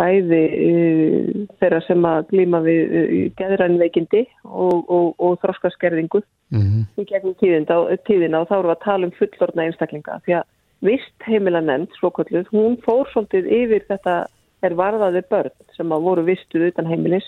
bæði 0.00 0.42
uh, 0.56 1.46
þeirra 1.60 1.80
sem 1.86 2.06
að 2.08 2.28
glýma 2.30 2.62
við 2.64 2.82
uh, 3.00 3.16
geðrænveikindi 3.40 4.24
og, 4.46 4.78
og, 4.86 5.08
og 5.18 5.38
þróskaskerðingu 5.42 6.22
mm 6.22 6.62
-hmm. 6.62 6.86
í 7.02 7.06
gegnum 7.10 7.36
tíðina, 7.42 7.80
tíðina 8.06 8.42
og 8.42 8.50
þá 8.50 8.58
eru 8.58 8.74
að 8.74 8.84
tala 8.86 9.08
um 9.08 9.16
fullorna 9.18 9.66
einstaklinga 9.66 10.20
því 10.26 10.38
að 10.40 10.48
vist 10.82 11.26
heimila 11.26 11.60
nefnd, 11.62 11.92
svokvölduð, 11.98 12.48
hún 12.50 12.78
fór 12.82 13.06
svolítið 13.12 13.46
yfir 13.46 13.84
þetta 13.90 14.26
er 14.62 14.74
varðaði 14.78 15.22
börn 15.30 15.54
sem 15.76 15.92
að 15.94 16.06
voru 16.06 16.24
vistuð 16.26 16.70
utan 16.70 16.86
heimilis 16.90 17.26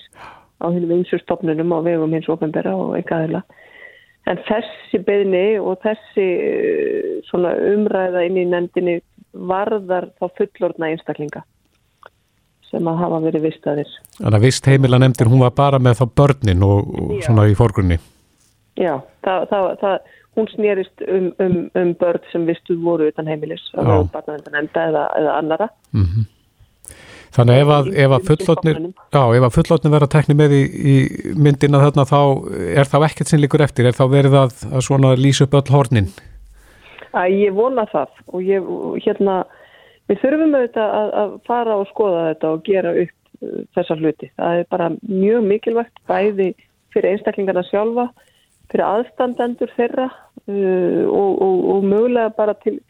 á 0.62 0.66
hennum 0.70 0.94
einsustofnunum 0.98 1.72
og 1.76 1.86
vegum 1.88 2.14
hins 2.14 2.28
ofenbæra 2.30 2.74
og 2.76 2.96
eitthvað 2.98 3.42
en 4.30 4.40
þessi 4.48 5.00
beðni 5.04 5.46
og 5.60 5.80
þessi 5.84 6.28
umræða 7.74 8.24
inn 8.28 8.38
í 8.40 8.46
nefndinni 8.48 8.98
varðar 9.34 10.08
þá 10.20 10.28
fullorna 10.38 10.92
einstaklinga 10.92 11.44
sem 12.70 12.88
að 12.90 13.00
hafa 13.02 13.20
verið 13.22 13.46
vistaðir. 13.50 13.90
Þannig 14.18 14.38
að 14.38 14.46
vist 14.46 14.66
heimila 14.66 14.98
nefndir, 14.98 15.30
hún 15.30 15.44
var 15.44 15.54
bara 15.54 15.78
með 15.82 16.00
þá 16.00 16.04
börnin 16.20 16.66
og, 16.66 16.90
og 16.98 17.16
svona 17.22 17.46
í 17.50 17.56
fórgrunni. 17.58 18.00
Já, 18.80 18.96
það, 19.22 19.44
það, 19.52 19.68
það, 19.82 20.14
hún 20.34 20.48
snýrist 20.50 21.04
um, 21.06 21.28
um, 21.44 21.58
um 21.78 21.92
börn 22.00 22.24
sem 22.32 22.46
vistuð 22.48 22.80
voru 22.82 23.10
utan 23.12 23.28
heimilis 23.30 23.62
Já. 23.74 23.82
eða, 23.84 25.04
eða 25.20 25.36
annara 25.38 25.68
Mm 25.94 26.24
Þannig 27.34 27.64
ef 27.64 27.70
að, 27.74 27.88
ef 27.98 28.12
að 28.14 28.28
fullotnir, 28.28 28.76
já, 29.10 29.22
ef 29.22 29.44
að 29.48 29.54
fullotnir 29.56 29.94
vera 29.96 30.10
tekni 30.12 30.36
með 30.38 30.52
í, 30.54 30.60
í 30.92 30.94
myndina 31.34 31.80
þarna 31.82 32.04
þá 32.06 32.20
er 32.78 32.86
þá 32.92 33.00
ekkert 33.08 33.32
sem 33.32 33.42
líkur 33.42 33.64
eftir, 33.64 33.88
er 33.90 33.96
þá 33.96 34.04
verið 34.12 34.38
að, 34.38 34.54
að 34.70 34.86
svona 34.86 35.16
lýsa 35.18 35.48
upp 35.48 35.58
öll 35.58 35.74
hornin? 35.74 36.12
að 37.14 37.36
ég 37.38 37.54
vona 37.54 37.86
það 37.90 38.22
og 38.26 38.44
ég, 38.46 38.70
hérna, 39.04 39.40
við 40.10 40.20
þurfum 40.22 40.56
auðvitað 40.58 40.94
að, 40.98 41.10
að 41.22 41.34
fara 41.48 41.78
og 41.80 41.90
skoða 41.90 42.26
þetta 42.30 42.52
og 42.52 42.64
gera 42.66 42.94
upp 43.04 43.44
uh, 43.44 43.58
þessa 43.76 43.98
hluti. 44.00 44.30
Það 44.38 44.60
er 44.60 44.70
bara 44.74 44.90
mjög 45.08 45.48
mikilvægt 45.50 46.02
bæði 46.10 46.50
fyrir 46.94 47.10
einstaklingarna 47.12 47.64
sjálfa, 47.68 48.08
fyrir 48.72 48.86
aðstandendur 48.88 49.74
þeirra 49.78 50.08
uh, 50.10 51.02
og, 51.08 51.30
og, 51.46 51.60
og 51.76 51.88
mögulega 51.88 52.34
bara 52.36 52.56
til, 52.64 52.80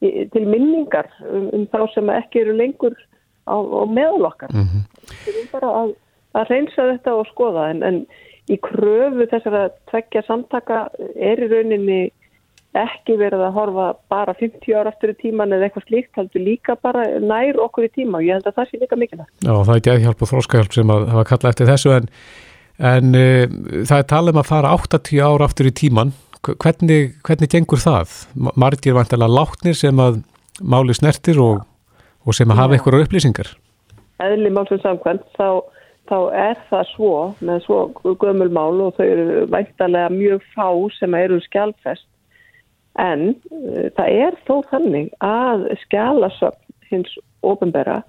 til 0.00 0.46
minningar 0.46 1.10
um, 1.28 1.50
um 1.52 1.66
þá 1.72 1.82
sem 1.94 2.14
ekki 2.16 2.44
eru 2.44 2.56
lengur 2.58 2.96
á, 3.48 3.56
á 3.56 3.82
meðalokkar. 3.88 4.50
Mm 4.54 4.66
-hmm. 4.68 4.82
Við 5.26 5.34
þurfum 5.34 5.52
bara 5.52 5.70
að, 5.82 5.94
að 6.34 6.50
reynsa 6.50 6.88
þetta 6.92 7.14
og 7.20 7.26
skoða 7.32 7.70
en, 7.70 7.82
en 7.82 8.06
í 8.50 8.56
kröfu 8.60 9.26
þessara 9.30 9.68
tveggja 9.90 10.22
samtaka 10.26 10.88
er 11.16 11.40
í 11.44 11.48
rauninni 11.52 12.02
ekki 12.74 13.14
verið 13.20 13.38
að 13.46 13.52
horfa 13.54 13.84
bara 14.10 14.34
50 14.34 14.74
ára 14.74 14.90
aftur 14.90 15.12
í 15.12 15.14
tíman 15.20 15.52
eða 15.54 15.68
eitthvað 15.68 15.84
slíkt 15.86 16.16
heldur 16.18 16.42
líka 16.42 16.74
bara 16.82 17.04
nær 17.22 17.54
okkur 17.62 17.84
í 17.86 17.90
tíma 17.94 18.18
og 18.18 18.24
ég 18.26 18.34
held 18.34 18.48
að 18.50 18.56
það 18.56 18.70
sé 18.70 18.80
líka 18.80 18.96
mikilvægt. 18.98 19.30
Já, 19.46 19.54
það 19.64 19.76
er 19.76 19.84
geðhjálp 19.86 20.22
og 20.22 20.28
þróskahjálp 20.32 20.72
sem 20.74 20.90
að 20.90 21.06
hafa 21.12 21.24
kallað 21.30 21.52
eftir 21.52 21.66
þessu 21.70 21.92
en, 21.94 22.08
en 22.82 23.14
uh, 23.14 23.44
það 23.86 23.98
er 24.02 24.08
talað 24.10 24.34
um 24.34 24.40
að 24.42 24.50
fara 24.50 24.72
80 24.74 25.22
ára 25.22 25.44
aftur 25.46 25.66
í 25.70 25.74
tíman. 25.82 26.10
Hv- 26.42 26.56
Hvernig, 26.64 27.14
hvernig 27.24 27.48
gengur 27.54 27.78
það? 27.78 28.10
Ma- 28.34 28.52
Margir 28.56 28.92
vantilega 28.98 29.30
látnir 29.38 29.74
sem 29.78 29.96
að 30.02 30.18
máli 30.60 30.94
snertir 30.98 31.38
og, 31.40 31.62
og 32.24 32.36
sem 32.36 32.50
að 32.50 32.60
hafa 32.62 32.76
einhverjar 32.76 33.06
upplýsingar. 33.06 33.52
Eðli 34.24 34.50
málsum 34.54 34.80
samkvæmt 34.82 35.24
þá, 35.36 35.60
þá 36.08 36.18
er 36.38 36.58
það 36.70 36.90
svo 36.92 37.12
með 37.44 37.62
svo 37.66 37.78
gömul 38.20 38.50
mál 38.54 38.82
og 38.86 38.98
þau 38.98 39.06
eru 39.06 39.46
væntalega 39.52 40.12
mjög 40.14 40.44
fá 40.54 40.68
sem 40.98 41.16
eru 41.18 41.40
skjálfest 41.48 42.08
en 43.02 43.32
uh, 43.50 43.86
það 43.96 44.18
er 44.26 44.36
þó 44.46 44.54
þannig 44.70 45.08
að 45.24 45.66
skjálasöfn 45.84 46.90
hins 46.90 47.16
ofinbera 47.42 48.02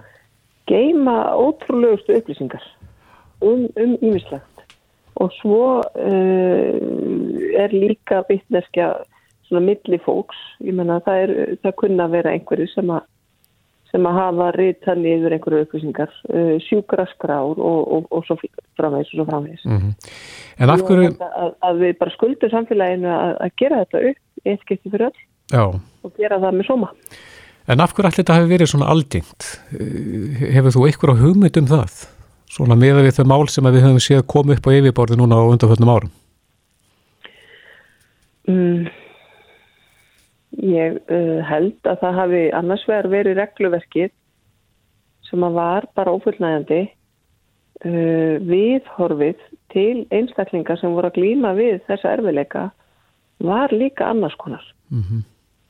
geima 0.69 1.33
ótrúlegustu 1.37 2.19
upplýsingar 2.19 2.63
um, 3.41 3.65
um 3.81 3.97
ímislegt 4.01 4.63
og 5.21 5.33
svo 5.39 5.65
uh, 5.81 6.77
er 7.57 7.73
líka 7.73 8.21
vittneskja 8.29 8.93
svona 9.45 9.61
milli 9.61 9.99
fólks, 10.01 10.37
ég 10.65 10.73
menna 10.73 10.99
það, 11.05 11.19
er, 11.21 11.57
það 11.63 11.77
kunna 11.81 12.07
vera 12.11 12.33
einhverju 12.33 12.67
sem 12.71 12.89
að 12.93 13.05
sem 13.95 14.07
að 14.09 14.17
hafa 14.19 14.47
rita 14.59 14.93
niður 14.99 15.37
einhverju 15.37 15.63
upplýsingar, 15.63 16.11
uh, 16.35 16.55
sjúkraskrár 16.67 17.55
og, 17.55 17.81
og, 17.95 18.09
og 18.11 18.25
svo 18.27 18.35
framvegis 18.75 19.13
og 19.13 19.21
svo 19.21 19.25
framvegis. 19.31 19.63
Mm 19.63 19.93
En 20.59 20.71
af 20.71 20.83
hverju, 20.87 21.13
Að, 21.19 21.49
að 21.67 21.79
við 21.83 21.93
bara 21.99 22.11
skuldum 22.15 22.51
samfélaginu 22.51 23.09
að, 23.11 23.31
að 23.43 23.55
gera 23.59 23.79
þetta 23.85 24.01
upp 24.11 24.47
eitt 24.51 24.61
skipti 24.67 24.91
fyrir 24.93 25.09
öll 25.09 25.23
já, 25.51 25.63
og 26.07 26.13
gera 26.19 26.37
það 26.43 26.55
með 26.59 26.67
sóma. 26.69 26.89
en 27.67 27.81
af 27.83 27.91
hverju 27.95 28.07
allir 28.07 28.19
þetta 28.21 28.37
hefur 28.37 28.51
verið 28.53 28.69
svona 28.71 28.87
algengt? 28.93 29.47
Eh, 29.75 30.45
Hefur 30.55 30.75
þú 30.75 30.85
einhverja 30.87 31.21
hugmynd 31.23 31.57
um 31.59 31.67
það? 31.73 31.97
Svona 32.55 32.77
með 32.79 33.01
við 33.03 33.17
þau 33.17 33.25
mál 33.33 33.47
sem 33.51 33.67
við 33.67 33.83
höfum 33.83 33.99
séð 34.05 34.23
koma 34.31 34.55
upp 34.55 34.67
á 34.69 34.75
yfirborði 34.77 35.17
núna 35.19 35.39
á 35.39 35.43
undanföldnum 35.49 35.91
árum? 35.95 36.11
Mm. 38.47 38.87
Ég 40.63 40.99
uh, 41.11 41.41
held 41.45 41.89
að 41.89 41.99
það 42.03 42.19
hafi 42.21 42.43
annars 42.55 42.85
vegar 42.87 43.09
verið 43.11 43.39
regluverkið 43.41 44.13
sem 45.29 45.43
að 45.43 45.57
var 45.57 45.87
bara 45.97 46.13
ófullnægjandi 46.15 46.81
uh, 46.85 48.35
viðhorfið 48.45 49.45
til 49.73 50.05
einstaklingar 50.15 50.79
sem 50.79 50.95
voru 50.95 51.11
að 51.11 51.19
glýma 51.19 51.55
við 51.57 51.79
þessa 51.89 52.15
erfileika 52.15 52.69
var 53.43 53.73
líka 53.75 54.07
annars 54.13 54.37
konar. 54.39 54.63
Mm 54.89 55.25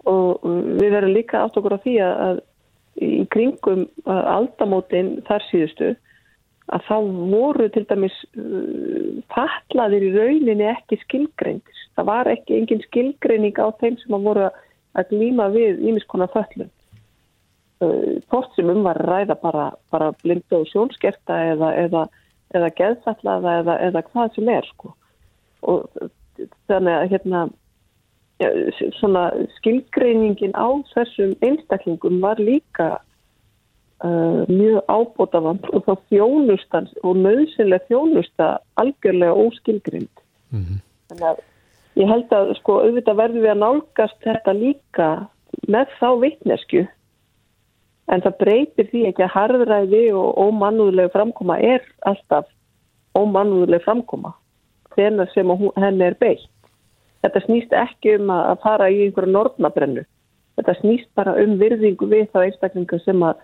og 0.05 0.43
við 0.45 0.93
verðum 0.93 1.15
líka 1.15 1.43
átt 1.43 1.57
okkur 1.59 1.77
á 1.77 1.83
því 1.83 1.95
að, 2.05 2.19
að 2.25 3.05
í 3.05 3.23
kringum 3.33 3.85
aldamótin 4.05 5.15
þar 5.27 5.45
síðustu 5.49 5.93
að 6.73 6.85
þá 6.87 6.95
voru 7.29 7.67
til 7.73 7.83
dæmis 7.89 8.15
uh, 8.39 9.17
fatlaðir 9.33 10.07
í 10.07 10.13
rauninni 10.15 10.65
ekki 10.71 10.97
skilgreindir. 11.03 11.81
Það 11.93 12.07
var 12.09 12.29
ekki 12.31 12.55
engin 12.57 12.81
skilgreining 12.87 13.59
á 13.61 13.69
þeim 13.81 13.99
sem 14.01 14.15
að 14.17 14.25
voru 14.25 14.47
að 14.47 14.61
glýma 15.11 15.49
við 15.53 15.81
ímiskona 15.89 16.27
föllum. 16.33 16.69
Uh, 17.83 18.21
Hvort 18.31 18.53
sem 18.55 18.69
um 18.71 18.83
var 18.83 19.01
að 19.01 19.09
ræða 19.11 19.35
bara, 19.41 19.65
bara 19.91 20.13
blindu 20.23 20.61
og 20.61 20.69
sjónskerta 20.71 21.39
eða, 21.51 21.73
eða, 21.85 22.05
eða 22.55 22.71
geðfallaða 22.77 23.57
eða, 23.61 23.79
eða 23.89 24.05
hvað 24.11 24.35
sem 24.35 24.49
er 24.49 24.69
sko. 24.69 24.93
Og 25.65 25.89
þannig 26.69 26.93
að 26.93 27.09
hérna 27.11 27.41
ja, 28.39 28.51
svona 28.99 29.25
skilgreiningin 29.57 30.55
á 30.55 30.67
þessum 30.93 31.35
einstaklingum 31.45 32.21
var 32.23 32.39
líka 32.39 32.89
uh, 34.03 34.43
mjög 34.47 34.79
ábótavand 34.87 35.67
og 35.71 35.83
þá 35.87 35.93
þjónustan 36.11 36.89
og 37.03 37.19
nöðsynlega 37.23 37.87
þjónusta 37.89 38.49
algjörlega 38.81 39.35
óskilgreind. 39.35 40.23
-hmm. 40.51 40.79
Þannig 41.09 41.27
að 41.31 41.43
ég 41.99 42.09
held 42.11 42.33
að 42.35 42.53
sko 42.59 42.79
auðvitað 42.83 43.19
verðum 43.21 43.45
við 43.45 43.53
að 43.53 43.61
nálgast 43.63 44.17
þetta 44.25 44.55
líka 44.57 45.09
með 45.71 45.93
þá 45.99 46.09
vitnesku 46.23 46.85
en 48.11 48.23
það 48.25 48.39
breytir 48.41 48.89
því 48.91 49.03
ekki 49.09 49.25
að 49.25 49.35
harðræði 49.35 50.03
og 50.17 50.41
ómannúðlega 50.45 51.13
framkoma 51.13 51.57
er 51.63 51.85
alltaf 52.09 52.49
ómannúðlega 53.17 53.85
framkoma 53.85 54.35
þegar 54.95 55.31
sem 55.33 55.49
henni 55.81 56.05
er 56.05 56.17
beitt. 56.19 56.51
Þetta 57.25 57.41
snýst 57.47 57.73
ekki 57.73 58.19
um 58.19 58.29
að 58.29 58.59
fara 58.63 58.89
í 58.93 59.01
einhverja 59.07 59.33
nornabrennu. 59.33 60.03
Þetta 60.55 60.75
snýst 60.79 61.09
bara 61.17 61.33
um 61.41 61.55
virðingu 61.59 62.07
við 62.11 62.27
þá 62.31 62.43
einstaklingu 62.45 62.99
sem 63.03 63.23
að 63.25 63.41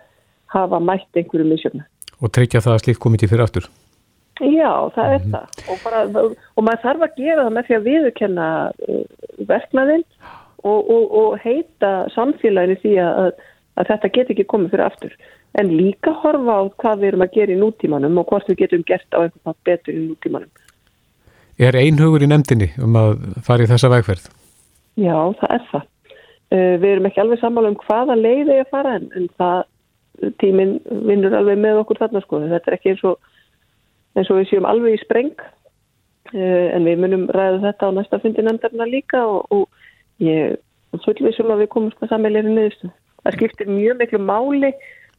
hafa 0.54 0.78
mætt 0.80 1.18
einhverju 1.18 1.48
misjöfnu. 1.48 1.82
Og 2.22 2.30
tryggja 2.30 2.62
það 2.62 2.76
að 2.76 2.84
slíkt 2.84 3.02
komið 3.02 3.24
til 3.24 3.32
fyrir 3.32 3.44
aftur? 3.44 3.66
Já, 4.40 4.70
það 4.94 5.14
er 5.14 5.26
það. 5.34 5.58
Og, 5.68 5.80
bara, 5.84 6.02
og 6.56 6.64
maður 6.64 6.82
þarf 6.86 7.04
að 7.06 7.18
gera 7.20 7.44
það 7.44 7.54
með 7.56 7.66
því 7.66 7.76
að 7.76 7.86
viðurkenna 7.88 8.46
uh, 8.72 9.02
verknaðinn 9.50 10.04
og, 10.62 10.80
og, 10.80 11.04
og 11.20 11.36
heita 11.42 11.92
samfélaginu 12.14 12.78
því 12.80 12.94
að, 13.04 13.42
að 13.76 13.90
þetta 13.92 14.12
get 14.16 14.32
ekki 14.34 14.48
komið 14.48 14.72
fyrir 14.72 14.86
aftur. 14.86 15.16
En 15.60 15.68
líka 15.68 16.14
horfa 16.22 16.58
á 16.58 16.62
hvað 16.80 17.02
við 17.02 17.10
erum 17.10 17.24
að 17.26 17.34
gera 17.36 17.52
í 17.52 17.60
nútímanum 17.60 18.20
og 18.22 18.30
hvort 18.30 18.48
við 18.48 18.62
getum 18.64 18.84
gert 18.88 19.08
á 19.12 19.20
veginn 19.20 19.58
betur 19.68 19.98
í 19.98 20.04
nútímanum. 20.06 20.52
Er 21.60 21.76
einhugur 21.76 22.24
í 22.24 22.30
nefndinni 22.30 22.70
um 22.80 22.96
að 22.96 23.18
fara 23.44 23.66
í 23.66 23.68
þessa 23.68 23.92
vegferð? 23.92 24.30
Já, 24.96 25.18
það 25.42 25.58
er 25.58 25.66
það. 25.68 25.84
Uh, 26.52 26.74
við 26.80 26.88
erum 26.94 27.10
ekki 27.10 27.22
alveg 27.22 27.44
sammála 27.44 27.72
um 27.72 27.78
hvaða 27.84 28.16
leið 28.16 28.48
eigi 28.48 28.64
að 28.64 28.72
fara 28.72 28.96
en, 28.96 29.06
en 29.16 29.28
það 29.36 29.60
tíminn 30.40 30.74
vinnur 31.08 31.34
alveg 31.36 31.60
með 31.60 31.82
okkur 31.82 32.00
þarna 32.02 32.22
sko. 32.24 32.40
Þetta 32.48 32.70
er 32.70 32.76
ekki 32.78 32.92
eins 32.92 33.04
og, 33.08 33.31
eins 34.16 34.30
og 34.30 34.40
við 34.40 34.50
séum 34.50 34.68
alveg 34.68 34.96
í 34.96 35.02
spreng 35.02 35.34
uh, 35.40 36.68
en 36.76 36.88
við 36.88 37.00
munum 37.04 37.28
ræða 37.32 37.62
þetta 37.68 37.88
á 37.88 37.96
næsta 37.96 38.20
fundi 38.22 38.44
nefndarna 38.44 38.88
líka 38.88 39.22
og, 39.26 39.46
og 39.50 40.22
ég 40.22 40.58
fullvísum 41.00 41.52
að 41.52 41.64
við 41.64 41.72
komumst 41.72 42.02
að 42.04 42.12
sammeilinu 42.12 42.52
niðurstu. 42.52 42.90
Það 43.22 43.36
skiptir 43.38 43.70
mjög 43.70 44.00
miklu 44.00 44.20
máli 44.20 44.72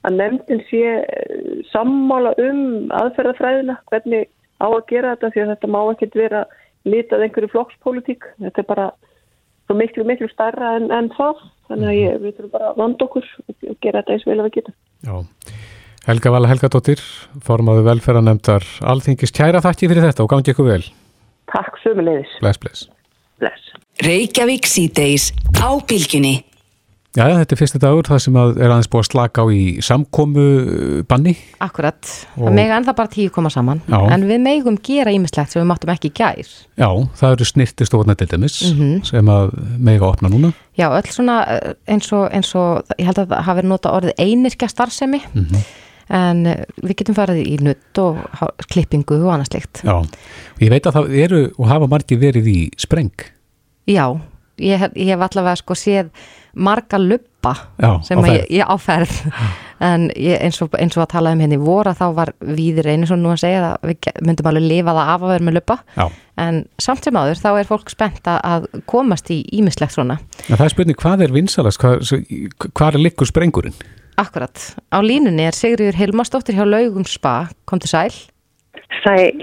að 0.03 0.17
nefndin 0.19 0.61
sé 0.67 0.83
eh, 0.99 1.63
sammála 1.71 2.33
um 2.41 2.91
aðferðafræðina, 2.93 3.79
hvernig 3.89 4.27
á 4.59 4.67
að 4.67 4.85
gera 4.91 5.15
þetta 5.15 5.31
því 5.33 5.43
að 5.43 5.51
þetta 5.53 5.71
má 5.71 5.79
ekkert 5.85 6.19
vera 6.19 6.43
litað 6.83 7.25
einhverju 7.25 7.51
flokkspólitík. 7.53 8.27
Þetta 8.43 8.63
er 8.63 8.69
bara 8.69 8.87
svo 9.65 9.77
miklu, 9.79 10.05
miklu 10.07 10.29
starra 10.31 10.75
en, 10.79 10.89
en 10.91 11.09
það. 11.15 11.41
Þannig 11.71 11.89
að 11.89 11.97
ég, 11.97 12.17
við 12.21 12.35
þurfum 12.37 12.53
bara 12.53 12.69
að 12.69 12.81
vanda 12.83 13.07
okkur 13.07 13.29
og 13.47 13.77
gera 13.81 14.01
þetta 14.01 14.15
eins 14.17 14.27
vel 14.27 14.37
að 14.37 14.49
við 14.49 14.55
getum. 14.59 14.77
Já. 15.03 15.15
Helga 16.03 16.31
Vala 16.35 16.49
Helgadóttir, 16.51 16.99
formaðu 17.45 17.85
velferðanemdar 17.87 18.65
Alþingis 18.91 19.31
kæra 19.35 19.61
þakki 19.63 19.87
fyrir 19.91 20.03
þetta 20.09 20.25
og 20.25 20.31
gangi 20.33 20.51
ykkur 20.51 20.67
vel. 20.67 20.81
Takk 21.53 21.77
sömulegis. 21.83 22.31
Bless, 22.43 22.59
bless. 22.59 22.87
Bless. 23.39 23.69
Reykjavík 24.03 24.67
síðdeis 24.67 25.29
á 25.63 25.69
bylginni. 25.87 26.41
Já, 27.13 27.27
þetta 27.29 27.53
er 27.53 27.59
fyrsti 27.59 27.77
dagur 27.79 28.07
það 28.09 28.21
sem 28.23 28.37
að 28.41 28.55
er 28.57 28.71
aðeins 28.73 28.87
búið 28.89 29.03
að 29.03 29.07
slaka 29.11 29.43
á 29.43 29.47
í 29.53 29.59
samkomu 29.85 30.45
banni. 31.07 31.35
Akkurat, 31.61 32.01
Og- 32.35 32.47
það 32.49 32.55
mega 32.57 32.79
ennþá 32.79 32.95
bara 32.97 33.11
tíu 33.13 33.29
koma 33.31 33.51
saman 33.53 33.83
Já. 33.87 33.99
en 34.15 34.23
við 34.27 34.41
megum 34.41 34.79
gera 34.81 35.13
ímislegt 35.13 35.53
sem 35.53 35.61
við 35.61 35.69
máttum 35.69 35.93
ekki 35.93 36.09
gær 36.09 36.41
Já, 36.41 36.89
það 37.21 37.35
eru 37.37 37.45
snirtistofna 37.45 38.15
til 38.17 38.27
dæmis 38.33 38.57
Mhm. 38.73 39.05
sem 39.05 39.25
að 39.29 39.53
mega 39.77 40.05
opna 40.09 40.27
núna. 40.27 40.53
Já, 40.75 40.89
öll 40.89 41.07
svona 41.13 41.45
eh, 41.47 41.73
eins 41.87 42.11
og, 42.11 42.31
eins 42.33 42.55
og 42.55 42.81
ég 42.97 43.05
held 43.05 43.15
að 43.21 43.27
það 43.29 43.43
hafi 43.45 43.61
verið 43.61 43.69
nota 43.69 43.89
orðið 43.93 44.13
einirkja 44.17 44.67
starfsemi 44.73 45.21
Mhm. 45.35 45.63
En 46.09 46.45
eh, 46.47 46.63
við 46.83 46.95
getum 47.03 47.15
farið 47.15 47.41
í 47.45 47.57
nutt 47.63 48.01
og 48.03 48.19
klippingu 48.73 49.21
og 49.23 49.33
annað 49.35 49.51
slikt 49.53 49.83
Já, 49.85 49.95
og 50.01 50.61
ég 50.63 50.69
veit 50.73 50.85
að 50.89 50.97
það 50.99 51.17
eru 51.23 51.41
og 51.57 51.67
hafa 51.71 51.87
margir 51.91 52.19
verið 52.21 52.47
í 52.51 52.59
spreng. 52.77 53.11
Já, 53.87 54.07
ég, 54.59 54.87
ég 54.95 55.13
hef 55.13 55.27
allavega 55.29 55.55
sko 55.59 55.73
séð 55.75 56.09
marga 56.53 56.99
luppa 57.01 57.55
Já, 57.81 57.95
sem 58.05 58.19
ég, 58.29 58.43
ég 58.53 58.67
áferð 58.69 59.09
en 59.83 60.05
ég, 60.15 60.37
eins, 60.45 60.59
og, 60.63 60.75
eins 60.79 60.93
og 60.95 61.01
að 61.03 61.09
tala 61.15 61.31
um 61.33 61.41
henni 61.41 61.57
í 61.57 61.63
vor 61.63 61.89
að 61.89 61.97
þá 61.99 62.05
var 62.15 62.29
víðir 62.45 62.87
einu 62.93 63.07
svo 63.09 63.17
nú 63.19 63.31
að 63.33 63.41
segja 63.41 63.63
að 63.73 63.89
við 63.89 64.11
myndum 64.23 64.47
alveg 64.51 64.63
lifa 64.69 64.93
það 64.95 65.09
af 65.15 65.25
að 65.25 65.33
vera 65.33 65.47
með 65.49 65.57
luppa 65.57 65.77
Já, 65.97 66.05
en 66.45 66.61
samt 66.85 67.03
sem 67.09 67.17
áður 67.19 67.41
þá 67.41 67.49
er 67.63 67.67
fólk 67.71 67.89
spennt 67.91 68.29
að- 68.29 68.39
að 68.53 68.69
komast 68.93 69.31
í 69.33 69.41
ímislegt 69.57 69.95
svona. 69.97 70.19
En 70.47 70.55
það 70.55 70.65
er 70.69 70.75
spurning 70.77 71.01
hvað 71.01 71.25
er 71.25 71.33
vinsalast, 71.35 71.81
hvað, 71.81 72.05
hvað 72.69 72.93
er 72.93 73.03
likkur 73.09 73.27
sprengurinn? 73.33 73.75
Akkurat, 74.19 74.59
á 74.93 74.97
línunni 75.01 75.47
er 75.47 75.55
Sigriður 75.57 75.97
Hilmarsdóttir 75.97 76.53
hjá 76.53 76.67
Laugum 76.67 77.05
Spa, 77.09 77.47
kom 77.65 77.81
til 77.81 77.89
sæl 77.89 78.13
Sæl. 79.01 79.41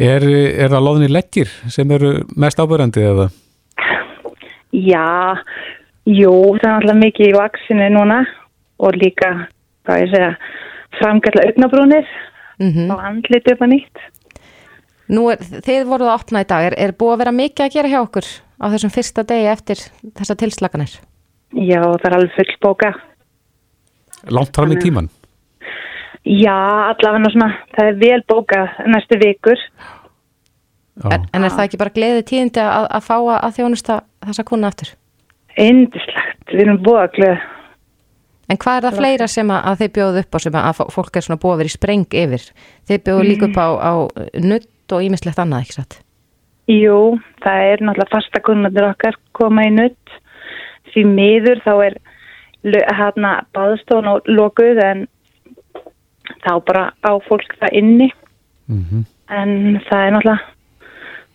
Er, 0.00 0.24
er 0.24 0.70
það 0.72 0.84
loðinni 0.84 1.10
leggir 1.12 1.50
sem 1.68 1.90
eru 1.92 2.14
mest 2.40 2.60
ábærandi 2.60 3.02
eða? 3.04 3.26
Já, 4.72 5.36
jú, 6.08 6.32
það 6.58 6.68
er 6.68 6.74
alltaf 6.76 6.98
mikið 7.02 7.30
í 7.30 7.36
vaksinu 7.36 7.88
núna 7.94 8.18
og 8.78 8.96
líka, 8.96 9.32
hvað 9.84 10.02
ég 10.04 10.12
segja, 10.14 10.30
framgætla 11.00 11.48
augnabrúnir 11.48 12.08
mm 12.58 12.88
og 12.90 13.02
andliti 13.06 13.54
upp 13.54 13.60
að 13.62 13.72
nýtt. 13.74 14.06
Nú 15.14 15.28
er, 15.32 15.40
þið 15.40 15.84
voruð 15.88 16.10
að 16.10 16.16
opna 16.18 16.42
í 16.42 16.48
dag, 16.48 16.64
er, 16.68 16.74
er 16.76 16.96
búið 16.96 17.14
að 17.14 17.20
vera 17.22 17.36
mikið 17.36 17.64
að 17.64 17.76
gera 17.76 17.92
hjá 17.92 18.00
okkur 18.00 18.26
á 18.58 18.66
þessum 18.72 18.92
fyrsta 18.92 19.24
degi 19.28 19.52
eftir 19.52 19.84
þessa 20.18 20.36
tilslaganir? 20.42 20.96
Já, 21.54 21.80
það 21.80 22.08
er 22.10 22.16
alveg 22.18 22.34
fullbóka. 22.36 22.90
Langt 24.34 24.56
fram 24.56 24.72
í 24.74 24.78
tíman? 24.82 25.08
Já, 26.28 26.56
allavega 26.92 27.30
svona, 27.32 27.50
það 27.76 27.90
er 27.92 27.98
vel 28.02 28.20
bókað 28.28 28.80
næstu 28.90 29.18
vikur. 29.22 29.60
En, 31.08 31.28
en 31.32 31.44
er 31.46 31.52
það 31.54 31.68
ekki 31.68 31.78
bara 31.78 31.94
gleðið 31.94 32.24
tíðindi 32.26 32.62
að, 32.64 32.88
að 32.98 33.04
fá 33.06 33.14
að, 33.20 33.36
að 33.46 33.54
þjónusta 33.60 33.98
þessa 34.26 34.44
kuna 34.48 34.70
aftur? 34.72 34.90
Indislegt, 35.62 36.50
við 36.50 36.64
erum 36.64 36.80
búið 36.82 37.00
að 37.04 37.14
glöða. 37.18 37.38
En 38.48 38.56
hvað 38.56 38.78
er 38.80 38.84
það 38.88 38.98
fleira 38.98 39.26
sem 39.28 39.50
að, 39.52 39.62
að 39.70 39.80
þið 39.82 39.90
bjóðu 39.98 40.20
upp 40.24 40.34
á 40.34 40.38
sem 40.42 40.54
að, 40.58 40.66
að 40.70 40.76
fó- 40.78 40.90
fólk 40.96 41.16
er 41.20 41.24
svona 41.26 41.40
búið 41.42 41.54
að 41.54 41.62
vera 41.62 41.70
í 41.70 41.74
spreng 41.76 42.18
yfir? 42.22 42.44
Þið 42.88 43.00
bjóðu 43.08 43.26
líka 43.28 43.48
upp 43.50 43.58
á, 43.60 43.68
á 43.78 43.92
nutt 44.50 44.94
og 44.96 45.04
ímislegt 45.04 45.40
annað, 45.42 45.66
ekki 45.66 45.76
satt? 45.78 45.98
Jú, 46.72 46.98
það 47.44 47.64
er 47.72 47.84
náttúrulega 47.84 48.12
fasta 48.16 48.40
kunnandur 48.44 48.88
okkar 48.90 49.18
koma 49.36 49.66
í 49.68 49.72
nutt. 49.76 50.14
Því 50.92 51.04
miður 51.12 51.60
þá 51.64 51.72
er 51.90 51.98
hérna 52.64 53.32
baðstofn 53.54 54.10
og 54.10 54.28
lokuð 54.28 54.82
en 54.84 55.06
þá 56.44 56.52
bara 56.66 56.84
á 57.02 57.12
fólk 57.28 57.56
það 57.60 57.78
inni. 57.80 58.10
mhm, 58.66 59.06
En 59.28 59.80
það 59.90 60.04
er 60.06 60.12
náttúrulega 60.14 60.38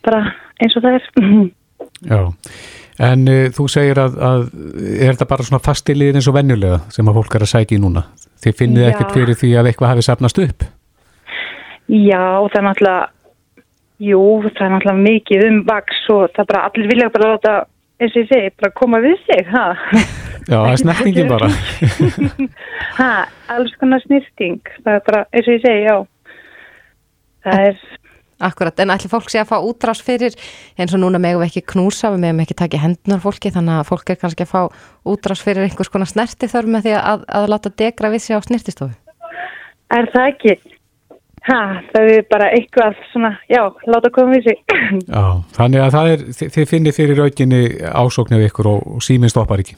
bara 0.04 0.22
eins 0.62 0.76
og 0.78 0.84
það 0.84 0.96
er. 0.98 1.04
já. 2.12 2.22
En 3.04 3.26
uh, 3.30 3.50
þú 3.54 3.66
segir 3.70 4.00
að, 4.02 4.18
að 4.22 4.44
er 5.02 5.14
þetta 5.14 5.28
bara 5.30 5.46
svona 5.46 5.64
fastiliðin 5.66 6.20
eins 6.20 6.30
og 6.30 6.36
venjulega 6.38 6.80
sem 6.94 7.08
að 7.10 7.20
fólk 7.20 7.36
er 7.36 7.46
að 7.46 7.52
sækja 7.54 7.78
í 7.78 7.82
núna? 7.82 8.06
Þið 8.44 8.58
finnið 8.60 8.88
ekkert 8.90 9.16
fyrir 9.16 9.38
því 9.40 9.52
að 9.58 9.70
eitthvað 9.70 9.94
hafi 9.94 10.06
safnast 10.06 10.42
upp? 10.44 10.66
Já, 11.88 12.24
það 12.50 12.58
er 12.60 12.66
náttúrulega, 12.68 13.08
jú, 14.10 14.22
það 14.50 14.66
er 14.66 14.74
náttúrulega 14.74 15.06
mikið 15.08 15.46
um 15.48 15.62
vaks 15.68 16.02
og 16.14 16.26
það 16.34 16.44
er 16.44 16.50
bara 16.52 16.66
allir 16.70 16.92
vilja 16.92 17.10
bara 17.14 17.32
láta, 17.34 17.56
eins 18.04 18.16
og 18.16 18.22
ég 18.24 18.30
segi, 18.30 18.54
bara 18.60 18.76
koma 18.78 19.02
við 19.04 19.18
sig, 19.28 19.48
ha? 19.54 19.66
Já, 20.52 20.58
það 20.58 20.70
er 20.74 20.82
snertingin 20.82 21.32
bara. 21.32 21.52
Ha, 22.94 23.10
alls 23.50 23.72
konar 23.82 24.04
snýrting, 24.04 24.60
það 24.84 24.98
er 25.00 25.06
bara, 25.08 25.22
eins 25.34 25.48
og 25.48 25.56
ég 25.56 25.64
segi, 25.64 25.86
já. 25.88 25.96
Það 27.44 27.68
er, 27.70 27.80
Akkurat, 28.44 28.80
en 28.84 28.92
ætli 28.92 29.08
fólk 29.08 29.30
sé 29.32 29.40
að 29.40 29.52
fá 29.54 29.56
útrás 29.64 30.02
fyrir 30.04 30.34
eins 30.76 30.92
og 30.92 31.00
núna 31.00 31.22
megum 31.22 31.44
við 31.44 31.52
ekki 31.52 31.64
knúsa, 31.74 32.12
við 32.12 32.26
megum 32.26 32.42
ekki 32.44 32.58
taka 32.60 32.76
í 32.76 32.82
hendunar 32.82 33.22
fólki 33.24 33.52
þannig 33.54 33.80
að 33.80 33.88
fólk 33.88 34.12
er 34.12 34.20
kannski 34.20 34.44
að 34.44 34.52
fá 34.52 34.62
útrás 35.14 35.44
fyrir 35.46 35.64
einhvers 35.64 35.92
konar 35.94 36.10
snerti 36.12 36.50
þörf 36.52 36.72
með 36.74 36.88
því 36.88 36.96
að, 37.00 37.24
að 37.40 37.48
láta 37.54 37.72
degra 37.84 38.12
við 38.12 38.26
sig 38.26 38.36
á 38.36 38.42
snertistofu. 38.44 38.92
er 39.96 40.10
það 40.12 40.30
ekki? 40.34 40.58
Ha, 41.44 41.60
það 41.92 42.10
er 42.14 42.28
bara 42.32 42.46
eitthvað 42.56 43.00
svona, 43.12 43.34
já, 43.52 43.60
láta 43.92 44.12
koma 44.16 44.38
við 44.38 44.46
sig. 44.46 44.60
Já, 45.12 45.24
þannig 45.58 45.82
að 45.84 45.96
það 45.96 46.12
er, 46.12 46.22
þið, 46.38 46.52
þið 46.56 46.70
finnið 46.70 46.96
fyrir 46.96 47.22
aukinni 47.26 47.60
ásóknir 47.84 48.46
ykkur 48.46 48.70
og, 48.72 48.86
og 48.96 49.04
síminn 49.04 49.32
stoppar 49.34 49.64
ekki. 49.64 49.76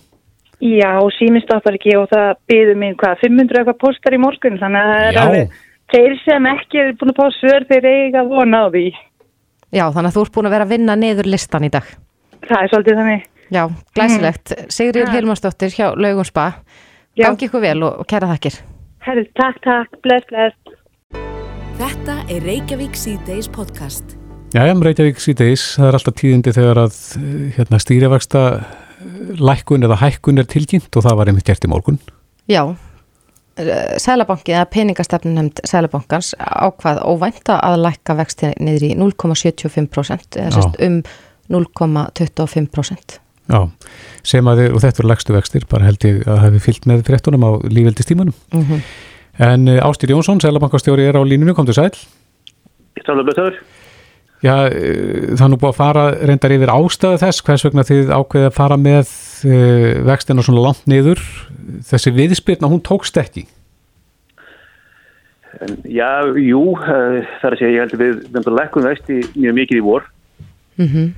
Já, 0.61 0.91
síminn 1.17 1.41
stoppar 1.41 1.79
ekki 1.79 1.95
og 1.97 2.05
það 2.11 2.29
byður 2.51 2.77
mér 2.83 2.99
hvað, 3.01 3.17
500 3.23 3.61
eitthvað 3.61 3.79
postar 3.81 4.15
í 4.15 4.21
morgun, 4.21 4.59
þannig 4.61 4.83
að 4.83 4.93
það 4.93 5.07
er 5.07 5.19
alveg, 5.23 5.57
þeir 5.95 6.15
sem 6.21 6.49
ekki 6.53 6.81
er 6.83 6.93
búin 7.01 7.13
að 7.15 7.21
fá 7.23 7.39
svör, 7.39 7.67
þeir 7.71 7.89
eiga 7.89 8.25
vona 8.29 8.61
á 8.61 8.65
því. 8.69 8.85
Já, 9.73 9.85
þannig 9.89 10.11
að 10.11 10.15
þú 10.15 10.25
ert 10.27 10.35
búin 10.37 10.49
að 10.51 10.55
vera 10.55 10.67
að 10.67 10.75
vinna 10.75 10.97
niður 11.01 11.31
listan 11.33 11.65
í 11.65 11.71
dag. 11.73 11.89
Það 12.45 12.59
er 12.61 12.71
svolítið 12.75 13.01
þannig. 13.01 13.25
Já, 13.53 13.63
glæsilegt. 13.97 14.53
Sigriður 14.73 15.11
Hilmarsdóttir 15.13 15.73
hjá 15.73 15.89
Laugum 15.97 16.29
Spa. 16.29 16.47
Gangi 17.17 17.49
ykkur 17.49 17.63
vel 17.63 17.77
og, 17.85 18.01
og 18.03 18.09
kæra 18.09 18.29
þakkir. 18.33 18.61
Herri, 19.05 19.25
takk, 19.37 19.59
takk, 19.65 19.99
bless, 20.05 20.25
bless. 20.31 20.64
Þetta 21.75 22.13
er 22.31 22.45
Reykjavík 22.47 22.93
C-Days 22.95 23.49
podcast. 23.51 24.13
Já, 24.55 24.61
um 24.71 24.79
Reykjavík 24.85 25.17
síðdeis, 25.19 25.63
það 25.75 25.87
er 25.89 25.95
alltaf 25.97 26.13
tíðindi 26.15 26.51
þegar 26.55 26.79
að 26.85 26.99
eh, 27.19 27.31
hérna, 27.57 27.79
stýrivaksta 27.83 28.43
lækkun 29.43 29.83
eða 29.83 29.97
hækkun 29.99 30.39
er 30.39 30.47
tilkynnt 30.47 30.95
og 30.95 31.03
það 31.03 31.17
var 31.19 31.31
einmitt 31.31 31.49
gert 31.49 31.65
í 31.67 31.69
morgun. 31.73 31.97
Já, 32.47 32.61
Sælabanki 33.99 34.53
eða 34.55 34.69
peningastefnum 34.71 35.35
nefnd 35.35 35.59
Sælabankans 35.67 36.33
ákvað 36.39 37.01
óvænta 37.07 37.57
að 37.63 37.81
lækka 37.83 38.15
vexti 38.21 38.51
niður 38.63 38.85
í 38.87 38.91
0,75% 38.99 40.39
eða 40.39 40.53
sérst 40.55 40.77
um 40.87 41.01
0,25%. 41.51 43.17
Já, 43.51 43.59
sem 44.23 44.47
að 44.47 44.63
þið, 44.63 44.69
og 44.71 44.85
þetta 44.85 45.03
eru 45.03 45.11
lægstu 45.11 45.35
vextir, 45.35 45.67
bara 45.71 45.89
held 45.89 46.07
ég 46.07 46.23
að 46.23 46.39
hafi 46.45 46.63
fyllt 46.69 46.87
með 46.89 47.03
fréttunum 47.11 47.43
á 47.43 47.51
lífveldistímanum. 47.67 48.39
Mm 48.55 48.79
En 49.39 49.67
uh, 49.67 49.83
Ástír 49.83 50.13
Jónsson, 50.13 50.39
Sælabankastjóri 50.39 51.07
er 51.09 51.17
á 51.19 51.23
línunni, 51.23 51.55
kom 51.55 51.67
til 51.67 51.75
sæl. 51.75 51.91
Sálega 53.03 53.27
blessaður. 53.27 53.57
Já, 54.45 54.55
uh, 54.69 55.33
það 55.35 55.45
er 55.47 55.51
nú 55.51 55.59
búið 55.59 55.73
að 55.73 55.79
fara 55.81 56.05
reyndar 56.29 56.55
yfir 56.55 56.71
ástæðu 56.71 57.19
þess, 57.25 57.43
hvers 57.43 57.65
vegna 57.67 57.87
þið 57.87 58.13
ákveðið 58.15 58.47
að 58.47 58.55
fara 58.55 58.79
með 58.79 59.11
uh, 59.49 59.91
vextina 60.07 60.45
svona 60.45 60.63
langt 60.69 60.87
niður. 60.87 61.21
Þessi 61.89 62.15
viðspyrna, 62.15 62.71
hún 62.71 62.83
tókst 62.85 63.19
ekki. 63.19 63.47
Já, 65.87 66.23
jú, 66.35 66.63
það 66.83 67.21
er 67.47 67.53
að 67.53 67.59
segja, 67.61 67.71
ég 67.71 67.85
held 67.85 67.93
að 67.95 68.01
við 68.03 68.17
við 68.35 68.49
lekkum 68.57 68.83
vexti 68.83 69.21
mjög 69.35 69.55
mikið 69.59 69.77
í 69.79 69.83
vor 69.85 70.03
-hmm. 70.77 71.13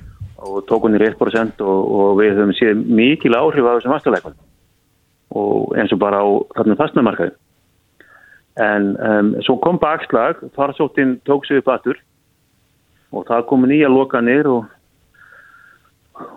og 0.46 0.60
tókum 0.68 0.92
niður 0.92 1.10
1% 1.10 1.60
og, 1.60 1.80
og 1.98 2.20
við 2.20 2.38
höfum 2.38 2.54
séð 2.54 2.84
mikil 2.86 3.34
áhrif 3.34 3.66
á 3.66 3.74
þessum 3.74 3.94
vastuleikun 3.96 4.38
og 5.34 5.74
eins 5.76 5.92
og 5.92 5.98
bara 5.98 6.22
á 6.22 6.26
þarna 6.56 6.78
fastnamarkaði. 6.78 7.32
En 8.58 8.88
um, 8.98 9.28
svo 9.46 9.54
kom 9.62 9.78
bakslag, 9.78 10.40
farsóttin 10.56 11.18
tók 11.28 11.44
sig 11.46 11.60
upp 11.60 11.68
aftur 11.70 11.98
og 13.14 13.24
það 13.28 13.44
komu 13.48 13.68
nýja 13.70 13.88
lokanir 13.88 14.48
og, 14.50 14.64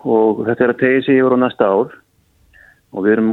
og 0.06 0.44
þetta 0.46 0.64
er 0.68 0.72
að 0.74 0.80
tegja 0.82 1.02
sig 1.06 1.18
yfir 1.18 1.34
á 1.34 1.38
næsta 1.42 1.66
ár 1.68 1.90
og 2.92 3.04
við 3.06 3.12
erum 3.16 3.32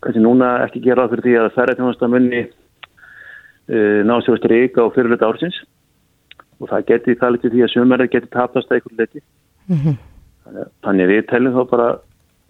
kannski 0.00 0.22
núna 0.24 0.48
ekki 0.64 0.80
gera 0.86 1.04
ráð 1.04 1.12
fyrir 1.14 1.26
því 1.26 1.36
að 1.42 1.52
ferða 1.58 1.76
þjónasta 1.80 2.08
munni 2.14 2.42
uh, 2.48 4.00
ná 4.08 4.14
sér 4.24 4.40
stryk 4.40 4.80
á 4.80 4.84
fyrirluta 4.96 5.28
ársins 5.28 5.60
og 6.62 6.70
það 6.72 6.86
geti 6.92 7.16
það 7.20 7.36
litið 7.36 7.54
því 7.56 7.64
að 7.66 7.72
sömurinn 7.74 8.12
geti 8.14 8.30
tapast 8.32 8.70
að 8.70 8.76
einhvern 8.78 9.00
leiti. 9.02 9.24
Þannig- 10.44 10.70
Þannig 10.84 11.08
við 11.10 11.22
teljum 11.30 11.54
þá 11.56 11.62
bara 11.70 11.88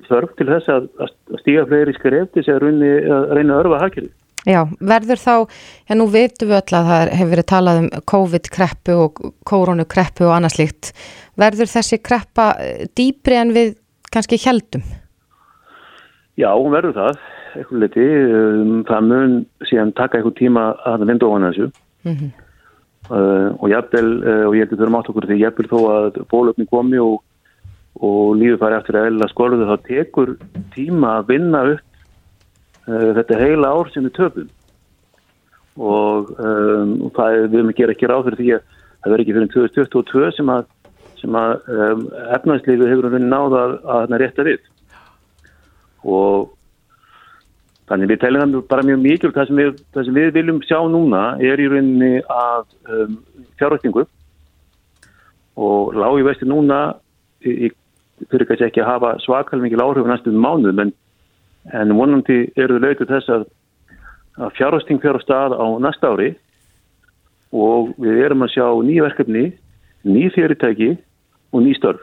þörf 0.09 0.33
til 0.39 0.47
þess 0.51 0.69
að, 0.75 0.87
að 1.01 1.41
stíga 1.41 1.63
fleiri 1.71 1.95
skref 1.97 2.31
til 2.35 2.43
þess 2.43 2.53
að, 2.55 2.59
runni, 2.65 2.91
að 3.17 3.27
reyna 3.39 3.55
að 3.55 3.61
örfa 3.65 3.79
hagkerfið. 3.85 4.13
Já, 4.45 4.61
verður 4.85 5.21
þá, 5.21 5.35
já 5.89 5.97
nú 5.97 6.05
vitum 6.13 6.51
við 6.51 6.59
öll 6.59 6.77
að 6.77 6.89
það 6.91 7.13
hefur 7.17 7.31
verið 7.33 7.47
talað 7.49 7.79
um 7.81 7.87
COVID-kreppu 8.13 8.97
og 9.01 9.23
koronukreppu 9.49 10.27
og 10.29 10.35
annað 10.37 10.59
slíkt. 10.59 10.91
Verður 11.41 11.71
þessi 11.73 11.99
kreppa 12.05 12.51
eh, 12.61 12.85
dýpri 12.93 13.39
en 13.41 13.55
við 13.57 13.73
kannski 14.13 14.39
heldum? 14.45 14.85
Já, 16.37 16.51
hún 16.53 16.75
verður 16.75 16.97
það, 16.99 17.23
eitthvað 17.55 17.83
liti. 17.85 18.05
Um, 18.05 18.75
það 18.89 19.09
mun 19.09 19.37
síðan 19.71 19.95
taka 19.97 20.19
eitthvað 20.19 20.37
tíma 20.43 20.67
að 20.93 21.07
vinda 21.09 21.31
ofan 21.31 21.49
að 21.49 21.55
þessu. 21.55 21.71
Mhm. 22.11 22.33
Uh, 23.05 23.51
og 23.61 23.69
jafnvel, 23.69 24.11
uh, 24.25 24.45
og 24.49 24.55
ég 24.57 24.65
heldur 24.65 24.79
þurfum 24.81 24.95
átt 24.97 25.09
okkur 25.13 25.27
því 25.29 25.37
jafnvel 25.43 25.67
þó 25.69 25.81
að 25.93 26.21
bólöfni 26.31 26.65
komi 26.71 27.01
og, 27.01 27.19
og 28.01 28.31
lífið 28.41 28.63
fari 28.63 28.79
eftir 28.79 28.97
að 28.97 29.09
eðla 29.11 29.29
skorðu 29.29 29.67
þá 29.69 29.75
tekur 29.89 30.33
tíma 30.73 31.19
að 31.19 31.35
vinna 31.35 31.61
upp 31.75 31.94
þetta 32.87 33.41
heila 33.41 33.73
ár 33.73 33.91
sem 33.93 34.07
við 34.07 34.17
töpum. 34.19 34.49
Og 35.75 36.33
um, 36.39 36.95
það 37.17 37.37
er, 37.37 37.47
við 37.49 37.59
erum 37.61 37.73
að 37.73 37.79
gera 37.81 37.95
ekki 37.97 38.11
ráð 38.11 38.27
fyrir 38.29 38.41
því 38.41 38.51
að 38.55 38.67
það 38.75 39.13
verður 39.13 39.25
ekki 39.25 39.37
fyrir 39.37 39.55
2022 39.55 40.35
sem 40.37 40.53
að, 40.55 40.67
sem 41.21 41.39
að 41.41 41.55
um, 41.77 42.05
efnæðslífið 42.39 42.93
hefur 42.93 43.09
raunin 43.09 43.33
náða 43.33 43.63
að, 43.65 43.79
hérna 44.05 44.21
rétta 44.23 44.47
við. 44.51 44.69
Og 46.05 46.53
Þannig 47.85 48.15
við 48.15 48.21
teljum 48.23 48.53
það 48.55 48.63
bara 48.71 48.85
mjög 48.89 49.01
mikilvægt. 49.05 49.37
Það 49.37 49.49
sem 49.49 49.59
við, 49.61 49.81
það 49.93 50.07
sem 50.07 50.15
við 50.17 50.29
viljum 50.39 50.61
sjá 50.65 50.79
núna 50.89 51.23
er 51.45 51.61
í 51.61 51.67
rauninni 51.69 52.13
að 52.33 52.63
um, 52.89 53.19
fjárvæktingu 53.61 54.05
og 55.61 55.97
lági 56.01 56.25
vesti 56.27 56.49
núna 56.49 56.79
í, 57.45 57.69
fyrir 58.31 58.49
kannski 58.49 58.69
ekki 58.71 58.83
að 58.83 58.89
hafa 58.89 59.11
svakal 59.23 59.61
mikil 59.63 59.83
áhrif 59.85 60.09
næstum 60.09 60.39
mánuðum 60.41 60.81
en, 60.87 60.95
en 61.73 61.95
vonandi 61.97 62.41
eru 62.61 62.79
þau 62.79 62.85
lautu 62.85 63.07
þess 63.09 63.31
að, 63.33 63.45
að 64.43 64.57
fjárhasting 64.59 65.01
fyrir 65.03 65.23
stað 65.25 65.57
á 65.57 65.65
næsta 65.81 66.13
ári 66.13 66.35
og 67.55 67.95
við 68.03 68.25
erum 68.27 68.45
að 68.45 68.55
sjá 68.57 68.67
nýverkefni, 68.85 69.45
ný 70.05 70.25
fyrirtæki 70.35 70.95
og 71.55 71.63
ný 71.63 71.75
störf. 71.79 72.03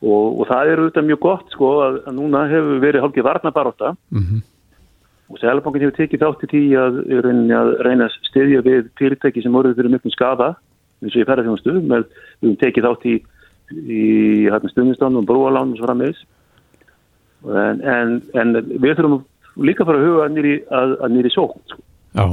Og, 0.00 0.40
og 0.40 0.48
það 0.48 0.70
eru 0.72 0.84
auðvitað 0.86 1.08
mjög 1.10 1.20
gott 1.20 1.50
sko 1.52 1.70
að, 1.84 1.98
að 2.08 2.16
núna 2.16 2.46
hefur 2.48 2.80
verið 2.80 3.04
hálfgeð 3.04 3.26
varnabaróta 3.26 3.90
mm 4.08 4.22
-hmm. 4.22 4.40
og 5.28 5.38
Sælabankin 5.38 5.82
hefur 5.84 5.96
tekið 5.96 6.22
þátt 6.24 6.44
í 6.44 6.48
tí 6.52 6.62
að, 6.72 6.94
að 7.60 7.68
reyna 7.84 8.08
að 8.08 8.16
stiðja 8.30 8.62
við 8.64 8.88
fyrirtæki 8.98 9.42
sem 9.42 9.52
voruð 9.52 9.76
fyrir 9.76 9.92
mjög 9.92 10.12
skafa 10.12 10.56
eins 11.04 11.16
og 11.16 11.58
stuð 11.60 11.82
með 11.84 12.04
við 12.40 12.48
hefum 12.48 12.56
tekið 12.56 12.84
þátt 12.84 13.04
í, 13.04 13.14
í 13.76 14.02
hérna, 14.48 14.72
stuðnistánum 14.72 15.20
og 15.20 15.28
brúalánum 15.28 15.72
og 15.72 15.78
svo 15.78 15.86
frammeðis 15.86 16.24
en, 17.44 17.84
en, 17.94 18.16
en 18.34 18.56
við 18.70 18.98
þurfum 18.98 19.20
líka 19.60 19.86
fara 19.86 20.00
að 20.00 20.08
huga 20.08 20.28
nýri, 20.32 20.58
að, 20.70 20.98
að 21.00 21.16
nýri 21.16 21.32
sókn 21.34 21.62
sko 21.70 21.82
Já, 22.10 22.24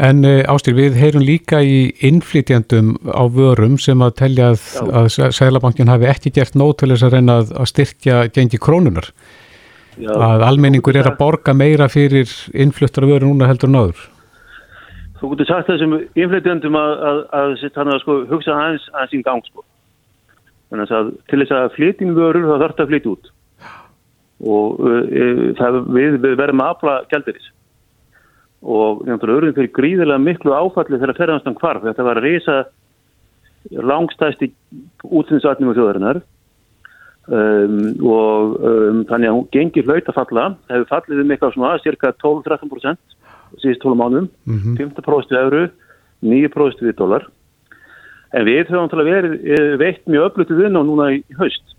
en 0.00 0.24
uh, 0.24 0.40
Ástír, 0.48 0.72
við 0.78 0.94
heyrum 0.96 1.20
líka 1.20 1.58
í 1.60 1.90
innflytjandum 2.08 2.94
á 3.12 3.28
vörum 3.28 3.74
sem 3.76 4.00
að 4.00 4.14
telja 4.22 4.54
að, 4.54 4.62
að 4.88 5.08
Sælabankin 5.36 5.90
hafi 5.92 6.08
ekki 6.08 6.32
gert 6.38 6.56
nótilis 6.56 7.04
að 7.04 7.18
reyna 7.18 7.42
að, 7.42 7.52
að 7.60 7.68
styrkja 7.68 8.22
gengi 8.32 8.56
krónunar. 8.56 9.10
Já, 10.00 10.14
að 10.14 10.46
almenningur 10.46 10.96
er 10.96 11.10
að 11.10 11.18
borga 11.18 11.52
meira 11.52 11.90
fyrir 11.92 12.30
innflyttar 12.56 13.04
vöru 13.04 13.28
núna 13.28 13.50
heldur 13.50 13.68
en 13.68 13.80
áður. 13.82 14.04
Þú 15.20 15.32
getur 15.34 15.50
sagt 15.50 15.68
þessum 15.74 15.96
innflytjandum 15.98 16.78
að, 16.80 17.24
að 17.36 17.56
sko, 18.00 18.20
hugsa 18.30 18.54
aðeins 18.54 18.86
aðeins 18.94 19.16
í 19.18 19.24
gang. 19.26 19.50
Sko. 19.50 19.66
Að 20.72 21.12
til 21.28 21.42
þess 21.42 21.56
að 21.58 21.74
flytjum 21.76 22.16
vörur 22.16 22.48
þá 22.48 22.54
þarf 22.62 22.78
það 22.78 22.86
að 22.86 22.94
flytja 22.94 23.12
út. 23.12 23.32
Og 24.38 24.78
það, 25.58 25.76
við, 25.90 26.18
við 26.22 26.34
verðum 26.38 26.60
að 26.62 26.74
afla 26.76 26.92
gældiris 27.10 27.48
og 28.58 29.04
auðvitað 29.06 29.54
fyrir 29.54 29.70
gríðilega 29.74 30.18
miklu 30.22 30.54
áfalli 30.54 30.98
þegar 30.98 31.18
ferðanstan 31.18 31.56
hvarf. 31.58 31.84
Þetta 31.84 32.06
var 32.06 32.18
að 32.18 32.26
reysa 32.26 32.56
langstæsti 33.70 34.50
útsynsatnum 35.04 35.70
á 35.70 35.76
þjóðarinnar 35.76 36.20
um, 37.28 37.78
og 38.02 38.58
um, 38.58 39.02
þannig 39.08 39.30
að 39.30 39.36
hún 39.36 39.48
gengir 39.54 39.86
hlaut 39.86 40.10
að 40.10 40.18
falla. 40.18 40.46
Það 40.66 40.76
hefur 40.76 40.90
fallið 40.94 41.22
um 41.22 41.34
eitthvað 41.34 41.54
svona 41.54 41.72
cirka 41.84 42.12
12-13% 42.24 43.18
síðust 43.62 43.84
12 43.84 43.96
mánum, 43.96 44.28
mm 44.44 44.58
-hmm. 44.58 44.76
15% 44.76 45.30
við 45.32 45.38
euru, 45.40 45.62
9% 46.22 46.84
við 46.84 46.96
dólar. 46.98 47.28
En 48.34 48.44
við 48.44 48.68
höfum 48.68 49.04
verið 49.04 49.32
eh, 49.46 49.76
veitt 49.80 50.04
mjög 50.06 50.32
öflutið 50.32 50.66
inn 50.66 50.76
á 50.76 50.82
núna 50.84 51.12
í 51.16 51.22
haust. 51.38 51.77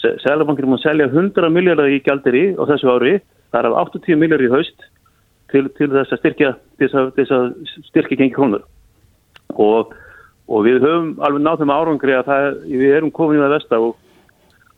Sælabankir 0.00 0.68
múið 0.68 0.84
selja 0.86 1.10
100 1.10 1.50
miljardar 1.52 1.90
í 1.92 2.00
gældir 2.04 2.56
á 2.56 2.62
þessu 2.70 2.88
ári, 2.88 3.18
það 3.52 3.60
er 3.60 3.68
af 3.68 3.94
80 3.94 4.20
miljardar 4.20 4.46
í 4.46 4.52
haust 4.52 4.86
til, 5.52 5.66
til 5.76 5.90
þess 5.92 6.14
að 6.14 6.20
styrkja 6.22 6.52
þess 6.80 7.32
að 7.34 7.48
styrkja 7.88 8.18
gengi 8.20 8.34
krónur 8.36 8.64
og, 9.56 9.94
og 10.48 10.64
við 10.66 10.80
höfum 10.84 11.10
alveg 11.24 11.44
nátt 11.44 11.62
þeim 11.62 11.74
árangri 11.74 12.16
að 12.16 12.30
það, 12.30 12.46
við 12.70 12.94
erum 12.98 13.12
komin 13.14 13.40
í 13.40 13.42
það 13.42 13.56
vest 13.56 13.74
og, 13.76 13.90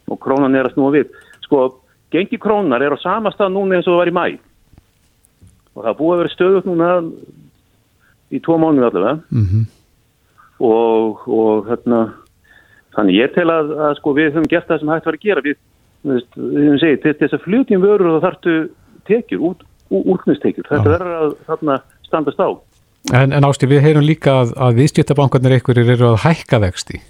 og 0.08 0.20
krónan 0.22 0.56
er 0.58 0.68
að 0.68 0.76
snúa 0.76 0.94
við. 0.96 1.12
Sko, 1.46 1.66
gengi 2.14 2.40
krónar 2.40 2.84
er 2.84 2.96
á 2.96 2.98
sama 3.02 3.32
stað 3.34 3.54
núna 3.54 3.78
eins 3.78 3.88
og 3.88 3.94
það 3.94 4.02
var 4.02 4.12
í 4.12 4.16
mæ 4.16 4.26
og 5.72 5.86
það 5.86 5.98
búið 6.00 6.14
að 6.14 6.22
vera 6.22 6.34
stöðut 6.34 6.66
núna 6.68 6.88
í 8.32 8.40
tvo 8.44 8.58
mánu 8.60 8.84
allavega. 8.84 9.20
Mm 9.30 9.46
-hmm. 9.46 9.64
og, 10.60 11.28
og 11.28 11.68
hérna 11.68 12.00
þannig 12.96 13.18
ég 13.18 13.34
tel 13.36 13.48
að, 13.52 13.74
að 13.88 13.94
sko, 13.98 14.14
við 14.18 14.30
höfum 14.30 14.50
gert 14.50 14.68
það 14.70 14.82
sem 14.82 14.92
hægt 14.92 15.08
var 15.08 15.18
að 15.18 15.26
gera 15.28 15.44
við, 15.44 15.60
við, 16.02 16.24
við, 16.36 16.68
við 16.82 16.98
til 17.04 17.14
þess 17.20 17.38
að 17.38 17.46
flutjum 17.46 17.86
vörur 17.86 18.16
og 18.16 18.24
þartu 18.26 18.56
tekjur 19.08 19.46
út 19.50 19.64
úrknistekjur. 19.92 20.68
Þetta 20.68 20.92
verður 20.94 21.16
að 21.18 21.32
þarna 21.48 21.78
standast 22.06 22.40
á. 22.40 22.48
En, 23.12 23.32
en 23.34 23.46
Ásti, 23.48 23.66
við 23.68 23.82
heyrum 23.82 24.06
líka 24.06 24.38
að, 24.44 24.52
að 24.62 24.78
viðstjötabankarnir 24.78 25.56
einhverjir 25.56 25.96
eru 25.96 26.12
að 26.12 26.22
hækka 26.22 26.62
vexti. 26.62 27.02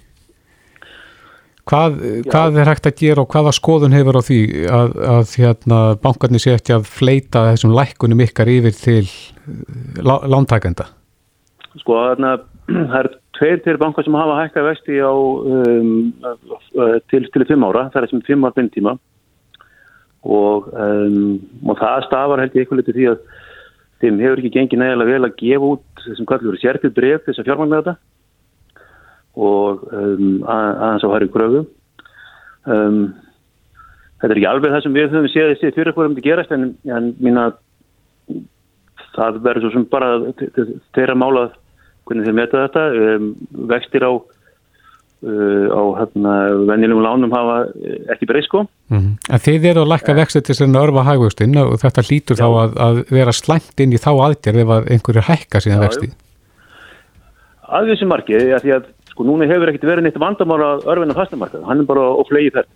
Hvað, 1.69 1.99
hvað 2.27 2.57
er 2.59 2.67
hægt 2.67 2.87
að 2.89 2.97
gera 2.99 3.23
og 3.23 3.29
hvaða 3.31 3.53
skoðun 3.55 3.93
hefur 3.95 4.17
á 4.19 4.21
því 4.25 4.39
að, 4.67 4.97
að 5.13 5.35
hérna, 5.39 5.77
bankarnir 6.03 6.43
sé 6.43 6.57
ekki 6.57 6.73
að 6.75 6.89
fleita 6.91 7.45
þessum 7.53 7.75
lækkunum 7.77 8.23
ykkar 8.25 8.51
yfir 8.51 8.75
til 8.75 9.05
uh, 9.05 10.25
lántækenda? 10.27 10.89
Sko, 11.79 12.01
þarna, 12.09 12.33
það 12.91 12.97
er 12.99 13.09
tveir 13.43 13.59
til 13.63 13.77
bankar 13.77 14.05
sem 14.05 14.15
hafa 14.15 14.39
hækka 14.39 14.63
vexti 14.63 14.99
á, 15.03 15.11
um, 15.11 16.13
til, 17.11 17.25
til 17.27 17.45
fimm 17.49 17.65
ára, 17.67 17.89
það 17.91 18.05
er 18.05 18.11
sem 18.11 18.21
fimm 18.23 18.45
ára 18.47 18.55
bindtíma 18.55 18.93
og, 20.23 20.69
um, 20.71 21.41
og 21.67 21.79
það 21.81 22.05
stafar 22.07 22.43
held 22.43 22.55
ég 22.55 22.63
eitthvað 22.63 22.79
litið 22.79 22.99
því 22.99 23.07
að 23.11 23.25
þeim 24.03 24.21
hefur 24.23 24.39
ekki 24.41 24.53
gengið 24.53 24.79
nægilega 24.79 25.11
vel 25.11 25.27
að 25.27 25.35
gefa 25.41 25.71
út 25.73 26.05
þessum 26.05 26.29
kallur 26.29 26.59
sérfið 26.61 26.95
breyf 26.95 27.25
þess 27.25 27.41
að 27.41 27.49
fjármangna 27.49 27.81
þetta. 27.81 27.95
Og 29.33 29.83
um, 29.89 30.31
aðeins 30.47 31.03
á 31.03 31.13
hæri 31.15 31.29
gröfu 31.33 31.65
um, 32.69 33.01
þetta 34.21 34.29
er 34.29 34.37
ekki 34.37 34.49
alveg 34.53 34.75
það 34.75 34.85
sem 34.85 34.95
við 34.95 35.09
höfum 35.09 35.31
séð 35.33 35.51
þessi 35.51 35.73
fyrir 35.75 35.97
hvað 35.97 36.09
um 36.11 36.15
þetta 36.15 36.27
gerast 36.29 36.55
en, 36.55 36.65
en 36.87 37.11
mín 37.19 37.41
að 37.41 37.59
það 39.17 39.43
verður 39.43 39.67
svo 39.67 39.73
sem 39.75 39.89
bara 39.91 40.13
þeirra 40.95 41.17
málað 41.19 41.57
hvernig 42.07 42.27
þeir 42.27 42.39
meta 42.39 42.63
þetta 42.67 42.85
um, 43.01 43.33
vextir 43.73 44.07
á 44.07 44.11
Uh, 45.23 45.71
á 45.71 46.03
hérna 46.03 46.31
vennilegum 46.67 46.99
lánum 46.99 47.31
hafa 47.31 47.69
eh, 47.79 48.11
ekki 48.11 48.27
breyð 48.27 48.43
sko. 48.43 48.65
Mm 48.91 48.97
-hmm. 48.99 49.13
En 49.31 49.39
þið 49.39 49.67
eru 49.69 49.83
að 49.85 49.91
lækka 49.93 50.15
vexti 50.17 50.41
til 50.41 50.51
þess 50.51 50.63
að 50.65 50.79
örfa 50.81 51.05
hægvöxtinn 51.07 51.55
og 51.61 51.77
þetta 51.79 52.03
hlýtur 52.03 52.35
já. 52.35 52.43
þá 52.43 52.47
að, 52.63 52.73
að 52.85 52.99
vera 53.07 53.31
slæmt 53.31 53.79
inn 53.79 53.95
í 53.95 54.01
þá 54.03 54.11
aðgerð 54.25 54.59
ef 54.59 54.73
að 54.75 54.89
einhverju 54.91 55.23
hækka 55.29 55.61
síðan 55.63 55.79
já, 55.79 55.83
vexti? 55.85 56.09
Að 57.63 57.87
þessu 57.93 58.09
marki, 58.11 58.35
því 58.35 58.75
að 58.75 58.91
sko 59.13 59.27
núna 59.27 59.47
hefur 59.49 59.69
ekkert 59.69 59.87
verið 59.87 60.07
neitt 60.07 60.19
vandamára 60.21 60.73
örfina 60.89 61.15
fastamarkað, 61.17 61.63
hann 61.69 61.83
er 61.83 61.87
bara 61.89 62.03
á 62.03 62.21
flegi 62.27 62.51
færð 62.55 62.69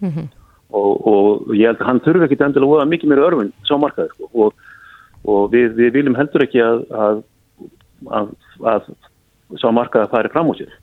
mm 0.00 0.10
-hmm. 0.10 0.26
og, 0.70 0.92
og 1.12 1.54
ég 1.54 1.68
held 1.68 1.80
að 1.82 1.88
hann 1.90 2.02
þurfi 2.06 2.24
ekkert 2.28 2.46
endilega 2.46 2.68
að 2.68 2.74
voða 2.74 2.90
mikið 2.92 3.10
meira 3.10 3.26
örfin 3.28 3.52
sá 3.66 3.74
markaði 3.76 4.08
sko 4.14 4.30
og, 4.46 4.54
og 5.24 5.52
við, 5.52 5.74
við 5.74 5.92
viljum 5.98 6.18
heldur 6.18 6.46
ekki 6.46 6.62
að, 6.62 6.84
að, 6.90 7.22
að 8.10 8.90
sá 9.60 9.68
markaði 9.70 10.10
fari 10.12 10.32
fram 10.32 10.50
á 10.50 10.54
sér. 10.58 10.74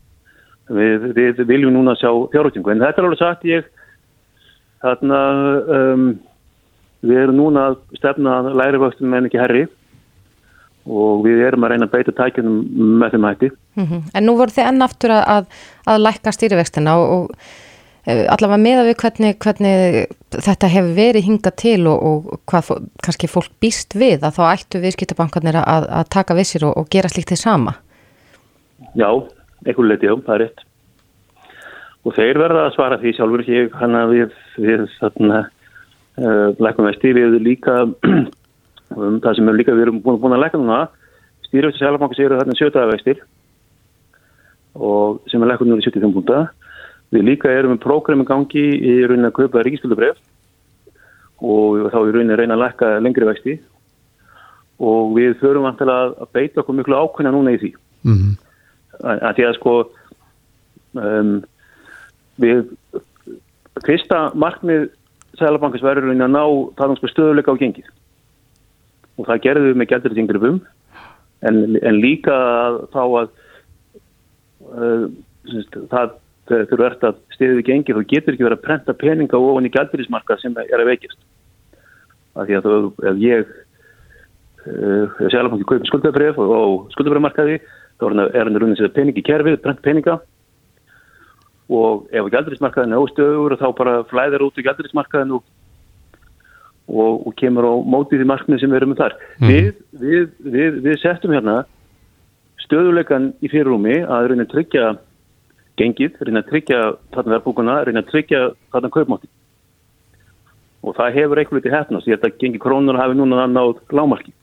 Við, 0.71 1.07
við 1.17 1.41
viljum 1.49 1.73
núna 1.75 1.97
sjá 1.99 2.09
fjárhættingu. 2.31 2.71
En 2.71 2.83
þetta 2.83 3.01
er 3.01 3.07
alveg 3.07 3.19
sagt 3.19 3.47
ég 3.49 3.67
þarna 4.81 5.19
um, 5.77 6.05
við 7.05 7.23
erum 7.23 7.39
núna 7.39 7.67
að 7.71 7.79
stefna 7.99 8.39
læri 8.55 8.81
vöxtum 8.81 9.13
en 9.17 9.27
ekki 9.29 9.41
herri 9.41 9.65
og 10.89 11.25
við 11.25 11.43
erum 11.45 11.65
að 11.65 11.73
reyna 11.73 11.87
að 11.87 11.95
beita 11.95 12.13
tækjunum 12.17 12.61
með 13.01 13.15
þeim 13.15 13.27
hætti. 13.29 13.49
Mm 13.77 13.85
-hmm. 13.85 14.05
En 14.15 14.25
nú 14.25 14.37
voru 14.37 14.55
þið 14.55 14.69
enn 14.69 14.85
aftur 14.85 15.13
að, 15.17 15.45
að 15.85 16.01
lækka 16.05 16.33
stýrivextina 16.33 16.95
og, 16.97 17.11
og 17.17 17.35
allavega 18.09 18.57
meða 18.57 18.85
við 18.87 18.95
hvernig, 19.03 19.35
hvernig 19.43 20.13
þetta 20.33 20.69
hefur 20.73 20.95
verið 20.97 21.27
hingað 21.27 21.55
til 21.61 21.79
og, 21.91 22.01
og 22.01 22.39
hvað 22.49 22.71
kannski 23.05 23.29
fólk 23.29 23.51
býst 23.61 23.93
við 23.93 24.25
að 24.25 24.39
þá 24.39 24.43
ættu 24.47 24.81
viðskiptabankarnir 24.81 25.59
að, 25.61 25.85
að 25.85 26.09
taka 26.15 26.37
vissir 26.37 26.65
og, 26.65 26.73
og 26.81 26.89
gera 26.93 27.11
slíkt 27.11 27.33
því 27.33 27.39
sama. 27.43 27.75
Já, 28.97 29.09
einhvern 29.67 29.91
leiti 29.91 30.09
á, 30.09 30.17
það 30.17 30.35
er 30.35 30.43
rétt. 30.45 30.63
Og 32.01 32.15
þeir 32.17 32.39
verða 32.41 32.63
að 32.65 32.75
svara 32.75 32.97
því 33.01 33.13
sjálfur 33.13 33.43
ekki 33.43 33.65
hann 33.77 33.97
að 33.99 34.13
við, 34.15 34.39
við 34.57 34.85
þarna 34.97 35.41
uh, 35.45 36.47
lækum 36.57 36.87
við 36.89 36.97
stýrið 36.97 37.37
líka 37.45 37.75
um 38.97 39.19
það 39.21 39.37
sem 39.37 39.51
við 39.51 39.59
líka 39.59 39.75
við 39.77 39.85
erum 39.85 40.01
búin, 40.01 40.17
búin 40.23 40.33
að 40.39 40.47
læka 40.47 40.57
núna. 40.57 40.87
Stýrið 41.45 41.75
til 41.75 41.83
Sælabanku 41.83 42.17
séu 42.17 42.33
þarna 42.33 42.57
sjötaðavextir 42.57 43.21
og 44.81 45.21
sem 45.29 45.43
er 45.43 45.51
lækum 45.51 45.69
núna 45.69 45.83
í 45.83 45.85
75 45.85 46.15
púnta 46.15 46.41
við 47.11 47.25
líka 47.27 47.51
erum 47.51 47.75
með 47.75 47.83
prógrami 47.83 48.27
gangi 48.27 48.67
í 48.77 48.93
raunin 49.05 49.29
að 49.29 49.37
kaupa 49.39 49.63
ríkistölubref 49.65 50.19
og 51.41 51.89
þá 51.91 51.99
í 51.99 52.13
raunin 52.13 52.33
að 52.35 52.43
reyna 52.43 52.57
að 52.57 52.63
læka 52.65 52.93
lengri 53.01 53.27
vexti. 53.27 53.57
Og 54.81 55.11
við 55.13 55.35
förum 55.41 55.67
vantilega 55.67 56.15
að 56.23 56.31
beita 56.33 56.61
okkur 56.61 56.77
miklu 56.77 56.97
ákveðna 56.97 57.33
núna 57.35 57.53
í 57.53 57.59
því. 57.61 57.75
Mm 58.01 58.15
-hmm 58.15 58.39
að 59.01 59.37
því 59.37 59.45
að 59.47 59.57
sko 59.57 59.75
um, 60.99 61.35
við 62.41 62.65
fyrsta 63.85 64.29
markmið 64.37 64.89
Sælabankis 65.39 65.83
verður 65.83 66.11
að 66.11 66.33
ná 66.35 66.43
það 66.77 66.97
sko 66.99 67.09
stöðuleika 67.09 67.53
á 67.55 67.61
gengið. 67.61 67.87
Og 69.17 69.25
það 69.29 69.43
gerðum 69.45 69.69
við 69.69 69.77
með 69.79 69.89
gældurisingurifum 69.93 70.57
en, 71.47 71.61
en 71.79 71.99
líka 72.03 72.35
þá 72.91 73.01
að 73.05 73.31
uh, 74.67 75.05
það 75.93 76.17
þurfa 76.51 76.83
verðt 76.83 77.05
að 77.07 77.19
stiðið 77.35 77.59
við 77.59 77.67
gengið 77.69 77.97
þá 77.99 78.09
getur 78.13 78.35
ekki 78.35 78.47
verið 78.47 78.59
að 78.59 78.65
prenta 78.67 78.95
peninga 78.97 79.39
ofan 79.39 79.67
í 79.67 79.73
gældurismarka 79.73 80.37
sem 80.41 80.55
er 80.61 80.81
að 80.81 80.91
veikist 80.91 81.19
af 82.35 82.47
því 82.47 82.57
að 82.57 82.67
þú, 82.67 82.91
ef 83.11 83.21
ég 83.21 83.53
uh, 84.65 85.21
Sælabanki 85.31 85.67
kaupi 85.67 85.89
skuldabref 85.89 86.39
og, 86.41 86.91
skuldabrefmarkaði 86.95 87.57
þá 88.01 88.05
er 88.09 88.45
hann 88.45 88.59
raunin 88.61 88.77
sér 88.79 88.93
peningi 88.95 89.23
kerfið, 89.25 89.59
brent 89.63 89.81
peninga 89.85 90.19
og 91.71 92.07
ef 92.11 92.29
gældrismarkaðin 92.33 92.95
er 92.95 93.03
óstöður 93.03 93.57
þá 93.59 93.67
bara 93.77 93.99
flæðir 94.09 94.43
út 94.47 94.57
í 94.59 94.65
gældrismarkaðin 94.65 95.35
og, 95.37 95.43
og, 96.91 97.27
og 97.27 97.35
kemur 97.39 97.67
á 97.67 97.73
mótið 97.93 98.25
í 98.25 98.31
markmið 98.31 98.63
sem 98.63 98.73
við 98.73 98.81
erum 98.81 98.91
með 98.93 99.03
þar. 99.05 99.15
Mhm. 99.39 99.51
Við, 99.51 99.69
við, 100.01 100.25
við, 100.55 100.81
við 100.87 100.99
settum 101.03 101.35
hérna 101.35 101.61
stöðuleikan 102.65 103.31
í 103.39 103.51
fyrirrúmi 103.51 104.01
að 104.03 104.33
að 104.33 104.51
tryggja 104.51 104.91
gengið, 105.79 106.17
reyna 106.25 106.41
að 106.43 106.49
tryggja 106.51 106.79
þarna 107.15 107.35
verðbúkuna, 107.35 107.77
reyna 107.87 108.03
að 108.03 108.09
tryggja 108.11 108.41
þarna 108.73 108.91
kaupmátti. 108.95 109.29
Og 110.81 110.95
það 110.97 111.17
hefur 111.19 111.41
eitthvað 111.41 111.59
litið 111.59 111.75
hefnast. 111.77 112.07
Ég 112.09 112.17
held 112.17 112.27
að 112.27 112.39
gengi 112.41 112.61
krónur 112.61 112.97
hafi 112.97 113.17
núna 113.17 113.45
náð 113.49 113.75
lámarki. 113.93 114.33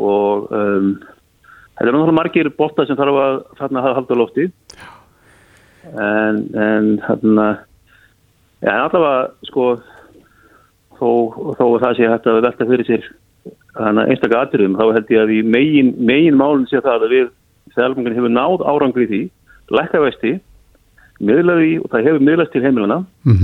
Og 0.00 0.50
um, 0.52 0.90
þetta 1.00 1.86
er 1.86 1.94
náttúrulega 1.94 2.18
margir 2.18 2.52
botta 2.56 2.86
sem 2.86 2.98
þarf 2.98 3.20
að 3.24 3.38
þarna 3.60 3.84
hafa 3.86 3.98
halda 4.00 4.18
á 4.18 4.20
lofti. 4.20 4.46
En, 5.90 6.42
en 6.52 6.92
þarna, 7.06 7.48
en 8.66 8.74
allavega, 8.74 9.30
sko, 9.48 9.66
þó, 11.00 11.08
þó 11.56 11.64
að 11.64 11.82
það 11.86 11.96
sé 11.96 12.12
hægt 12.12 12.28
að 12.28 12.42
velta 12.44 12.68
fyrir 12.68 12.88
sér 12.90 13.10
einstaklega 13.80 14.44
atriðum, 14.44 14.76
þá 14.76 14.96
held 14.96 15.12
ég 15.14 15.22
að 15.22 15.32
í 15.32 15.42
megin, 15.46 15.92
megin 15.96 16.36
málun 16.36 16.66
sé 16.68 16.82
það 16.82 17.06
að 17.06 17.12
við 17.14 17.28
þegar 17.74 18.16
hefur 18.16 18.32
náð 18.34 18.64
árangri 18.66 19.06
því, 19.08 19.20
lækka 19.70 20.02
vesti, 20.04 20.32
miðlaði 21.20 21.72
og 21.80 21.90
það 21.92 22.06
hefur 22.08 22.24
miðlast 22.28 22.52
til 22.54 22.64
heimiluna. 22.64 23.02
Mm 23.24 23.34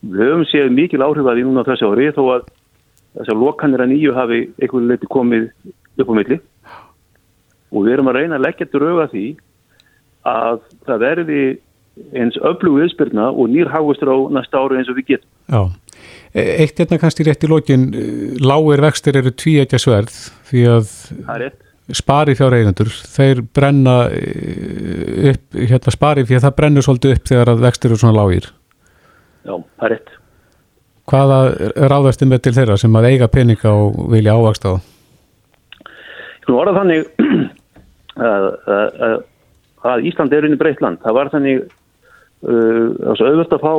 Við 0.00 0.20
höfum 0.24 0.46
séð 0.48 0.70
mikil 0.72 1.02
áhrif 1.04 1.26
að 1.28 1.34
því 1.36 1.42
núna 1.44 1.60
á 1.60 1.68
þessu 1.68 1.88
ári 1.92 2.06
þó 2.16 2.22
að 2.32 2.44
þess 3.18 3.32
að 3.34 3.40
lokanir 3.42 3.82
að 3.84 3.90
nýju 3.90 4.14
hafi 4.16 4.38
einhverju 4.56 4.88
leiti 4.88 5.08
komið 5.12 5.50
upp 6.00 6.08
á 6.08 6.14
milli 6.16 6.38
og 7.70 7.84
við 7.84 7.92
erum 7.92 8.08
að 8.08 8.16
reyna 8.16 8.38
að 8.38 8.46
leggja 8.46 8.66
rauga 8.80 9.06
því 9.12 9.24
að 10.24 10.62
það 10.86 11.02
verði 11.04 11.42
eins 12.16 12.38
öflug 12.40 12.80
viðspyrna 12.80 13.28
og 13.28 13.52
nýr 13.52 13.68
hagustur 13.68 14.08
á 14.08 14.16
næsta 14.32 14.62
ári 14.62 14.80
eins 14.80 14.88
og 14.88 14.96
við 14.96 15.06
getum. 15.12 15.28
Já, 15.50 15.62
E- 16.32 16.62
eitt 16.62 16.78
hérna 16.78 16.98
kannski 17.02 17.24
rétt 17.26 17.42
í 17.42 17.48
lokin, 17.50 17.88
lágir 18.38 18.80
vextir 18.84 19.16
eru 19.18 19.32
sverð 19.82 20.14
því 20.46 20.60
að 20.70 20.92
Það 21.26 21.34
er 21.34 21.42
rétt. 21.44 21.64
Spari 21.96 22.36
fjár 22.38 22.56
eigendur, 22.56 22.90
þeir 22.90 23.42
brenna 23.54 23.96
eh, 24.14 25.30
upp, 25.32 25.58
hérna 25.58 25.94
spari 25.94 26.24
fyrir 26.28 26.42
það 26.44 26.56
brennur 26.58 26.86
svolítið 26.86 27.16
upp 27.16 27.30
þegar 27.30 27.52
að 27.54 27.62
vextir 27.66 27.90
eru 27.90 28.00
svona 28.00 28.18
lágir. 28.18 28.50
Já, 29.46 29.54
það 29.56 29.86
er 29.86 29.94
rétt. 29.94 30.12
Hvaða 31.10 31.38
ráðastum 31.90 32.30
með 32.30 32.44
til 32.44 32.54
þeirra 32.58 32.76
sem 32.78 32.96
að 33.00 33.08
eiga 33.10 33.30
peninga 33.32 33.72
og 33.74 33.98
vilja 34.12 34.36
ávaksta 34.36 34.76
á? 34.76 34.76
Ég 35.80 36.44
skulum 36.44 36.60
orða 36.62 36.76
þannig 36.78 37.08
að, 38.30 38.46
að, 38.76 39.00
að, 39.08 39.16
að 39.90 40.06
Ísland 40.10 40.36
er 40.36 40.46
unni 40.46 40.60
breytt 40.60 40.84
land. 40.84 41.00
Það 41.02 41.16
var 41.18 41.32
þannig 41.34 41.64
uh, 41.64 43.10
auðvöld 43.10 43.56
að 43.56 43.64
fá 43.64 43.72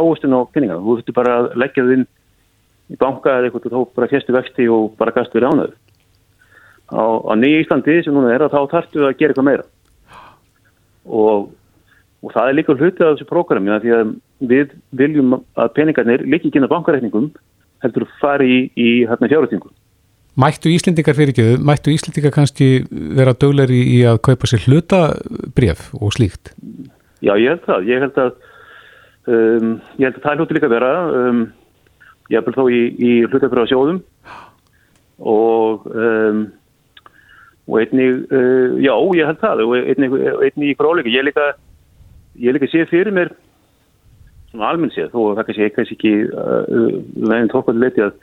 áhustin 0.00 0.34
á 0.34 0.40
peninga. 0.50 0.80
Þú 0.80 0.96
þurfti 0.96 1.16
bara 1.20 1.38
að 1.38 1.48
leggja 1.62 1.86
þið 1.86 1.96
inn 2.00 2.08
í 2.92 2.98
banka 3.00 3.38
eða 3.38 3.48
eitthvað 3.48 3.68
og 3.70 3.72
þá 3.72 3.96
bara 4.00 4.10
fjestu 4.10 4.34
vexti 4.36 4.68
og 4.72 4.92
bara 4.98 5.14
gastu 5.14 5.38
við 5.38 5.46
ránaður. 5.46 5.76
Á, 6.92 7.02
á 7.24 7.32
nýja 7.40 7.62
Íslandi 7.64 8.02
sem 8.04 8.14
núna 8.14 8.34
er 8.34 8.44
að 8.44 8.54
þá 8.54 8.60
þarftu 8.74 9.06
að 9.06 9.16
gera 9.16 9.32
eitthvað 9.32 9.48
meira. 9.48 9.64
Og, 11.08 11.48
og 12.22 12.34
það 12.34 12.48
er 12.48 12.58
líka 12.58 12.76
hluti 12.76 13.04
af 13.04 13.14
þessu 13.14 13.28
prógrami 13.30 13.78
því 13.82 13.94
að 13.96 14.12
við 14.52 14.74
viljum 14.98 15.38
að 15.40 15.72
peningarnir 15.78 16.26
líka 16.26 16.48
ekki 16.48 16.60
inn 16.60 16.68
á 16.68 16.74
bankareikningum 16.74 17.30
heldur 17.82 18.06
fari 18.20 18.50
í, 18.50 18.58
í 18.76 18.90
hérna 19.08 19.30
fjárhættingum. 19.30 19.72
Mættu 20.38 20.70
Íslendingar 20.72 21.16
fyrir 21.16 21.34
ekki, 21.34 21.58
mættu 21.60 21.92
Íslendingar 21.92 22.32
kannski 22.32 22.68
vera 22.88 23.34
döglegri 23.36 23.82
í 23.96 23.98
að 24.08 24.22
kaupa 24.28 24.48
sér 24.48 24.64
hlutabref 24.64 25.90
og 25.98 26.14
slíkt? 26.16 26.54
Já, 27.20 27.34
ég 27.36 27.52
held 27.52 27.66
það. 27.66 27.90
Ég 27.90 28.06
held 28.06 28.20
að, 28.22 28.30
um, 29.28 29.74
ég 30.00 30.06
held 30.08 30.16
að 30.16 30.24
það 30.24 30.40
hljóti 30.40 30.56
líka 30.56 30.70
að 30.70 30.74
vera. 30.78 30.94
Um, 31.18 31.42
ég 32.32 32.46
vel 32.46 32.56
þó 32.56 32.64
í, 32.72 32.80
í 32.96 33.12
hlutabröða 33.26 33.70
sjóðum 33.74 34.00
og, 35.20 35.84
um, 35.92 36.42
og 37.68 37.78
einnig, 37.78 38.24
uh, 38.32 38.78
já, 38.82 38.94
ég 39.18 39.28
held 39.30 39.40
það 39.42 39.64
og 39.66 39.74
einnig, 39.78 40.14
einnig 40.48 40.72
í 40.72 40.78
fráleika. 40.78 41.12
Ég 41.12 41.26
líka, 41.28 41.48
ég 42.42 42.56
líka 42.56 42.70
sé 42.70 42.84
fyrir 42.90 43.14
mér 43.14 43.32
svona 44.52 44.70
almenn 44.72 44.92
séð, 44.92 45.12
þó 45.12 45.32
það 45.36 45.46
kannski 45.48 45.68
kannski 45.76 45.96
ekki 45.98 46.14
uh, 46.28 46.96
veginn 47.28 47.52
tókvæði 47.52 47.84
leiti 47.84 48.04
að, 48.04 48.18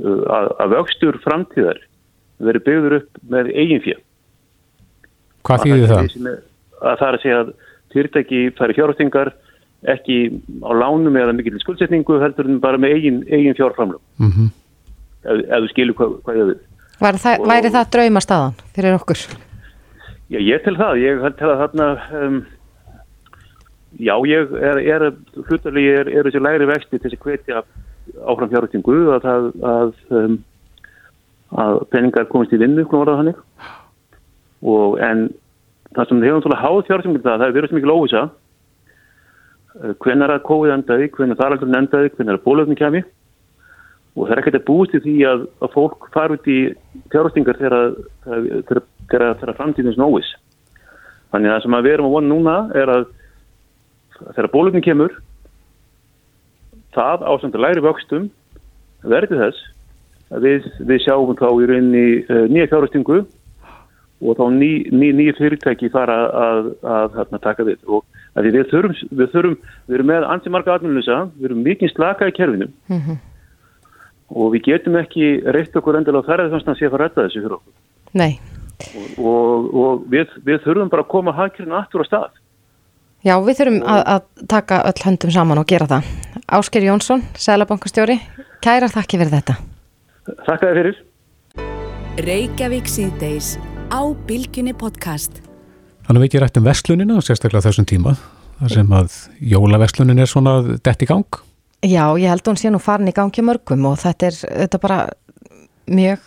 uh, 0.00 0.22
að, 0.54 0.76
vöxtur 0.76 1.18
framtíðar 1.24 1.82
veri 2.40 2.62
byggður 2.64 2.96
upp 3.00 3.20
með 3.32 3.52
eigin 3.52 3.84
fjö. 3.84 3.98
Hvað 5.44 5.66
þýðir 5.66 5.92
það? 5.92 6.40
Að 6.80 6.96
það 7.02 7.06
er 7.08 7.18
að 7.18 7.22
segja 7.24 7.40
að 7.42 7.52
fyrirtæki 7.90 8.40
færi 8.56 8.76
fjárhástingar 8.78 9.32
ekki 9.88 10.16
á 10.64 10.70
lánum 10.76 11.16
eða 11.16 11.34
mikill 11.36 11.60
skuldsetningu 11.60 12.18
heldur 12.20 12.48
en 12.48 12.60
bara 12.60 12.80
með 12.80 12.96
eigin, 12.96 13.22
eigin 13.28 13.56
fjárframlum 13.56 14.00
Mm 14.20 14.32
-hmm. 14.32 14.48
ef, 15.24 15.36
ef 15.48 15.62
þú 15.62 15.68
skilur 15.72 15.96
hvað, 15.96 16.10
hvað 16.24 16.36
ég 16.36 16.48
við. 16.50 16.58
Það, 17.00 17.46
væri 17.48 17.72
það 17.72 17.92
drauma 17.94 18.20
staðan 18.20 18.56
fyrir 18.76 18.96
okkur? 18.98 19.20
Já, 20.30 20.38
ég 20.38 20.64
tel 20.64 20.76
það. 20.78 20.98
Ég 21.00 21.22
til 21.38 21.48
að 21.48 21.60
þarna 21.62 21.86
um, 22.20 22.40
já, 23.98 24.14
ég 24.28 24.52
er, 24.60 24.80
er 24.84 25.06
hlutalegi 25.48 25.94
er, 25.96 26.10
er 26.12 26.28
þessi 26.28 26.42
læri 26.44 26.68
vexti 26.68 26.98
til 26.98 27.08
þess 27.08 27.18
að 27.18 27.24
hvetja 27.26 27.62
áfram 28.28 28.50
fjárhástingu 28.52 28.98
að, 29.16 29.26
að, 29.32 29.48
að, 29.72 29.94
um, 30.20 30.36
að 31.64 31.80
peningar 31.94 32.28
komist 32.30 32.54
í 32.54 32.60
vinnu, 32.60 32.84
hvernig 32.84 33.06
var 33.06 33.12
það 33.12 33.22
hannig 33.22 33.40
og 34.60 34.98
en 35.00 35.24
það 35.96 36.08
sem 36.10 36.22
hefur 36.22 36.38
náttúrulega 36.38 36.64
háð 36.64 36.80
fjárhástingu 36.88 37.22
það, 37.24 37.40
það 37.40 37.46
er 37.48 37.56
verið 37.56 37.72
svo 37.72 37.80
mikil 37.80 37.94
óvisa 37.96 38.22
hvenar 40.04 40.34
að 40.34 40.44
COVID 40.48 40.74
endaði, 40.74 41.08
hvenar 41.14 41.38
þaraldurinn 41.38 41.78
endaði, 41.78 42.12
hvenar 42.16 42.38
að 42.38 42.44
bólöfni 42.46 42.76
kemi 42.78 43.02
og 44.16 44.26
það 44.26 44.34
er 44.34 44.42
ekkert 44.42 44.58
að 44.58 44.66
búist 44.66 44.94
í 44.98 45.02
því 45.04 45.16
að, 45.30 45.46
að 45.62 45.74
fólk 45.74 46.10
fara 46.14 46.36
út 46.36 46.50
í 46.50 46.58
fjárhástingar 47.12 47.58
þegar, 47.60 47.96
þegar, 48.26 48.82
þegar, 49.10 49.34
þegar 49.40 49.56
framtíðin 49.58 49.96
snóis. 49.96 50.30
Þannig 51.30 51.50
að 51.50 51.56
það 51.56 51.64
sem 51.64 51.76
að 51.78 51.86
við 51.86 51.96
erum 51.96 52.08
að 52.08 52.14
vona 52.16 52.32
núna 52.32 52.56
er 52.74 52.94
að 52.96 53.04
þegar 54.20 54.52
bólöfni 54.52 54.84
kemur 54.84 55.14
það 56.96 57.26
ásand 57.30 57.56
að 57.56 57.64
læri 57.64 57.84
vöxtum 57.84 58.30
verði 59.06 59.38
þess 59.40 59.68
að 60.30 60.46
við, 60.46 60.70
við 60.90 61.04
sjáum 61.04 61.36
þá 61.38 61.46
í 61.48 61.68
rauninni 61.70 62.06
uh, 62.26 62.46
nýja 62.50 62.70
fjárhástingu 62.72 63.22
og 64.20 64.36
þá 64.36 64.44
ný, 64.52 64.70
ný, 64.92 65.06
ný 65.16 65.30
fyrirtæki 65.38 65.88
fara 65.94 66.18
að, 66.28 66.72
að, 66.84 67.18
að, 67.22 67.38
taka 67.40 67.64
við 67.64 67.86
og 67.88 68.04
við 68.36 68.66
þurfum, 68.68 68.98
við 69.16 69.32
þurfum, 69.32 69.56
við 69.88 69.96
erum 69.96 70.10
með 70.10 70.26
ansimarka 70.34 70.74
atvinnuleysa, 70.76 71.22
við 71.38 71.48
erum 71.48 71.62
mikið 71.64 71.94
slaka 71.94 72.28
í 72.28 72.36
kerfinu 72.36 72.68
Mm 72.90 73.00
-hmm. 73.00 73.16
Og 74.30 74.54
við 74.54 74.66
getum 74.70 74.98
ekki 75.00 75.32
reitt 75.50 75.76
okkur 75.76 75.98
endilega 75.98 76.24
að 76.24 76.30
ferða 76.30 76.50
þannig 76.54 76.72
að 76.74 76.78
sé 76.78 76.86
að 76.86 76.94
fara 76.94 77.04
að 77.04 77.08
rætta 77.08 77.26
þessu 77.26 77.44
fyrir 77.44 77.56
okkur 77.58 78.20
Nei. 78.20 78.32
og, 78.90 79.24
og, 79.30 79.74
og 79.82 80.06
við, 80.10 80.38
við 80.46 80.62
þurfum 80.66 80.92
bara 80.92 81.06
að 81.06 81.12
koma 81.14 81.36
hagkjörinu 81.36 81.78
aftur 81.78 82.04
á 82.04 82.10
stað 82.10 82.38
Já, 83.20 83.34
við 83.44 83.58
þurfum 83.58 83.82
að, 83.84 84.02
að 84.14 84.46
taka 84.48 84.76
öll 84.88 85.00
höndum 85.04 85.32
saman 85.34 85.60
og 85.60 85.66
gera 85.68 85.84
það. 85.90 86.06
Ásker 86.56 86.86
Jónsson, 86.86 87.20
Sælabankastjóri, 87.36 88.16
kæra 88.64 88.88
þakki 88.88 89.20
fyrir 89.20 89.34
þetta. 89.34 89.56
Þakka 90.46 90.62
þér 90.62 90.78
fyrir. 90.80 91.02
Reykjavík 92.24 92.88
síðdeis 92.88 93.50
á 93.92 94.00
Bilginni 94.24 94.72
podcast. 94.72 95.42
Þannig 96.08 96.24
við 96.24 96.30
ekki 96.30 96.42
rætt 96.46 96.56
um 96.62 96.66
vestlunina, 96.70 97.20
sérstaklega 97.20 97.66
þessum 97.68 97.90
tíma, 97.92 98.16
þar 98.62 98.74
sem 98.78 98.96
að 99.02 99.20
jólaverslunin 99.52 100.24
er 100.24 100.32
svona 100.32 100.56
dett 100.80 101.04
í 101.04 101.10
gang. 101.12 101.42
Já, 101.80 102.04
ég 102.20 102.28
held 102.28 102.44
að 102.44 102.52
hún 102.52 102.60
sé 102.60 102.70
nú 102.70 102.80
farin 102.82 103.08
í 103.08 103.16
gangi 103.16 103.42
mörgum 103.44 103.86
og 103.88 103.98
þetta 104.02 104.28
er 104.28 104.38
þetta 104.40 104.76
er 104.76 104.82
bara 104.82 105.00
mjög 105.90 106.26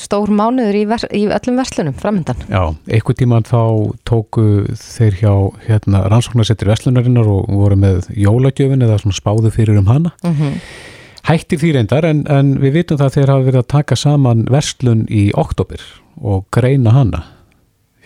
stór 0.00 0.30
mánuður 0.34 0.76
í, 0.76 0.82
vers, 0.90 1.04
í 1.14 1.22
öllum 1.30 1.58
verslunum 1.60 1.94
framöndan. 1.98 2.40
Já, 2.50 2.74
einhver 2.90 3.16
tíman 3.18 3.46
þá 3.46 3.60
tóku 4.08 4.64
þeir 4.80 5.18
hjá 5.20 5.32
hérna, 5.68 6.02
rannsóknarsettir 6.10 6.70
vestlunarinnar 6.72 7.30
og 7.30 7.52
voru 7.54 7.78
með 7.78 8.10
jólagjöfin 8.18 8.82
eða 8.84 8.98
svona 9.02 9.18
spáðu 9.20 9.54
fyrir 9.54 9.78
um 9.78 9.90
hana. 9.90 10.12
Mm 10.24 10.34
-hmm. 10.34 10.58
Hættir 11.24 11.58
því 11.58 11.72
reyndar 11.74 12.04
en, 12.04 12.26
en 12.28 12.58
við 12.60 12.72
vitum 12.72 12.98
það 12.98 13.06
að 13.06 13.14
þeir 13.14 13.30
hafa 13.32 13.44
verið 13.44 13.60
að 13.62 13.72
taka 13.72 13.96
saman 13.96 14.44
verslun 14.50 15.06
í 15.08 15.30
oktober 15.32 15.80
og 16.20 16.44
greina 16.50 16.90
hana 16.90 17.24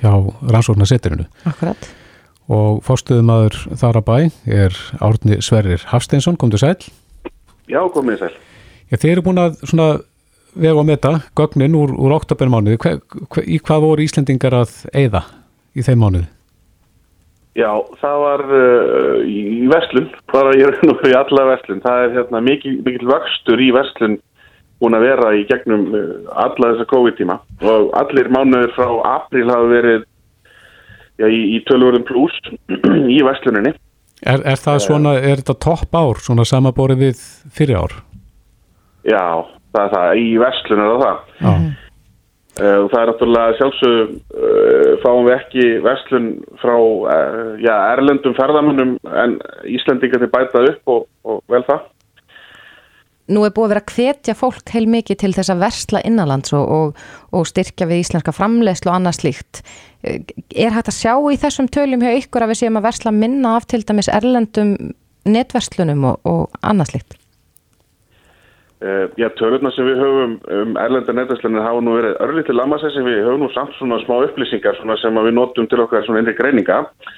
hjá 0.02 0.12
rannsóknarsettirinu. 0.46 1.26
Akkurat. 1.44 1.88
Og 2.48 2.78
fórstuðumadur 2.86 3.56
þar 3.76 3.98
að 4.00 4.06
bæ 4.08 4.18
er 4.48 4.76
Árni 5.04 5.36
Sverrir 5.44 5.82
Hafsteinsson, 5.90 6.38
kom 6.40 6.52
til 6.52 6.62
sæl. 6.62 6.76
Já, 7.68 7.82
komið 7.92 8.22
sæl. 8.22 8.30
Já, 8.88 8.96
þeir 8.96 9.12
eru 9.18 9.26
búin 9.26 9.42
að 9.42 9.58
svona 9.68 9.88
vega 10.56 10.80
að 10.80 10.88
meta 10.88 11.12
gögnin 11.36 11.76
úr, 11.76 11.92
úr 11.92 12.16
oktobermánuði. 12.16 12.80
Hva, 12.80 12.94
hva, 13.28 13.44
í 13.44 13.60
hvað 13.60 13.84
voru 13.84 14.06
Íslendingar 14.06 14.56
að 14.62 14.74
eyða 14.96 15.26
í 15.76 15.84
þeim 15.84 16.00
mánuði? 16.04 16.28
Já, 17.58 17.72
það 17.98 18.20
var 18.22 18.44
uh, 18.46 19.14
í 19.26 19.66
verslun, 19.68 20.08
bara 20.30 20.54
ég 20.56 20.70
er 20.70 20.88
nú 20.88 20.94
í 21.04 21.14
alla 21.18 21.46
verslun. 21.50 21.82
Það 21.84 22.04
er 22.04 22.16
hérna, 22.16 22.42
mikil, 22.44 22.76
mikil 22.86 23.08
vöxtur 23.10 23.60
í 23.60 23.72
verslun 23.74 24.18
búin 24.78 24.94
að 24.94 25.08
vera 25.08 25.32
í 25.34 25.42
gegnum 25.48 25.88
uh, 25.90 26.12
alla 26.38 26.72
þessa 26.72 26.86
COVID-tíma 26.92 27.40
og 27.66 27.90
allir 27.98 28.30
mánuður 28.30 28.74
frá 28.76 28.92
april 29.16 29.48
hafa 29.50 29.72
verið 29.72 30.06
já, 31.18 31.26
í, 31.26 31.42
í 31.56 31.60
tölvörðum 31.68 32.06
pluss 32.08 32.38
í 33.16 33.20
versluninni. 33.26 33.74
Er, 34.26 34.42
er 34.42 34.58
það 34.58 34.80
svona, 34.82 35.14
er 35.20 35.42
þetta 35.42 35.58
topp 35.62 35.94
ár, 35.94 36.22
svona 36.22 36.46
samaborið 36.48 37.04
við 37.04 37.20
fyrir 37.54 37.78
ár? 37.78 37.98
Já, 39.06 39.46
það 39.74 39.84
er 39.84 39.92
það, 39.94 40.22
í 40.22 40.32
verslun 40.42 40.82
er 40.82 40.90
það 40.90 41.04
það. 41.04 41.20
Já. 41.44 41.52
Uh, 42.58 42.88
það 42.90 42.96
er 42.98 43.10
náttúrulega 43.12 43.54
sjálfsög 43.54 44.14
uh, 44.34 44.94
fáum 45.04 45.28
við 45.28 45.34
ekki 45.36 45.66
verslun 45.84 46.24
frá 46.58 46.74
uh, 46.74 47.52
já, 47.62 47.70
erlendum 47.92 48.34
ferðamönnum 48.34 48.96
en 49.22 49.36
Íslandingar 49.70 50.24
til 50.24 50.30
bætað 50.32 50.72
upp 50.72 50.92
og, 50.96 51.04
og 51.22 51.38
vel 51.54 51.62
það. 51.68 51.84
Nú 53.28 53.42
er 53.44 53.52
búið 53.52 53.66
að 53.66 53.72
vera 53.74 53.82
að 53.84 53.92
hvetja 53.92 54.34
fólk 54.38 54.72
heil 54.72 54.86
mikið 54.88 55.20
til 55.20 55.30
þess 55.36 55.52
að 55.52 55.62
versla 55.66 56.00
innanlands 56.08 56.54
og, 56.56 56.70
og, 56.72 57.02
og 57.36 57.44
styrkja 57.50 57.88
við 57.90 58.02
íslenska 58.06 58.32
framlegslu 58.32 58.88
og 58.88 58.96
annað 58.96 59.18
slíkt. 59.18 59.60
Er 60.56 60.72
hægt 60.72 60.88
að 60.88 60.96
sjá 60.96 61.12
í 61.12 61.36
þessum 61.42 61.68
tölum 61.68 62.04
hjá 62.04 62.14
ykkur 62.22 62.46
að 62.46 62.54
við 62.54 62.60
séum 62.62 62.80
að 62.80 62.88
versla 62.88 63.12
minna 63.12 63.58
af 63.58 63.68
til 63.68 63.82
dæmis 63.84 64.08
erlendum 64.08 64.74
netverslunum 65.28 66.08
og, 66.08 66.20
og 66.24 66.60
annað 66.64 66.94
slíkt? 66.94 67.18
Uh, 68.78 69.10
já, 69.18 69.26
tölurna 69.34 69.72
sem 69.74 69.88
við 69.90 69.98
höfum 69.98 70.34
um 70.54 70.76
erlenda 70.78 71.12
netverslunir 71.12 71.64
hafa 71.66 71.80
nú 71.82 71.96
verið 71.98 72.20
örlítið 72.22 72.60
lamassessi, 72.60 73.02
við 73.02 73.24
höfum 73.26 73.42
nú 73.42 73.48
samt 73.50 73.74
svona 73.74 73.98
smá 74.04 74.20
upplýsingar 74.22 74.78
svona 74.78 74.94
sem 75.02 75.18
við 75.18 75.34
notum 75.34 75.66
til 75.66 75.82
okkar 75.82 76.06
svona 76.06 76.22
einri 76.22 76.36
greininga 76.38 76.84
og 76.86 77.08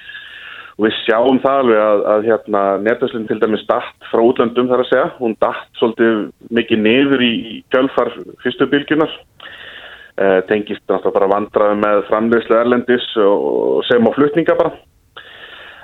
við 0.79 0.93
sjáum 1.05 1.39
það 1.43 1.57
alveg 1.61 1.81
að, 1.85 2.03
að 2.13 2.27
hérna, 2.29 2.61
netverslun 2.85 3.27
til 3.29 3.39
dæmis 3.41 3.65
dætt 3.69 4.07
frá 4.11 4.21
útlöndum 4.23 4.69
þar 4.71 4.83
að 4.83 4.89
segja, 4.91 5.09
hún 5.19 5.35
dætt 5.41 5.79
svolítið 5.79 6.21
mikið 6.59 6.83
niður 6.85 7.25
í, 7.25 7.33
kjölfar 7.73 8.13
fyrstu 8.43 8.69
bylgjunar 8.71 9.11
uh, 9.11 10.39
tengist 10.49 10.85
náttúrulega 10.87 11.17
bara 11.17 11.31
vandraði 11.35 11.81
með 11.81 12.05
framleyslu 12.09 12.57
erlendis 12.59 13.09
og 13.25 13.83
sem 13.89 14.07
á 14.07 14.11
flutninga 14.15 14.57
bara. 14.59 14.73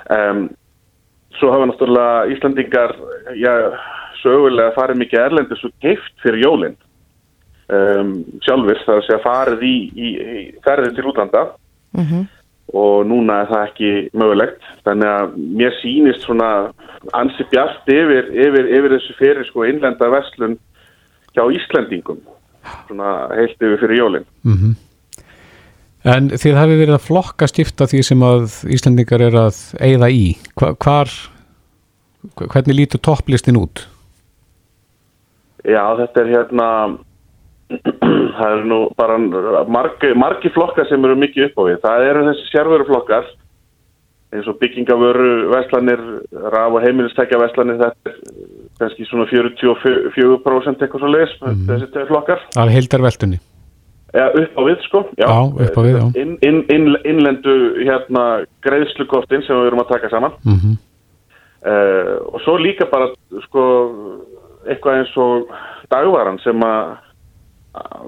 Um, 0.08 0.48
svo 1.38 1.52
hafa 1.52 1.68
náttúrulega 1.68 2.26
Íslandingar 2.34 2.96
já 3.36 3.54
sögulega 4.22 4.74
farið 4.74 5.02
mikið 5.04 5.24
erlendis 5.24 5.64
og 5.66 5.74
keift 5.82 6.14
fyrir 6.24 6.42
jólinn 6.46 6.78
um, 7.68 8.16
sjálfur, 8.44 8.80
það 8.84 8.94
er 8.94 9.02
að 9.02 9.06
segja 9.06 9.22
farið 9.24 9.64
í, 9.68 9.76
í, 9.92 10.08
í 10.08 10.42
ferðið 10.64 10.96
til 10.96 11.06
útlanda. 11.12 11.44
Mm 11.96 12.04
-hmm. 12.04 12.26
Og 12.76 13.06
núna 13.08 13.42
er 13.42 13.52
það 13.52 13.66
ekki 13.68 13.92
mögulegt 14.12 14.66
þannig 14.86 15.12
að 15.12 15.38
mér 15.60 15.78
sýnist 15.82 16.26
svona 16.26 16.50
ansi 17.16 17.46
bjart 17.52 17.88
yfir, 17.88 18.28
yfir, 18.34 18.66
yfir 18.66 18.96
þessu 18.96 19.16
fyrir 19.20 19.46
sko 19.48 19.64
innlenda 19.68 20.10
verslun 20.12 20.58
hjá 21.36 21.46
Íslandingum 21.54 22.20
svona 22.88 23.14
heilt 23.36 23.56
yfir 23.56 23.80
fyrir 23.84 24.02
jólinn 24.02 24.28
Mm 24.44 24.76
En 26.06 26.30
þið 26.30 26.56
hafi 26.56 26.76
verið 26.78 26.94
að 26.94 27.06
flokka 27.08 27.48
stifta 27.50 27.88
því 27.90 28.00
sem 28.06 28.22
að 28.22 28.52
Íslandingar 28.70 29.24
er 29.26 29.36
að 29.40 29.56
eigða 29.82 30.08
í. 30.14 30.24
Hva, 30.58 30.70
hvar, 30.78 31.10
hvernig 32.38 32.78
lítur 32.78 33.02
topplistin 33.02 33.58
út? 33.58 33.82
Já, 35.66 35.82
þetta 35.98 36.22
er 36.22 36.30
hérna 36.36 36.68
það 38.38 38.54
eru 38.56 38.70
nú 38.70 38.78
bara 38.98 39.18
margi, 39.68 40.14
margi 40.18 40.52
flokkar 40.54 40.88
sem 40.88 41.04
eru 41.04 41.18
mikið 41.18 41.48
upp 41.48 41.60
á 41.60 41.62
við. 41.68 41.76
Það 41.84 42.06
eru 42.08 42.24
þessi 42.30 42.48
sérvöruflokkar 42.52 43.28
eins 44.36 44.48
og 44.50 44.58
byggingavöru 44.60 45.28
veslanir, 45.54 46.00
raf- 46.52 46.74
og 46.76 46.82
heimilistækja 46.84 47.38
veslanir, 47.40 47.78
þetta 47.80 48.10
er 48.10 48.16
kannski 48.78 49.06
svona 49.08 49.24
44% 49.30 50.82
eitthvað 50.84 51.04
svo 51.04 51.12
leis, 51.12 51.32
þessi 51.40 51.88
tegir 51.94 52.10
flokkar. 52.10 52.42
Að 52.60 52.74
heildar 52.74 53.06
veltunni. 53.06 53.40
Já, 54.12 54.26
upp 54.32 54.56
á 54.56 54.62
við 54.64 54.84
sko. 54.86 55.00
Já, 55.20 55.28
upp 55.28 55.80
á 55.80 55.82
við, 55.84 55.96
já. 55.96 56.04
Inn, 56.20 56.36
inn, 56.44 56.60
inn, 56.72 56.92
innlendu 57.08 57.56
hérna 57.84 58.26
greiðslukortin 58.64 59.44
sem 59.44 59.56
við 59.56 59.70
erum 59.70 59.82
að 59.84 59.96
taka 59.96 60.12
saman. 60.12 60.36
Mm 60.44 60.76
Uh, 61.58 62.22
og 62.30 62.38
svo 62.44 62.52
líka 62.62 62.86
bara 62.86 63.08
sko 63.48 63.62
eitthvað 64.70 65.00
eins 65.00 65.14
og 65.18 65.48
dagvaran 65.90 66.38
sem 66.38 66.60
að 66.62 66.92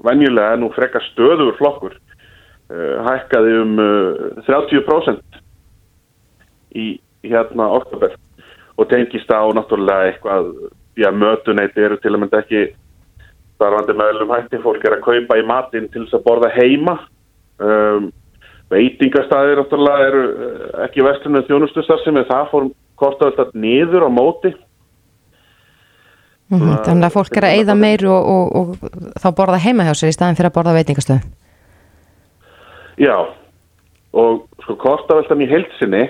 venjulega 0.05 0.57
nú 0.61 0.71
frekar 0.77 1.05
stöður 1.11 1.57
flokkur 1.59 1.95
uh, 1.97 2.97
hækkaði 3.07 3.57
um 3.63 3.79
uh, 3.83 4.43
30% 4.49 5.41
í 6.77 6.93
hérna 7.27 7.67
oktober 7.77 8.15
og 8.81 8.89
tengist 8.89 9.31
á 9.33 9.45
náttúrulega 9.53 10.11
eitthvað 10.11 10.53
já, 10.97 11.11
mötuneyti 11.13 11.83
eru 11.85 11.99
til 12.01 12.15
að 12.15 12.23
mynda 12.23 12.41
ekki 12.45 12.63
starfandi 13.59 13.97
meðlum 13.99 14.33
hætti 14.33 14.63
fólk 14.65 14.87
er 14.87 14.97
að 14.97 15.05
kaupa 15.05 15.37
í 15.37 15.45
matinn 15.47 15.91
til 15.93 16.07
þess 16.07 16.17
að 16.17 16.25
borða 16.25 16.51
heima 16.55 16.97
um, 17.61 18.09
veitingastæðir 18.73 19.61
náttúrulega 19.61 20.09
eru 20.09 20.25
uh, 20.31 20.65
ekki 20.87 21.05
vestlunum 21.05 21.47
þjónustustar 21.49 22.01
sem 22.05 22.17
er 22.17 22.29
það 22.31 22.51
fór 22.55 22.71
kortavöldað 23.01 23.55
niður 23.59 24.09
á 24.09 24.11
móti 24.13 24.55
Mm 26.51 26.81
Þannig 26.85 27.07
að 27.07 27.15
fólk 27.15 27.37
er 27.39 27.47
að 27.47 27.57
eyða 27.59 27.75
meir 27.79 28.03
og, 28.11 28.31
og, 28.31 28.47
og 28.59 29.13
þá 29.23 29.29
borða 29.39 29.61
heima 29.63 29.85
hjá 29.87 29.95
sér 29.95 30.11
í 30.11 30.17
staðin 30.17 30.39
fyrir 30.39 30.51
að 30.51 30.57
borða 30.57 30.73
á 30.75 30.79
veitingastöðum. 30.81 31.29
Já, 33.01 33.17
og 34.13 34.41
sko 34.65 34.77
kortaveltan 34.83 35.45
í 35.45 35.49
heilsinni, 35.49 36.03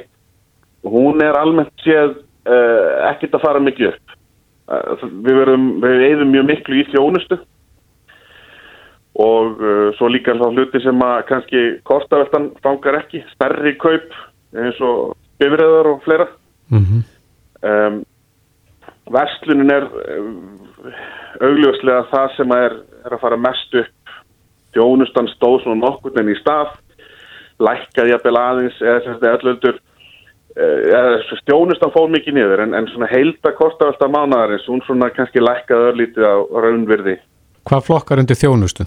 hún 0.89 1.21
er 1.23 1.37
almennt 1.37 1.85
séð 1.85 2.17
uh, 2.49 3.11
ekkit 3.11 3.37
að 3.37 3.45
fara 3.45 3.63
mikið 3.63 3.93
upp. 3.93 4.17
Uh, 4.71 5.05
við 5.27 5.41
verðum, 5.43 5.71
við 5.85 6.05
eigðum 6.09 6.33
mjög 6.33 6.49
miklu 6.55 6.81
í 6.81 6.89
þjónustu 6.89 7.41
og 9.21 9.61
uh, 9.61 9.89
svo 9.99 10.09
líka 10.09 10.39
þá 10.41 10.47
hluti 10.49 10.81
sem 10.81 11.05
að 11.05 11.17
kannski 11.29 11.65
kortaveltan 11.85 12.53
fangar 12.65 13.03
ekki, 13.03 13.21
stærri 13.35 13.75
kaup 13.83 14.09
eins 14.57 14.81
og 14.81 15.19
bifræðar 15.43 15.93
og 15.93 16.01
fleira. 16.07 16.31
-hmm. 16.71 17.05
Um, 17.61 18.05
verslunin 19.13 19.73
er 19.75 19.87
um, 20.17 20.37
augljóslega 21.41 22.07
það 22.13 22.37
sem 22.37 22.55
er, 22.57 22.79
er 23.05 23.17
að 23.17 23.23
fara 23.25 23.41
mest 23.41 23.77
upp. 23.83 24.15
Þjónustan 24.75 25.29
stóð 25.33 25.65
svona 25.65 25.81
nokkur 25.83 26.19
en 26.21 26.31
í 26.31 26.37
stað 26.39 26.77
lækkaði 27.61 28.15
jafnvel 28.15 28.37
aðeins 28.41 28.79
eða 28.81 29.33
öllöldur 29.35 29.81
eða 30.61 31.19
þjónustan 31.47 31.93
fór 31.95 32.09
mikið 32.11 32.37
niður 32.37 32.65
en, 32.65 32.75
en 32.75 32.89
svona 32.91 33.09
heilda 33.11 33.53
kortavölda 33.55 34.09
mánadarins 34.11 34.67
hún 34.69 34.83
svona 34.87 35.11
kannski 35.15 35.43
lækkaði 35.43 35.93
örlítið 35.93 36.27
á 36.27 36.37
raunvirði. 36.65 37.17
Hvað 37.69 37.87
flokkar 37.87 38.23
undir 38.23 38.39
þjónustu? 38.39 38.87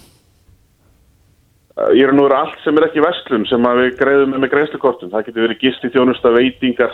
Ég 1.95 2.05
er 2.05 2.13
nú 2.13 2.27
allt 2.29 2.59
sem 2.61 2.77
er 2.77 2.87
ekki 2.89 3.01
verslun 3.01 3.47
sem 3.49 3.63
að 3.65 3.79
við 3.81 3.95
greiðum 4.01 4.35
með, 4.35 4.49
greiðslukortum. 4.51 5.09
Það 5.13 5.25
getur 5.29 5.45
verið 5.47 5.61
gisti 5.63 5.89
þjónusta, 5.93 6.33
veitingar 6.35 6.93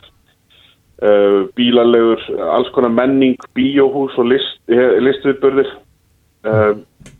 bílalegur, 1.56 2.24
alls 2.52 2.70
konar 2.76 2.92
menning, 2.92 3.38
bíóhús 3.56 4.18
og 4.20 4.26
list, 4.28 4.58
listviðbörðir, 4.68 5.70
uh, 6.44 6.74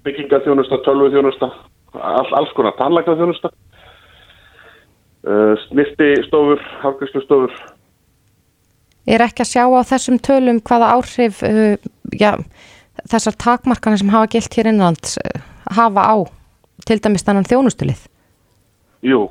byggingaþjónusta, 0.04 0.82
tölvuþjónusta, 0.84 1.48
all, 1.96 2.32
alls 2.42 2.52
konar 2.58 2.76
tannlæknaþjónusta, 2.80 3.54
uh, 5.24 5.54
snirtistofur, 5.68 6.64
hafgjörslustofur. 6.84 7.56
Er 9.08 9.24
ekki 9.24 9.46
að 9.46 9.54
sjá 9.54 9.64
á 9.64 9.82
þessum 9.94 10.20
tölum 10.28 10.60
hvaða 10.60 10.92
áhrif 10.98 11.40
já, 12.20 12.34
þessar 13.08 13.40
takmarkanir 13.40 14.04
sem 14.04 14.12
hafa 14.12 14.28
gilt 14.36 14.60
hér 14.60 14.70
innanlands 14.74 15.16
hafa 15.72 16.04
á 16.04 16.16
til 16.88 17.00
dæmis 17.02 17.26
þannan 17.26 17.48
þjónustulið? 17.48 18.04
Jú, 19.06 19.26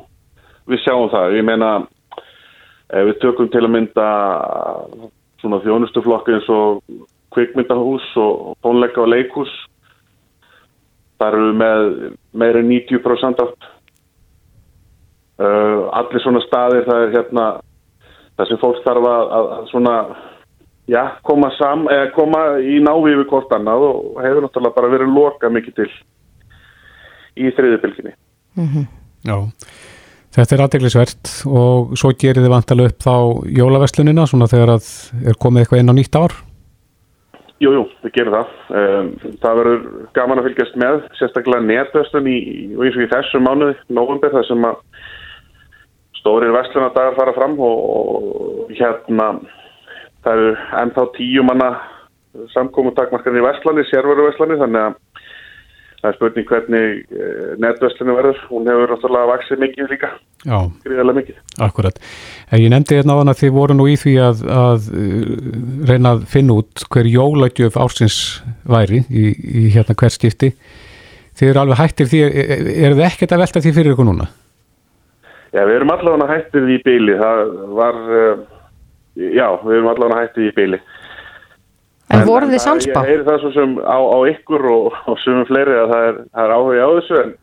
við 0.68 0.82
sjáum 0.84 1.10
það. 1.12 1.36
Ég 1.38 1.46
meina, 1.46 1.70
ef 2.88 3.08
við 3.10 3.20
tökum 3.22 3.48
til 3.52 3.64
að 3.64 3.72
mynda 3.74 4.08
svona 5.42 5.60
þjónustuflokki 5.64 6.36
eins 6.36 6.48
og 6.52 6.82
kvikmyndahús 7.34 8.06
og 8.18 8.56
tónleika 8.64 9.02
og 9.04 9.12
leikhús, 9.12 9.52
þar 11.20 11.36
eru 11.36 11.50
við 11.50 11.58
með 11.60 11.90
meira 12.40 12.62
en 12.62 12.70
90% 12.72 13.44
átt. 13.44 13.68
Uh, 15.38 15.86
allir 15.94 16.22
svona 16.24 16.40
staðir 16.42 16.88
það 16.88 17.04
er 17.04 17.12
hérna 17.14 17.44
það 18.38 18.48
sem 18.50 18.60
fólk 18.62 18.80
þarf 18.82 19.06
að, 19.06 19.28
að, 19.36 19.48
að 19.54 19.68
svona 19.70 19.94
já, 20.90 21.02
koma 21.26 21.50
sam 21.58 21.86
eða 21.92 22.08
koma 22.16 22.42
í 22.58 22.78
návi 22.82 23.16
við 23.18 23.26
hvort 23.30 23.52
annað 23.54 23.86
og 23.88 24.20
hefur 24.24 24.46
náttúrulega 24.46 24.76
bara 24.80 24.92
verið 24.94 25.12
loka 25.14 25.50
mikið 25.54 25.76
til 25.78 25.90
í 27.38 27.52
þriðubilginni 27.54 28.14
Mm 28.58 28.86
Já, 29.26 29.34
þetta 30.36 30.54
er 30.54 30.64
aðdeglisvert 30.64 31.32
og 31.48 31.96
svo 31.98 32.12
gerir 32.18 32.44
þið 32.44 32.52
vantalega 32.52 32.92
upp 32.92 33.06
þá 33.06 33.14
jólaverslunina 33.58 34.26
svona 34.28 34.50
þegar 34.50 34.76
að 34.76 34.92
er 35.24 35.40
komið 35.40 35.64
eitthvað 35.64 35.82
inn 35.82 35.92
á 35.92 35.98
nýtt 35.98 36.20
ár 36.20 36.36
Jú, 37.58 37.72
jú, 37.74 37.80
við 38.04 38.12
gerum 38.14 38.34
það. 38.36 38.50
Um, 38.78 39.06
það 39.42 39.56
verður 39.58 39.86
gaman 40.14 40.38
að 40.38 40.44
fylgjast 40.46 40.76
með, 40.78 41.00
sérstaklega 41.18 41.66
netvöslun 41.66 42.28
í, 42.30 42.36
eins 42.78 42.94
og 42.94 43.02
í 43.02 43.08
þessu 43.10 43.40
mánuði, 43.42 43.74
november, 43.90 44.30
þar 44.30 44.46
sem 44.46 44.66
að 44.68 44.76
stórir 46.20 46.54
verslunadagar 46.54 47.16
fara 47.18 47.34
fram 47.34 47.56
og, 47.58 47.80
og 47.98 48.70
hérna 48.78 49.26
það 50.22 50.32
eru 50.36 50.52
ennþá 50.84 51.06
tíu 51.16 51.44
manna 51.46 51.72
samkomu 52.54 52.92
takmarkarnir 52.94 53.42
í 53.42 53.46
verslani, 53.48 53.86
sérveru 53.90 54.28
verslani, 54.28 54.60
þannig 54.62 54.84
að 54.84 55.26
það 55.98 56.08
er 56.10 56.16
spurning 56.16 56.48
hvernig 56.48 56.98
uh, 57.10 57.52
netvöslunum 57.62 58.18
verður. 58.18 58.42
Hún 58.50 58.68
hefur 58.70 58.92
náttúrulega 58.94 59.30
vaksið 59.32 59.62
mikið 59.64 59.92
líka, 59.92 60.10
gríðarlega. 60.44 61.16
mikið. 61.20 61.38
Akkurat. 61.66 62.02
En 62.50 62.62
ég 62.62 62.72
nefndi 62.72 62.98
hérna 62.98 63.16
á 63.16 63.20
hann 63.20 63.32
að 63.32 63.40
þið 63.42 63.54
voru 63.58 63.78
nú 63.78 63.88
í 63.90 63.96
því 63.98 64.14
að, 64.22 64.42
að 64.58 64.90
uh, 64.94 65.30
reyna 65.90 66.14
að 66.16 66.26
finna 66.34 66.58
út 66.62 66.84
hver 66.94 67.08
jólagjöf 67.10 67.78
ársins 67.80 68.18
væri 68.68 69.02
í, 69.08 69.30
í 69.34 69.64
hérna 69.74 69.96
hver 69.98 70.14
skipti. 70.14 70.52
Þið 71.38 71.52
eru 71.52 71.62
alveg 71.62 71.82
hættir 71.82 72.10
því, 72.10 72.20
er, 72.26 72.68
er 72.88 72.98
þið 72.98 73.08
ekkert 73.08 73.34
að 73.34 73.42
velta 73.44 73.62
því 73.62 73.74
fyrir 73.76 73.94
ykkur 73.94 74.08
núna? 74.08 74.28
Já, 75.54 75.62
við 75.64 75.76
erum 75.78 75.92
allavega 75.94 76.28
hættið 76.28 76.72
í 76.74 76.78
byli. 76.84 77.18
Það 77.18 77.42
var, 77.78 78.00
uh, 78.12 78.40
já, 79.16 79.46
við 79.64 79.76
erum 79.78 79.92
allavega 79.94 80.22
hættið 80.22 80.48
í 80.50 80.54
byli. 80.58 80.80
En, 82.08 82.22
en 82.22 82.26
voru 82.28 82.48
þið 82.48 82.62
sannspá? 82.64 83.02
Ég 83.04 83.10
heyri 83.12 83.26
það 83.26 83.42
svo 83.42 83.50
sem 83.56 83.74
á, 83.84 83.98
á 84.00 84.18
ykkur 84.32 84.64
og, 84.72 84.96
og 85.12 85.18
sumum 85.20 85.44
fleiri 85.48 85.76
að 85.76 85.92
það 85.92 86.06
er, 86.06 86.20
það 86.32 86.44
er 86.44 86.54
áhuga 86.56 86.86
á 86.88 86.90
þessu 86.96 87.18
en 87.20 87.34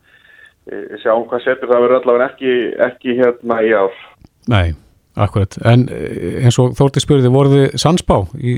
ég 0.76 1.03
sjáum 1.03 1.28
hvað 1.30 1.43
setur 1.45 1.70
það 1.70 1.84
verður 1.86 1.99
allavega 1.99 2.30
ekki, 2.32 2.55
ekki 2.88 3.18
hérna 3.20 3.59
í 3.61 3.74
ár. 3.78 3.99
Nei, 4.49 4.66
akkurat. 5.22 5.57
En 5.70 5.86
eins 5.91 6.57
og 6.61 6.74
Þórti 6.78 7.03
spurði, 7.03 7.34
voru 7.34 7.53
þið 7.53 7.78
sannspá 7.82 8.18
í 8.41 8.57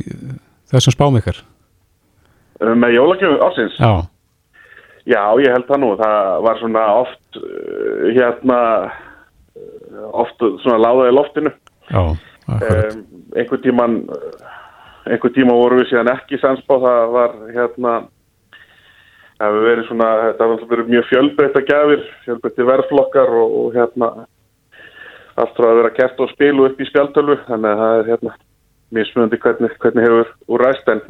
þessum 0.72 0.95
spám 0.95 1.20
ykkar? 1.20 1.41
Með 2.64 2.95
jólagjöfum 2.95 3.43
ársins? 3.43 3.76
Já. 3.76 4.08
Já, 5.08 5.22
ég 5.39 5.53
held 5.55 5.68
það 5.68 5.84
nú. 5.84 5.91
Það 5.99 6.32
var 6.47 6.58
svona 6.60 6.86
oft 7.03 7.41
hérna 8.16 8.62
oft 10.12 10.43
svona 10.64 10.80
láðaði 10.82 11.14
loftinu. 11.16 11.53
Já, 11.91 12.01
akkurat. 12.47 12.95
Um, 12.95 13.05
einhver 13.36 13.62
tíman 13.64 13.99
einhver 15.12 15.34
tíma 15.36 15.55
voru 15.58 15.82
við 15.82 15.91
síðan 15.91 16.14
ekki 16.14 16.39
sannspá. 16.41 16.78
Það 16.84 17.12
var 17.16 17.36
hérna 17.55 17.93
það 19.38 19.47
hefur 19.47 19.68
verið 19.70 19.88
svona, 19.88 20.10
þetta 20.24 20.49
hefur 20.49 20.72
verið 20.72 20.91
mjög 20.93 21.08
fjölbreytta 21.12 21.64
gafir, 21.68 22.03
fjölbreytti 22.26 22.68
verðflokkar 22.72 23.34
og, 23.38 23.55
og 23.62 23.78
hérna 23.78 24.12
allt 25.38 25.58
frá 25.58 25.70
að 25.70 25.80
vera 25.82 25.93
kert 25.93 26.22
og 26.24 26.32
spilu 26.34 26.66
upp 26.66 26.80
í 26.82 26.88
spjaltölu 26.89 27.38
þannig 27.45 27.74
að 27.74 27.82
það 27.82 27.97
er 27.97 28.12
hérna 28.12 28.36
mismunandi 28.97 29.39
hvernig, 29.43 29.74
hvernig 29.84 30.08
hefur 30.08 30.32
úr 30.55 30.64
ræst 30.64 30.88
en, 30.89 31.01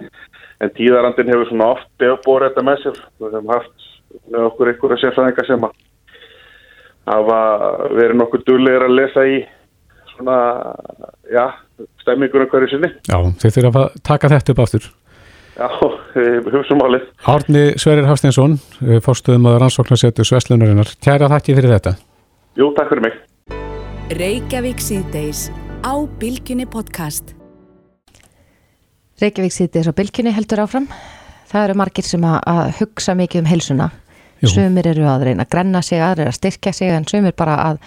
en 0.63 0.73
tíðarandin 0.75 1.31
hefur 1.31 1.51
svona 1.51 1.69
oft 1.75 2.07
bórið 2.25 2.49
þetta 2.49 2.65
með 2.67 2.81
sér 2.83 2.97
við 3.21 3.37
hefum 3.37 3.53
haft 3.53 3.85
með 4.33 4.47
okkur 4.49 4.71
einhverja 4.71 4.99
sérfræðingar 5.03 5.47
sem 5.47 5.67
að 5.67 5.77
hafa 7.07 7.39
verið 7.93 8.19
nokkur 8.19 8.43
dullegir 8.47 8.87
að 8.87 8.97
lesa 8.97 9.25
í 9.29 9.37
svona, 10.17 10.37
já, 11.31 11.45
stemmingur 12.03 12.47
hverju 12.51 12.71
sinni. 12.73 12.89
Já, 13.07 13.17
þið 13.41 13.57
þurfum 13.57 13.79
að 13.81 13.99
taka 14.09 14.31
þetta 14.33 14.53
upp 14.53 14.63
aftur. 14.65 14.89
Já, 15.57 15.67
hugsaum 16.53 16.83
álið. 16.85 17.07
Árni 17.25 17.63
Sverrir 17.81 18.05
Hafsteinsson, 18.05 18.59
fórstuðum 19.05 19.47
að 19.49 19.57
rannsóknarsetu 19.63 20.25
Sveslunarinnar. 20.27 20.91
Tjæra 21.01 21.31
þakki 21.31 21.55
fyrir 21.57 21.73
þetta. 21.73 21.95
Jú, 22.57 22.69
takk 22.77 22.91
fyrir 22.93 23.07
mig. 23.07 23.17
Reykjavík 24.17 24.79
síðdeis 24.81 25.47
á 25.81 25.93
Bilginni 26.21 26.67
podcast. 26.69 27.33
Reykjavík 29.17 29.55
síðdeis 29.55 29.89
á 29.89 29.97
Bilginni 29.97 30.35
heldur 30.35 30.61
áfram. 30.63 30.85
Það 31.49 31.63
eru 31.63 31.77
margir 31.79 32.05
sem 32.05 32.27
að, 32.27 32.37
að 32.53 32.69
hugsa 32.81 33.17
mikið 33.17 33.41
um 33.41 33.49
heilsuna. 33.49 33.89
Jú. 34.43 34.51
Sumir 34.53 34.91
eru 34.91 35.07
að 35.09 35.25
reyna 35.31 35.47
að 35.47 35.53
grenna 35.55 35.81
sig, 35.81 36.01
aðra 36.03 36.29
að 36.29 36.37
styrkja 36.37 36.73
sig 36.75 36.93
en 36.93 37.07
sumir 37.09 37.33
bara 37.37 37.55
að, 37.63 37.79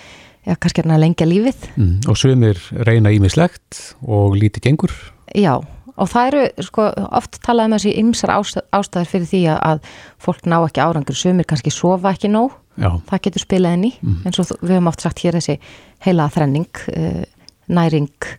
já, 0.47 0.55
kannski 0.57 0.85
að 0.85 1.03
lengja 1.03 1.29
lífið. 1.29 1.69
Mm, 1.77 1.93
og 2.11 2.19
sumir 2.19 2.63
reyna 2.87 3.13
ímislegt 3.15 3.83
og 4.03 4.39
lítið 4.39 4.67
gengur. 4.69 4.95
Já, 5.37 5.59
og 6.01 6.11
það 6.11 6.31
eru, 6.31 6.45
sko, 6.67 6.89
oft 7.21 7.41
talaðum 7.45 7.77
þessi 7.77 7.95
ymsar 8.01 8.35
ástæður 8.37 9.11
fyrir 9.11 9.31
því 9.31 9.43
að 9.57 9.85
fólk 10.23 10.49
ná 10.49 10.59
ekki 10.63 10.83
árangur, 10.85 11.19
sumir 11.19 11.49
kannski 11.49 11.73
sofa 11.75 12.15
ekki 12.15 12.33
nóg, 12.33 12.55
Já. 12.81 12.95
það 13.11 13.25
getur 13.27 13.45
spilað 13.45 13.77
inn 13.77 13.89
í, 13.91 13.95
mm. 14.01 14.21
eins 14.27 14.41
og 14.41 14.53
við 14.61 14.77
höfum 14.77 14.91
oft 14.91 15.05
sagt 15.05 15.25
hér 15.25 15.37
þessi 15.37 15.59
heila 16.07 16.29
þrenning, 16.33 16.85
uh, 16.95 17.25
næring, 17.71 18.31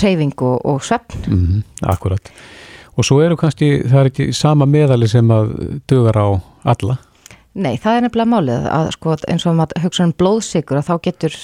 reyfing 0.00 0.46
og, 0.46 0.56
og 0.64 0.84
svefn. 0.84 1.26
Mm, 1.28 1.66
akkurat. 1.92 2.32
Og 2.96 3.04
svo 3.04 3.20
eru 3.20 3.36
kannski, 3.36 3.82
það 3.84 4.00
er 4.00 4.08
ekki 4.10 4.30
sama 4.36 4.64
meðali 4.68 5.08
sem 5.10 5.28
að 5.32 5.52
dögar 5.90 6.16
á 6.16 6.28
alla? 6.72 6.96
Nei, 7.56 7.78
það 7.80 7.94
er 7.96 8.02
nefnilega 8.04 8.28
málið 8.28 8.66
að 8.68 8.88
sko 8.92 9.14
eins 9.32 9.46
og 9.48 9.54
maður 9.56 9.84
hugsa 9.86 10.04
um 10.04 10.12
blóðsikur 10.20 10.76
að 10.76 10.88
þá 10.90 10.94
getur 11.06 11.36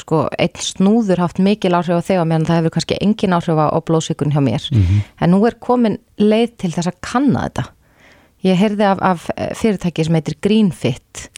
sko 0.00 0.20
einn 0.40 0.62
snúður 0.64 1.20
haft 1.20 1.42
mikil 1.44 1.74
áhrif 1.76 2.00
á 2.00 2.08
þegar 2.08 2.30
meðan 2.30 2.46
það 2.48 2.60
hefur 2.60 2.74
kannski 2.76 2.98
engin 3.04 3.36
áhrif 3.36 3.60
á 3.60 3.78
blóðsikurinn 3.84 4.32
hjá 4.32 4.40
mér. 4.40 4.68
Mm 4.72 4.80
-hmm. 4.80 5.02
En 5.20 5.30
nú 5.34 5.44
er 5.46 5.58
komin 5.60 5.98
leið 6.16 6.56
til 6.56 6.72
þess 6.72 6.88
að 6.88 7.00
kanna 7.04 7.44
þetta. 7.48 7.64
Ég 8.40 8.56
heyrði 8.56 8.84
af, 8.88 8.98
af 9.02 9.30
fyrirtæki 9.60 10.04
sem 10.04 10.14
heitir 10.14 10.36
Greenfit 10.40 11.28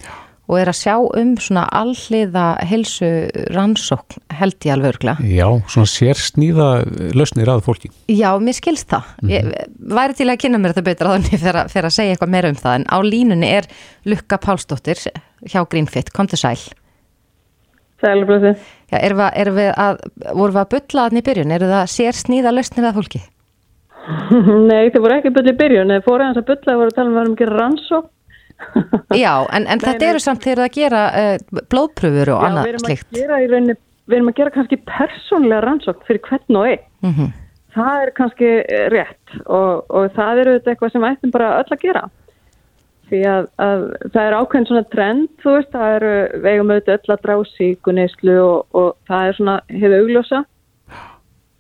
og 0.53 0.59
er 0.61 0.69
að 0.69 0.79
sjá 0.83 0.95
um 1.01 1.33
svona 1.41 1.65
alliða 1.73 2.45
helsu 2.69 3.09
rannsókn 3.55 4.21
held 4.37 4.59
ég 4.67 4.75
alveg 4.75 4.93
örgla. 4.93 5.15
Já, 5.25 5.47
svona 5.73 5.89
sér 5.89 6.21
snýða 6.21 6.69
lausnir 7.17 7.49
að 7.49 7.65
fólki. 7.65 7.91
Já, 8.13 8.29
mér 8.37 8.59
skilst 8.59 8.91
það. 8.93 9.09
Mm 9.23 9.29
-hmm. 9.29 9.33
Ég 9.33 9.97
væri 9.97 10.15
til 10.15 10.29
að 10.29 10.41
kynna 10.45 10.59
mér 10.59 10.75
þetta 10.75 10.89
betra 10.91 11.15
þannig 11.17 11.41
fyrir, 11.41 11.85
að 11.87 11.97
segja 11.97 12.13
eitthvað 12.13 12.35
meira 12.35 12.49
um 12.49 12.61
það 12.61 12.75
en 12.75 12.87
á 12.93 12.99
línunni 13.01 13.49
er 13.49 13.65
Lukka 14.05 14.37
Pálsdóttir 14.37 14.99
hjá 15.49 15.65
Greenfit. 15.69 16.13
Kom 16.13 16.27
til 16.27 16.39
sæl. 16.39 16.61
Sælblöðu. 18.03 18.57
Já, 18.91 18.99
erum 18.99 19.19
við, 19.19 19.31
erum 19.35 19.55
við 19.55 19.71
að, 19.77 19.99
vorum 20.35 20.55
við 20.55 20.63
að 20.63 20.73
bylla 20.75 21.09
þannig 21.09 21.23
í 21.23 21.29
byrjun? 21.29 21.53
Eru 21.53 21.67
það 21.67 21.87
sér 21.87 22.13
snýða 22.13 22.53
lausnir 22.53 22.89
að 22.89 22.99
fólki? 22.99 23.21
Nei, 24.71 24.91
það 24.91 25.01
voru 25.05 25.15
ekki 25.17 25.31
bylla 25.31 25.53
í 25.53 25.61
byrjun. 25.61 25.95
Það 25.95 26.09
fóru 26.09 26.27
eins 26.27 26.41
að 26.41 26.49
bylla, 26.51 26.73
það 26.73 26.81
voru 26.81 26.91
að 26.93 26.97
tala 26.99 27.09
um 27.09 27.15
að 27.15 27.21
vera 27.21 27.29
um 27.29 27.37
að 27.37 27.41
gera 27.43 27.59
rannsókn 27.61 28.11
Já, 29.25 29.33
en, 29.53 29.67
en 29.67 29.83
þetta 29.83 30.11
eru 30.13 30.23
samt 30.23 30.47
þegar 30.47 30.67
að 30.67 30.77
gera 30.79 31.03
uh, 31.11 31.63
blóðpröfur 31.73 32.35
og 32.35 32.43
Já, 32.43 32.49
annað 32.49 32.67
við 32.69 32.73
erum 32.73 32.85
slikt. 32.87 33.09
Að 33.11 33.21
gera 33.21 33.41
í 33.43 33.51
rauninni, 33.51 33.77
við 34.07 34.19
erum 34.19 34.33
að 34.33 34.41
gera 34.41 34.55
kannski 34.57 34.81
persónlega 34.89 35.63
rannsókn 35.67 36.09
fyrir 36.09 36.25
hvern 36.29 36.61
og 36.61 36.69
einn. 36.71 36.85
Mm 37.03 37.15
-hmm. 37.15 37.31
Það 37.73 38.03
er 38.03 38.11
kannski 38.17 38.51
rétt 38.93 39.39
og, 39.47 39.85
og 39.89 40.11
það 40.17 40.43
eru 40.43 40.57
þetta 40.59 40.71
eitthvað 40.71 40.93
sem 40.93 41.07
ættum 41.09 41.33
bara 41.33 41.55
öll 41.61 41.73
að 41.73 41.85
gera. 41.87 42.03
Því 43.13 43.21
að, 43.29 43.47
að 43.61 43.83
það 44.13 44.27
er 44.27 44.37
ákveðin 44.37 44.67
svona 44.69 44.85
trend, 44.93 45.29
þú 45.43 45.55
veist, 45.57 45.73
það 45.73 45.95
eru 45.97 46.13
vegum 46.45 46.71
auðvitað 46.73 46.99
öll 46.99 47.15
að 47.15 47.23
drá 47.27 47.35
síkunislu 47.57 48.37
og, 48.41 48.59
og 48.77 48.89
það 49.09 49.29
er 49.29 49.39
svona 49.39 49.57
hefur 49.69 49.97
augljósa. 49.99 50.45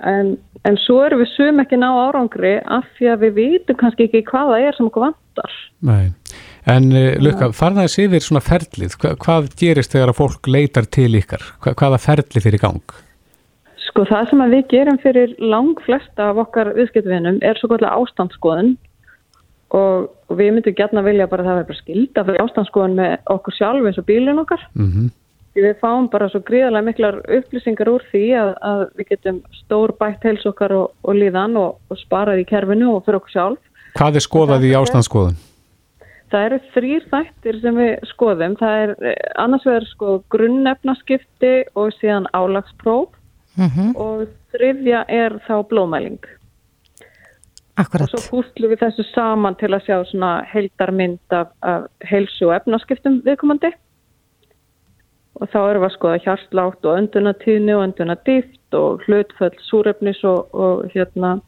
En, 0.03 0.33
en 0.67 0.79
svo 0.83 1.03
erum 1.07 1.21
við 1.23 1.31
sum 1.37 1.61
ekki 1.63 1.79
ná 1.79 1.89
árangri 1.89 2.57
af 2.65 2.89
því 2.97 3.11
að 3.13 3.27
við 3.27 3.37
vitum 3.39 3.79
kannski 3.83 4.09
ekki 4.09 4.25
hvað 4.31 4.53
það 4.53 4.65
er 4.67 4.79
sem 4.79 4.89
okkur 4.89 5.07
vantar. 5.07 5.59
Nei. 5.87 6.07
En 6.71 6.93
uh, 6.95 7.17
Lukka, 7.19 7.51
farðaðis 7.57 7.99
yfir 8.05 8.23
svona 8.23 8.43
ferlið, 8.45 8.95
Hva, 9.03 9.17
hvað 9.19 9.49
gerist 9.59 9.95
þegar 9.95 10.13
að 10.13 10.21
fólk 10.21 10.51
leitar 10.51 10.87
til 10.87 11.11
ykkar? 11.19 11.43
Hva, 11.65 11.75
hvaða 11.75 11.99
ferli 12.03 12.43
fyrir 12.45 12.63
gang? 12.63 12.95
Sko 13.89 14.07
það 14.09 14.31
sem 14.31 14.45
við 14.55 14.63
gerum 14.71 15.01
fyrir 15.03 15.35
lang 15.43 15.81
flesta 15.85 16.31
af 16.31 16.39
okkar 16.47 16.71
viðskiptvinnum 16.79 17.43
er 17.45 17.59
svo 17.59 17.73
kvöldlega 17.73 17.99
ástandsskoðun 17.99 18.77
og, 19.77 20.07
við 20.33 20.55
myndum 20.55 20.77
gætna 20.79 21.03
vilja 21.05 21.27
bara 21.29 21.45
það 21.45 21.59
að 21.59 21.61
vera 21.65 21.81
skilda 21.81 22.25
fyrir 22.29 22.45
ástandsskoðun 22.47 22.97
með 23.01 23.13
okkur 23.35 23.59
sjálf 23.59 23.91
eins 23.91 24.01
og 24.01 24.09
bílinn 24.09 24.41
okkar. 24.41 24.65
Mm 24.79 24.89
-hmm. 24.93 25.11
Við 25.53 25.75
fáum 25.83 26.09
bara 26.09 26.31
svo 26.33 26.41
gríðarlega 26.41 26.87
miklar 26.87 27.21
upplýsingar 27.29 27.91
úr 27.93 28.03
því 28.13 28.25
að, 28.41 28.55
að 28.71 28.81
við 28.97 29.09
getum 29.11 29.43
stór 29.53 29.93
bætt 29.99 30.25
heils 30.25 30.47
okkar 30.47 30.73
og, 30.73 30.95
og 31.03 31.15
líðan 31.15 31.57
og, 31.61 31.77
og 31.91 31.99
sparað 31.99 32.41
í 32.41 32.49
kerfinu 32.49 32.95
og 32.95 33.05
fyrir 33.05 33.19
okkur 33.19 33.35
sjálf. 33.35 33.59
Hvað 33.99 34.17
er 34.17 34.25
skoðað 34.25 34.65
í 34.65 34.77
ástandsskoðun? 34.79 35.37
Það 36.33 36.45
eru 36.49 36.59
þrýr 36.75 37.09
þættir 37.11 37.57
sem 37.61 37.77
við 37.77 37.91
skoðum. 38.09 38.55
Það 38.57 38.83
er 38.83 39.17
annars 39.37 39.67
vegar 39.69 39.89
sko 39.91 40.15
grunnefnaskipti 40.33 41.57
og 41.77 41.93
síðan 41.99 42.31
álagspróf 42.33 43.11
Mm 43.57 43.69
-hmm. 43.69 43.97
og 43.97 44.29
þriðja 44.53 45.05
er 45.09 45.33
þá 45.47 45.69
blóðmæling. 45.69 46.25
Akkurat. 47.77 48.03
Og 48.03 48.21
svo 48.21 48.37
hústlum 48.37 48.71
við 48.71 48.81
þessu 48.81 49.05
saman 49.15 49.55
til 49.55 49.73
að 49.75 49.85
sjá 49.87 50.05
svona 50.05 50.45
heildarmynd 50.53 51.21
af, 51.31 51.49
af 51.63 51.83
heilsu 52.05 52.47
og 52.49 52.55
efnaskiptum 52.57 53.23
viðkomandi. 53.25 53.73
Og 55.35 55.49
þá 55.49 55.61
erum 55.71 55.83
við 55.83 55.89
að 55.91 55.97
skoða 55.97 56.23
hjarslátt 56.25 56.85
og 56.85 56.99
öndunatíðni 56.99 57.73
og 57.77 57.85
öndunadýft 57.87 58.73
og 58.73 59.01
hlutföll 59.05 59.59
súrefnis 59.69 60.25
og, 60.25 60.55
og 60.55 60.85
hérna 60.95 61.41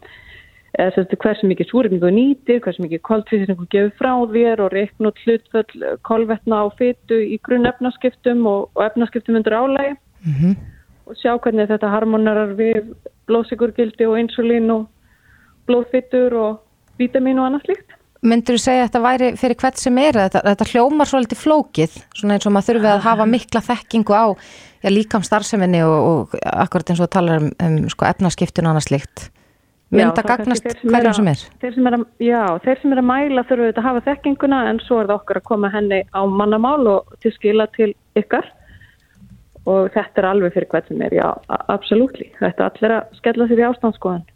eða 0.75 0.95
sérstu 0.97 1.19
hversu 1.23 1.49
mikið 1.49 1.71
súrefningu 1.71 2.11
nýtir, 2.11 2.61
hversu 2.65 2.83
mikið 2.83 3.03
koltvísningu 3.07 3.67
gefur 3.71 3.93
frá 4.01 4.13
þér 4.33 4.63
og 4.65 4.73
reiknut 4.75 5.21
hlutföll 5.23 5.91
kolvetna 6.07 6.63
á 6.63 6.67
fytu 6.79 7.19
í 7.23 7.39
grunn 7.47 7.69
efnaskiptum 7.71 8.43
og, 8.51 8.71
og 8.75 8.87
efnaskiptum 8.89 9.39
undir 9.39 9.55
álægi. 9.55 9.95
Mm 10.25 10.35
-hmm. 10.39 10.55
Og 11.07 11.15
sjá 11.21 11.39
hvernig 11.39 11.69
þetta 11.69 11.93
harmonarar 11.95 12.57
við 12.59 12.95
blóðsigurgildi 13.29 14.07
og 14.07 14.19
insulín 14.19 14.71
og 14.71 14.87
blóðfittur 15.69 16.33
og 16.35 16.59
vítamin 16.99 17.39
og 17.39 17.47
annað 17.47 17.65
slíkt. 17.67 17.91
Myndur 18.25 18.57
þú 18.57 18.61
segja 18.65 18.83
að 18.83 18.89
þetta 18.89 19.03
væri 19.05 19.37
fyrir 19.37 19.57
hvert 19.61 19.79
sem 19.79 19.99
er 19.99 20.13
þetta, 20.13 20.41
þetta 20.45 20.71
hljómar 20.73 21.07
svo 21.07 21.19
litið 21.21 21.39
flókið 21.39 21.93
svona 22.17 22.35
eins 22.35 22.47
og 22.47 22.53
maður 22.53 22.69
þurfi 22.69 22.89
að 22.89 23.05
hafa 23.05 23.27
mikla 23.27 23.61
þekkingu 23.61 24.15
á 24.17 24.27
já, 24.83 24.91
líkam 24.91 25.23
starfseminni 25.23 25.83
og, 25.85 25.99
og 26.09 26.35
akkurat 26.43 26.91
eins 26.91 27.01
og 27.01 27.11
talar 27.11 27.43
um, 27.43 27.51
um 27.61 27.89
sko, 27.93 28.09
efnaskiptun 28.09 28.67
og 28.67 28.71
annað 28.73 28.89
slíkt 28.89 29.29
mynda 29.95 30.25
gagnast 30.27 30.69
hverjum 30.83 31.17
sem 31.19 31.31
er. 31.33 31.47
þeir 31.63 31.77
sem 31.77 31.89
er 31.91 31.97
að, 31.99 32.05
Já, 32.25 32.43
þeir 32.67 32.83
sem 32.83 32.95
er 32.95 33.01
að 33.03 33.09
mæla 33.13 33.47
þurfu 33.49 33.71
að 33.71 33.87
hafa 33.87 34.05
þekkinguna 34.11 34.61
en 34.73 34.83
svo 34.85 35.01
er 35.01 35.09
það 35.09 35.17
okkar 35.21 35.41
að 35.41 35.49
koma 35.53 35.73
henni 35.75 36.03
á 36.11 36.23
mannamál 36.27 36.83
og 36.91 37.17
til 37.25 37.35
skila 37.39 37.69
til 37.77 37.93
ykkar. 38.19 38.51
Og 39.65 39.89
þetta 39.95 40.21
er 40.21 40.27
alveg 40.29 40.53
fyrir 40.53 40.69
hvert 40.75 40.89
sem 40.91 41.03
er, 41.07 41.15
já, 41.17 41.29
absolutt 41.73 42.19
þetta 42.37 42.69
allir 42.69 42.99
að 42.99 43.19
skella 43.23 43.47
sér 43.49 43.63
í 43.63 43.69
ástandskoðan 43.71 44.27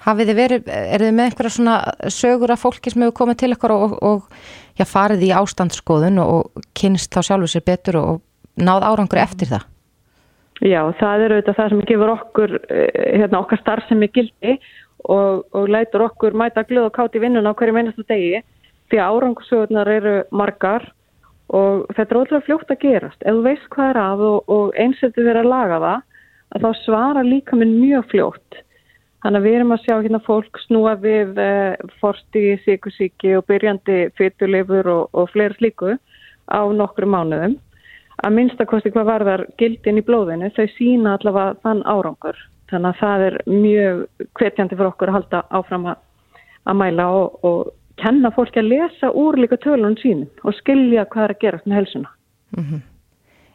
Hafið 0.00 0.30
þið 0.30 0.38
verið, 0.38 0.68
er 0.72 1.02
þið 1.04 1.10
með 1.12 1.26
einhverja 1.28 1.52
svona 1.52 1.74
sögur 2.08 2.52
af 2.54 2.62
fólki 2.64 2.92
sem 2.92 3.02
hefur 3.04 3.18
komið 3.18 3.40
til 3.42 3.50
ykkur 3.52 3.74
og, 3.74 3.96
og 4.00 4.78
já, 4.80 4.86
farið 4.88 5.26
í 5.26 5.32
ástandsskoðun 5.36 6.22
og 6.22 6.64
kynst 6.76 7.12
þá 7.12 7.20
sjálfur 7.28 7.52
sér 7.52 7.66
betur 7.68 8.00
og 8.00 8.22
náð 8.56 8.86
árangur 8.88 9.20
eftir 9.20 9.52
það? 9.52 9.69
Já, 10.60 10.80
það 11.00 11.24
er 11.24 11.34
auðvitað 11.34 11.58
það 11.58 11.72
sem 11.72 11.82
gefur 11.88 12.14
okkur, 12.14 12.54
eh, 12.68 13.18
hérna, 13.18 13.40
okkar 13.40 13.60
starf 13.62 13.88
sem 13.88 14.02
er 14.04 14.12
gildi 14.12 14.56
og, 15.08 15.46
og 15.56 15.68
lætur 15.72 16.04
okkur 16.04 16.36
mæta 16.36 16.66
glöð 16.68 16.90
og 16.90 16.96
kátt 16.98 17.16
í 17.16 17.22
vinnuna 17.22 17.54
á 17.54 17.56
hverju 17.56 17.76
meinastu 17.76 18.04
degi 18.08 18.42
því 18.90 19.00
að 19.00 19.16
árangusögurnar 19.16 19.88
eru 19.88 20.16
margar 20.30 20.84
og 21.48 21.86
þetta 21.96 22.14
er 22.14 22.20
ótrúlega 22.20 22.46
fljótt 22.46 22.74
að 22.74 22.82
gerast. 22.84 23.22
Ef 23.24 23.38
þú 23.38 23.46
veist 23.46 23.70
hvað 23.72 23.92
er 23.94 24.00
að 24.02 24.24
og, 24.28 24.50
og 24.52 24.74
einsettu 24.76 25.24
verið 25.24 25.46
að 25.46 25.52
laga 25.54 25.80
það, 25.86 26.02
að 26.50 26.66
þá 26.66 26.82
svara 26.84 27.24
líka 27.26 27.56
minn 27.56 27.78
mjög 27.80 28.10
fljótt 28.12 28.60
Þannig 29.20 29.36
að 29.36 29.46
við 29.46 29.54
erum 29.58 29.74
að 29.74 29.82
sjá 29.84 29.94
hérna 29.98 30.20
fólk 30.24 30.58
snúa 30.64 30.92
við 31.00 31.40
eh, 31.42 31.80
forsti, 32.00 32.44
síkusíki 32.64 33.34
og 33.36 33.44
byrjandi 33.50 33.98
fyrirleifur 34.16 34.88
og, 34.88 35.02
og 35.12 35.28
fleiri 35.34 35.58
slíku 35.58 35.96
á 36.48 36.60
nokkru 36.72 37.08
mánuðum. 37.10 37.58
Að 38.20 38.36
minnstakosti 38.36 38.92
hvað 38.92 39.08
varðar 39.08 39.46
gildin 39.60 40.00
í 40.00 40.04
blóðinu, 40.04 40.50
þau 40.56 40.66
sína 40.76 41.16
allavega 41.16 41.56
þann 41.64 41.82
árangur. 41.88 42.38
Þannig 42.70 42.90
að 42.90 43.00
það 43.00 43.26
er 43.26 43.36
mjög 43.50 44.02
hvetjandi 44.38 44.76
fyrir 44.76 44.90
okkur 44.92 45.10
að 45.10 45.18
halda 45.18 45.42
áfram 45.58 45.88
að, 45.90 46.02
að 46.68 46.80
mæla 46.82 47.08
og, 47.16 47.40
og 47.46 47.72
kenna 48.00 48.30
fólki 48.36 48.62
að 48.62 48.70
lesa 48.74 49.10
úr 49.10 49.40
líka 49.40 49.58
tölunum 49.60 49.98
sínum 50.00 50.46
og 50.46 50.56
skilja 50.60 51.08
hvað 51.10 51.26
er 51.26 51.34
að 51.34 51.42
gera 51.44 51.62
með 51.64 51.80
helsuna. 51.80 52.14
Mm 52.56 52.64
-hmm 52.64 52.86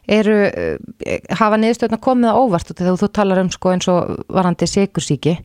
eru, 0.06 0.36
eh, 0.46 1.20
hafa 1.38 1.58
niðurstöðna 1.60 1.98
komið 2.02 2.34
á 2.34 2.38
óvart 2.38 2.70
þegar 2.72 2.98
þú 3.00 3.08
talar 3.12 3.42
um 3.42 3.50
sko 3.50 3.72
eins 3.74 3.88
og 3.90 4.22
varandi 4.32 4.68
sikursíki 4.70 5.36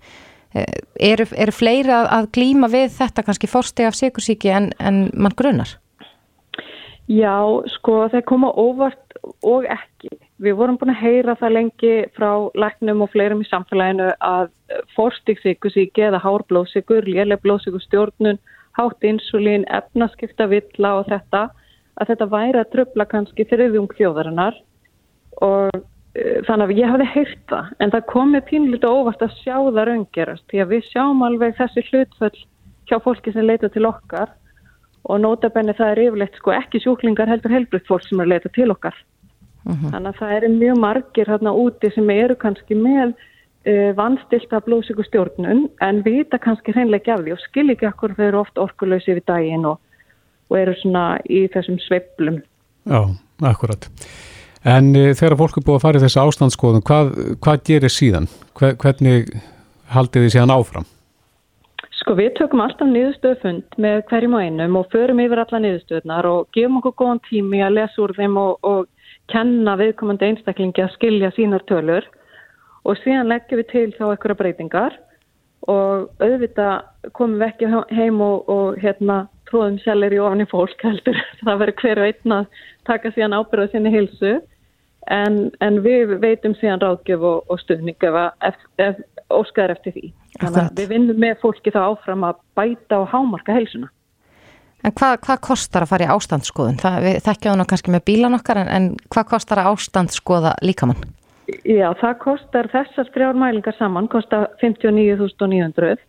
eh, 0.54 0.66
eru, 1.00 1.26
eru 1.36 1.56
fleiri 1.56 1.94
að, 1.96 2.30
glýma 2.36 2.70
við 2.72 2.92
þetta 2.98 3.26
kannski 3.26 3.50
fórsteg 3.50 3.90
af 3.90 3.98
sikursíki 3.98 4.54
en, 4.54 4.72
en 4.80 5.10
mann 5.14 5.38
grunnar? 5.38 5.78
Já, 7.12 7.36
sko 7.76 8.06
þeir 8.12 8.24
koma 8.30 8.52
óvart 8.56 9.18
og 9.44 9.66
ekki. 9.68 10.14
Við 10.42 10.56
vorum 10.58 10.78
búin 10.80 10.94
að 10.94 11.02
heyra 11.02 11.36
það 11.38 11.56
lengi 11.58 11.94
frá 12.16 12.30
læknum 12.58 13.04
og 13.04 13.12
fleirum 13.12 13.42
í 13.44 13.50
samfélaginu 13.50 14.14
að 14.24 14.52
fórstíksíkusíki 14.96 16.06
eða 16.08 16.22
hárblóðsíkur, 16.24 17.10
léleg 17.10 17.42
blóðsíkur 17.44 17.84
stjórnun, 17.84 18.40
hátt 18.80 19.04
insulín, 19.04 19.68
efnaskipta 19.68 20.48
villa 20.50 20.96
og 21.02 21.10
þetta 21.12 21.50
að 22.00 22.12
þetta 22.12 22.28
væri 22.32 22.62
að 22.62 22.70
tröfla 22.76 23.08
kannski 23.12 23.46
þriðjung 23.50 23.96
þjóðarinnar 23.98 24.60
og 25.44 25.72
uh, 25.76 26.38
þannig 26.48 26.66
að 26.66 26.80
ég 26.80 26.94
hafði 26.94 27.10
heyrt 27.16 27.42
það 27.52 27.74
en 27.84 27.94
það 27.96 28.08
komi 28.14 28.42
pínlítið 28.48 28.96
óvart 28.96 29.26
að 29.26 29.36
sjá 29.42 29.56
það 29.58 29.84
raungerast 29.90 30.46
því 30.52 30.64
að 30.64 30.76
við 30.76 30.88
sjáum 30.90 31.26
alveg 31.28 31.58
þessi 31.60 31.86
hlutföll 31.90 32.38
hjá 32.90 32.98
fólki 33.04 33.34
sem 33.36 33.48
leita 33.48 33.70
til 33.74 33.88
okkar 33.90 34.32
og 35.04 35.20
nótabenni 35.24 35.74
það 35.78 35.92
er 35.92 36.04
yfirleitt 36.06 36.38
sko 36.40 36.54
ekki 36.56 36.84
sjúklingar 36.84 37.30
heldur 37.32 37.56
helbriðt 37.56 37.90
fólk 37.90 38.08
sem 38.08 38.20
er 38.20 38.28
að 38.28 38.34
leita 38.36 38.54
til 38.56 38.72
okkar 38.72 38.96
uh 38.96 39.74
mhm. 39.74 39.78
-huh. 39.78 39.92
þannig 39.92 40.10
að 40.10 40.20
það 40.20 40.36
eru 40.38 40.50
mjög 40.56 40.78
margir 40.78 41.28
hérna 41.28 41.52
úti 41.52 41.94
sem 41.96 42.10
eru 42.10 42.36
kannski 42.36 42.76
með 42.76 43.14
uh, 43.14 43.92
vannstilta 43.98 44.62
blóðsíkustjórnun 44.66 45.70
en 45.82 46.04
vita 46.04 46.38
kannski 46.38 46.72
hreinlega 46.72 47.14
af 47.14 47.24
því 47.24 47.32
og 47.32 47.40
skil 47.40 47.70
ekki 47.70 47.86
akkur 47.88 48.16
þau 48.18 48.28
eru 48.28 48.40
oft 48.40 48.58
orkulösi 48.58 49.16
við 49.16 49.26
daginn 49.26 49.66
og 49.66 49.80
og 50.52 50.60
eru 50.60 50.76
svona 50.82 51.06
í 51.32 51.46
þessum 51.52 51.80
sveiplum. 51.86 52.42
Já, 52.90 53.02
akkurat. 53.48 53.88
En 54.68 54.92
e, 54.94 55.12
þegar 55.18 55.38
fólk 55.40 55.58
er 55.58 55.66
búið 55.66 55.78
að 55.80 55.86
fara 55.86 56.02
í 56.02 56.04
þessu 56.04 56.24
ástandskoðum, 56.26 56.84
hvað, 56.86 57.14
hvað 57.42 57.64
gerir 57.70 57.94
síðan? 57.94 58.28
Hvernig 58.60 59.32
haldið 59.96 60.28
þið 60.28 60.34
síðan 60.36 60.54
áfram? 60.54 60.90
Sko 62.02 62.16
við 62.18 62.32
tökum 62.40 62.64
alltaf 62.64 62.90
niðurstöðfund 62.90 63.76
með 63.84 64.00
hverjum 64.10 64.34
og 64.34 64.42
einum 64.42 64.78
og 64.80 64.88
förum 64.90 65.20
yfir 65.22 65.44
alla 65.44 65.60
niðurstöðnar 65.62 66.26
og 66.26 66.48
gefum 66.58 66.80
okkur 66.80 66.96
góðan 66.98 67.22
tími 67.28 67.60
að 67.62 67.76
lesa 67.78 68.02
úr 68.02 68.14
þeim 68.18 68.40
og, 68.42 68.56
og 68.66 68.88
kenna 69.30 69.76
viðkomandi 69.78 70.32
einstaklingi 70.32 70.82
að 70.82 70.96
skilja 70.96 71.30
sínar 71.36 71.62
tölur. 71.70 72.08
Og 72.90 72.98
síðan 73.04 73.30
leggjum 73.30 73.62
við 73.62 73.70
til 73.70 73.86
þá 74.00 74.04
eitthvað 74.08 74.40
breytingar 74.40 74.98
og 75.70 76.10
auðvitað 76.26 77.12
komum 77.14 77.38
við 77.38 77.52
ekki 77.52 78.00
heim 78.00 78.18
og, 78.26 78.50
og 78.50 78.82
hérna 78.82 79.20
tróðum 79.52 79.78
sjálfur 79.84 80.18
í 80.18 80.22
ofan 80.26 80.42
í 80.42 80.50
fólk 80.50 80.86
heldur. 80.88 81.22
Það 81.46 81.62
verður 81.62 81.82
hver 81.84 82.04
veitna 82.08 82.42
að 82.42 82.64
taka 82.90 83.14
síðan 83.14 83.38
ábyrða 83.38 83.70
sinni 83.76 83.94
hilsu 83.94 84.40
en, 85.10 85.40
en 85.62 85.80
við 85.84 86.18
veitum 86.22 86.54
síðan 86.60 86.84
ráðgjöf 86.84 87.24
og, 87.26 87.48
og 87.50 87.62
stuðning 87.62 88.06
ef, 88.08 88.60
ef 88.82 89.00
óskaður 89.32 89.76
eftir 89.78 89.96
því. 89.96 90.12
Þannig 90.42 90.62
að 90.62 90.78
við 90.82 90.92
vinnum 90.94 91.24
með 91.24 91.42
fólki 91.42 91.74
þá 91.74 91.82
áfram 91.86 92.28
að 92.28 92.44
bæta 92.58 93.02
og 93.02 93.10
hámarka 93.12 93.56
helsuna. 93.56 93.92
En 94.82 94.94
hvað, 94.98 95.18
hvað 95.26 95.42
kostar 95.46 95.86
að 95.86 95.92
fara 95.92 96.06
í 96.08 96.10
ástandsskoðun? 96.10 96.78
Það, 96.82 97.02
við 97.06 97.18
þekkjaðum 97.28 97.60
nú 97.62 97.66
kannski 97.70 97.92
með 97.94 98.06
bílan 98.10 98.38
okkar 98.38 98.62
en, 98.64 98.70
en 98.74 98.88
hvað 99.14 99.28
kostar 99.36 99.62
að 99.62 99.76
ástandsskoða 99.76 100.56
líkamann? 100.66 101.04
Já, 101.68 101.92
það 102.00 102.16
kostar 102.22 102.70
þessar 102.72 103.10
strjármælingar 103.10 103.76
saman, 103.78 104.08
kostar 104.10 104.48
59.900 104.62 106.00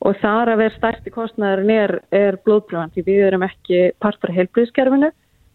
og 0.00 0.16
þar 0.22 0.54
að 0.54 0.62
vera 0.62 0.76
stærsti 0.78 1.12
kostnæðurinn 1.12 1.72
er, 1.74 1.92
er 2.16 2.38
blóðpröfan 2.46 2.92
því 2.94 3.04
við 3.06 3.24
erum 3.28 3.44
ekki 3.44 3.90
partur 4.02 4.32
heilblíðskerfinu 4.34 5.10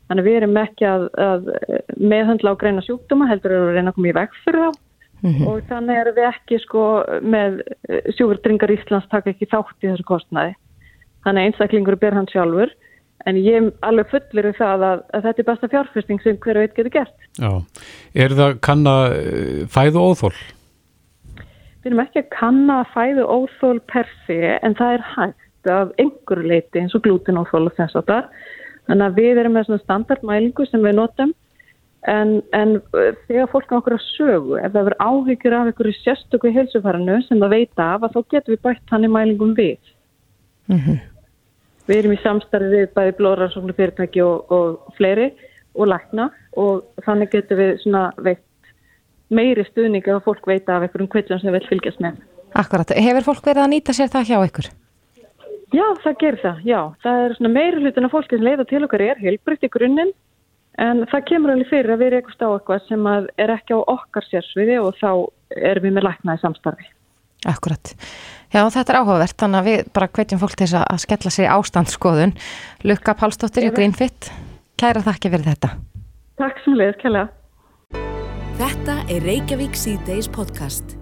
þannig 0.10 0.28
við 0.28 0.40
erum 0.40 0.60
ekki 0.62 0.88
að, 0.90 1.08
að 1.18 1.52
meðhandla 1.98 2.54
á 2.54 2.60
greina 2.62 2.84
sjúkdóma 2.86 3.30
heldur 3.30 3.56
að 3.58 3.72
reyna 3.76 3.92
að 3.92 3.98
koma 3.98 4.12
í 4.12 4.18
veg 4.20 4.40
fyrir 4.44 4.66
þá 4.66 4.72
mm 4.72 5.32
-hmm. 5.32 5.48
og 5.50 5.62
þannig 5.70 6.02
erum 6.02 6.18
við 6.20 6.30
ekki 6.30 6.62
sko 6.64 6.86
með 7.22 7.62
sjúverdringar 8.18 8.74
Íslands 8.76 9.10
taka 9.12 9.34
ekki 9.34 9.50
þátt 9.52 9.78
í 9.82 9.92
þessu 9.92 10.08
kostnæði 10.08 10.56
þannig 11.26 11.50
einstaklingur 11.50 12.00
ber 12.02 12.14
hann 12.14 12.30
sjálfur 12.30 12.74
en 13.26 13.40
ég 13.42 13.72
alveg 13.82 14.12
fullir 14.12 14.52
við 14.52 14.60
það 14.60 14.84
að, 14.90 15.00
að 15.14 15.24
þetta 15.26 15.42
er 15.42 15.48
besta 15.50 15.72
fjárfyrsting 15.72 16.22
sem 16.22 16.38
hver 16.44 16.60
veit 16.62 16.76
getur 16.76 16.94
gert 16.94 17.16
Já, 17.40 17.52
er 18.14 18.36
það 18.38 18.60
kann 18.62 18.86
að 18.88 19.16
eh, 19.16 19.64
fæðu 19.72 20.04
óþól? 20.04 20.36
Við 21.86 21.92
erum 21.92 22.04
ekki 22.06 22.22
að 22.24 22.30
kanna 22.34 22.78
að 22.82 22.94
fæðu 22.94 23.26
óþól 23.30 23.80
per 23.92 24.08
se 24.26 24.38
en 24.58 24.78
það 24.78 24.94
er 24.98 25.04
hægt 25.16 25.70
af 25.70 25.92
einhverju 26.02 26.50
leiti 26.50 26.82
eins 26.82 26.96
og 26.98 27.04
glútinóþól 27.06 27.68
og 27.70 27.76
þess 27.78 27.98
að 28.00 28.08
það. 28.10 28.30
Þannig 28.86 29.08
að 29.08 29.18
við 29.20 29.42
erum 29.42 29.58
með 29.58 29.68
svona 29.68 29.84
standardmælingu 29.84 30.68
sem 30.70 30.84
við 30.86 30.96
notum 31.00 31.34
en, 32.12 32.36
en 32.54 32.76
þegar 33.26 33.50
fólk 33.52 33.74
á 33.74 33.78
okkur 33.80 33.98
að 33.98 34.06
sögu, 34.12 34.60
ef 34.60 34.72
það 34.76 34.88
verður 34.90 34.98
áhyggjur 35.02 35.58
af 35.58 35.72
einhverju 35.72 35.98
sérstöku 35.98 36.54
heilsufarinu 36.54 37.18
sem 37.26 37.42
það 37.42 37.56
veit 37.56 37.82
af 37.82 38.06
að 38.06 38.16
þá 38.16 38.22
getum 38.36 38.56
við 38.56 38.64
bætt 38.68 38.94
hann 38.94 39.08
í 39.08 39.12
mælingum 39.16 39.56
við. 39.58 39.92
Mm 40.70 40.80
-hmm. 40.80 41.02
Við 41.86 41.98
erum 41.98 42.16
í 42.16 42.22
samstarfið 42.22 42.76
við 42.76 42.88
bæði 42.94 43.18
blóðarsóknu 43.20 43.74
fyrirtæki 43.78 44.22
og, 44.26 44.52
og 44.52 44.94
fleiri 44.98 45.32
og 45.76 45.90
lækna 45.90 46.30
og 46.58 46.86
þannig 47.06 47.32
getum 47.34 47.58
við 47.58 47.82
svona 47.84 48.08
veitt 48.18 48.42
meiri 49.30 49.66
stuðning 49.66 50.06
ef 50.08 50.24
fólk 50.26 50.48
veit 50.48 50.70
af 50.70 50.86
einhverjum 50.86 51.10
kvillum 51.10 51.42
sem 51.42 51.54
vil 51.54 51.68
fylgjast 51.70 52.02
með. 52.02 52.18
Akkurat, 52.56 52.90
hefur 52.90 53.26
fólk 53.26 53.46
verið 53.46 53.66
að 53.66 53.72
nýta 53.74 53.94
sér 53.94 54.10
það 54.14 54.30
hjá 54.30 54.38
ykkur? 54.46 54.70
Já, 55.76 55.86
það 56.04 56.20
gerir 56.22 56.42
það, 56.44 56.60
já. 56.64 56.80
Það 57.04 57.24
er 57.24 57.36
svona 57.38 57.52
meiri 57.56 57.82
hlutin 57.82 58.08
af 58.08 58.14
fólki 58.14 58.38
sem 58.38 58.46
leiða 58.46 58.66
til 58.70 58.84
okkar 58.86 59.04
er 59.04 59.20
heilbrygt 59.20 59.66
í 59.68 59.72
grunninn 59.74 60.14
en 60.82 61.06
það 61.12 61.26
kemur 61.30 61.54
alveg 61.54 61.72
fyrir 61.72 61.94
að 61.94 62.02
við 62.02 62.10
erum 62.10 62.22
eitthvað 62.22 62.52
á 62.52 62.56
eitthvað 62.56 62.88
sem 62.90 63.10
er 63.44 63.54
ekki 63.56 63.76
á 63.76 63.80
okkar 63.96 64.28
sérsviði 64.30 64.78
og 64.84 64.98
þá 65.00 65.10
erum 65.56 65.88
við 65.88 65.96
með 65.98 66.08
læknaði 66.10 66.44
samstarfi. 66.44 66.90
Akkurat. 67.46 67.94
Já, 68.54 68.64
þetta 68.74 68.94
er 68.94 69.00
áhugavert, 69.02 69.38
þannig 69.38 69.60
að 69.60 69.70
við 69.70 69.88
bara 69.96 70.10
hvetjum 70.18 70.42
fólk 70.42 70.58
til 70.60 70.70
að 70.80 71.02
skella 71.04 71.34
sér 71.34 71.52
ástandsskoðun. 71.54 72.36
Lukka 72.88 73.16
Pálsdóttir 73.20 73.68
í 73.68 73.72
Greenfit, 73.76 74.32
kæra 74.80 75.04
þakki 75.06 75.34
fyrir 75.34 75.50
þetta. 75.52 75.74
Takk 76.42 76.62
sem 76.66 76.78
leiðis, 76.80 77.00
kælega. 77.04 77.30
Þetta 78.56 79.02
er 79.12 79.26
Reykjavík 79.28 79.76
C-Days 79.78 80.32
podcast. 80.32 80.96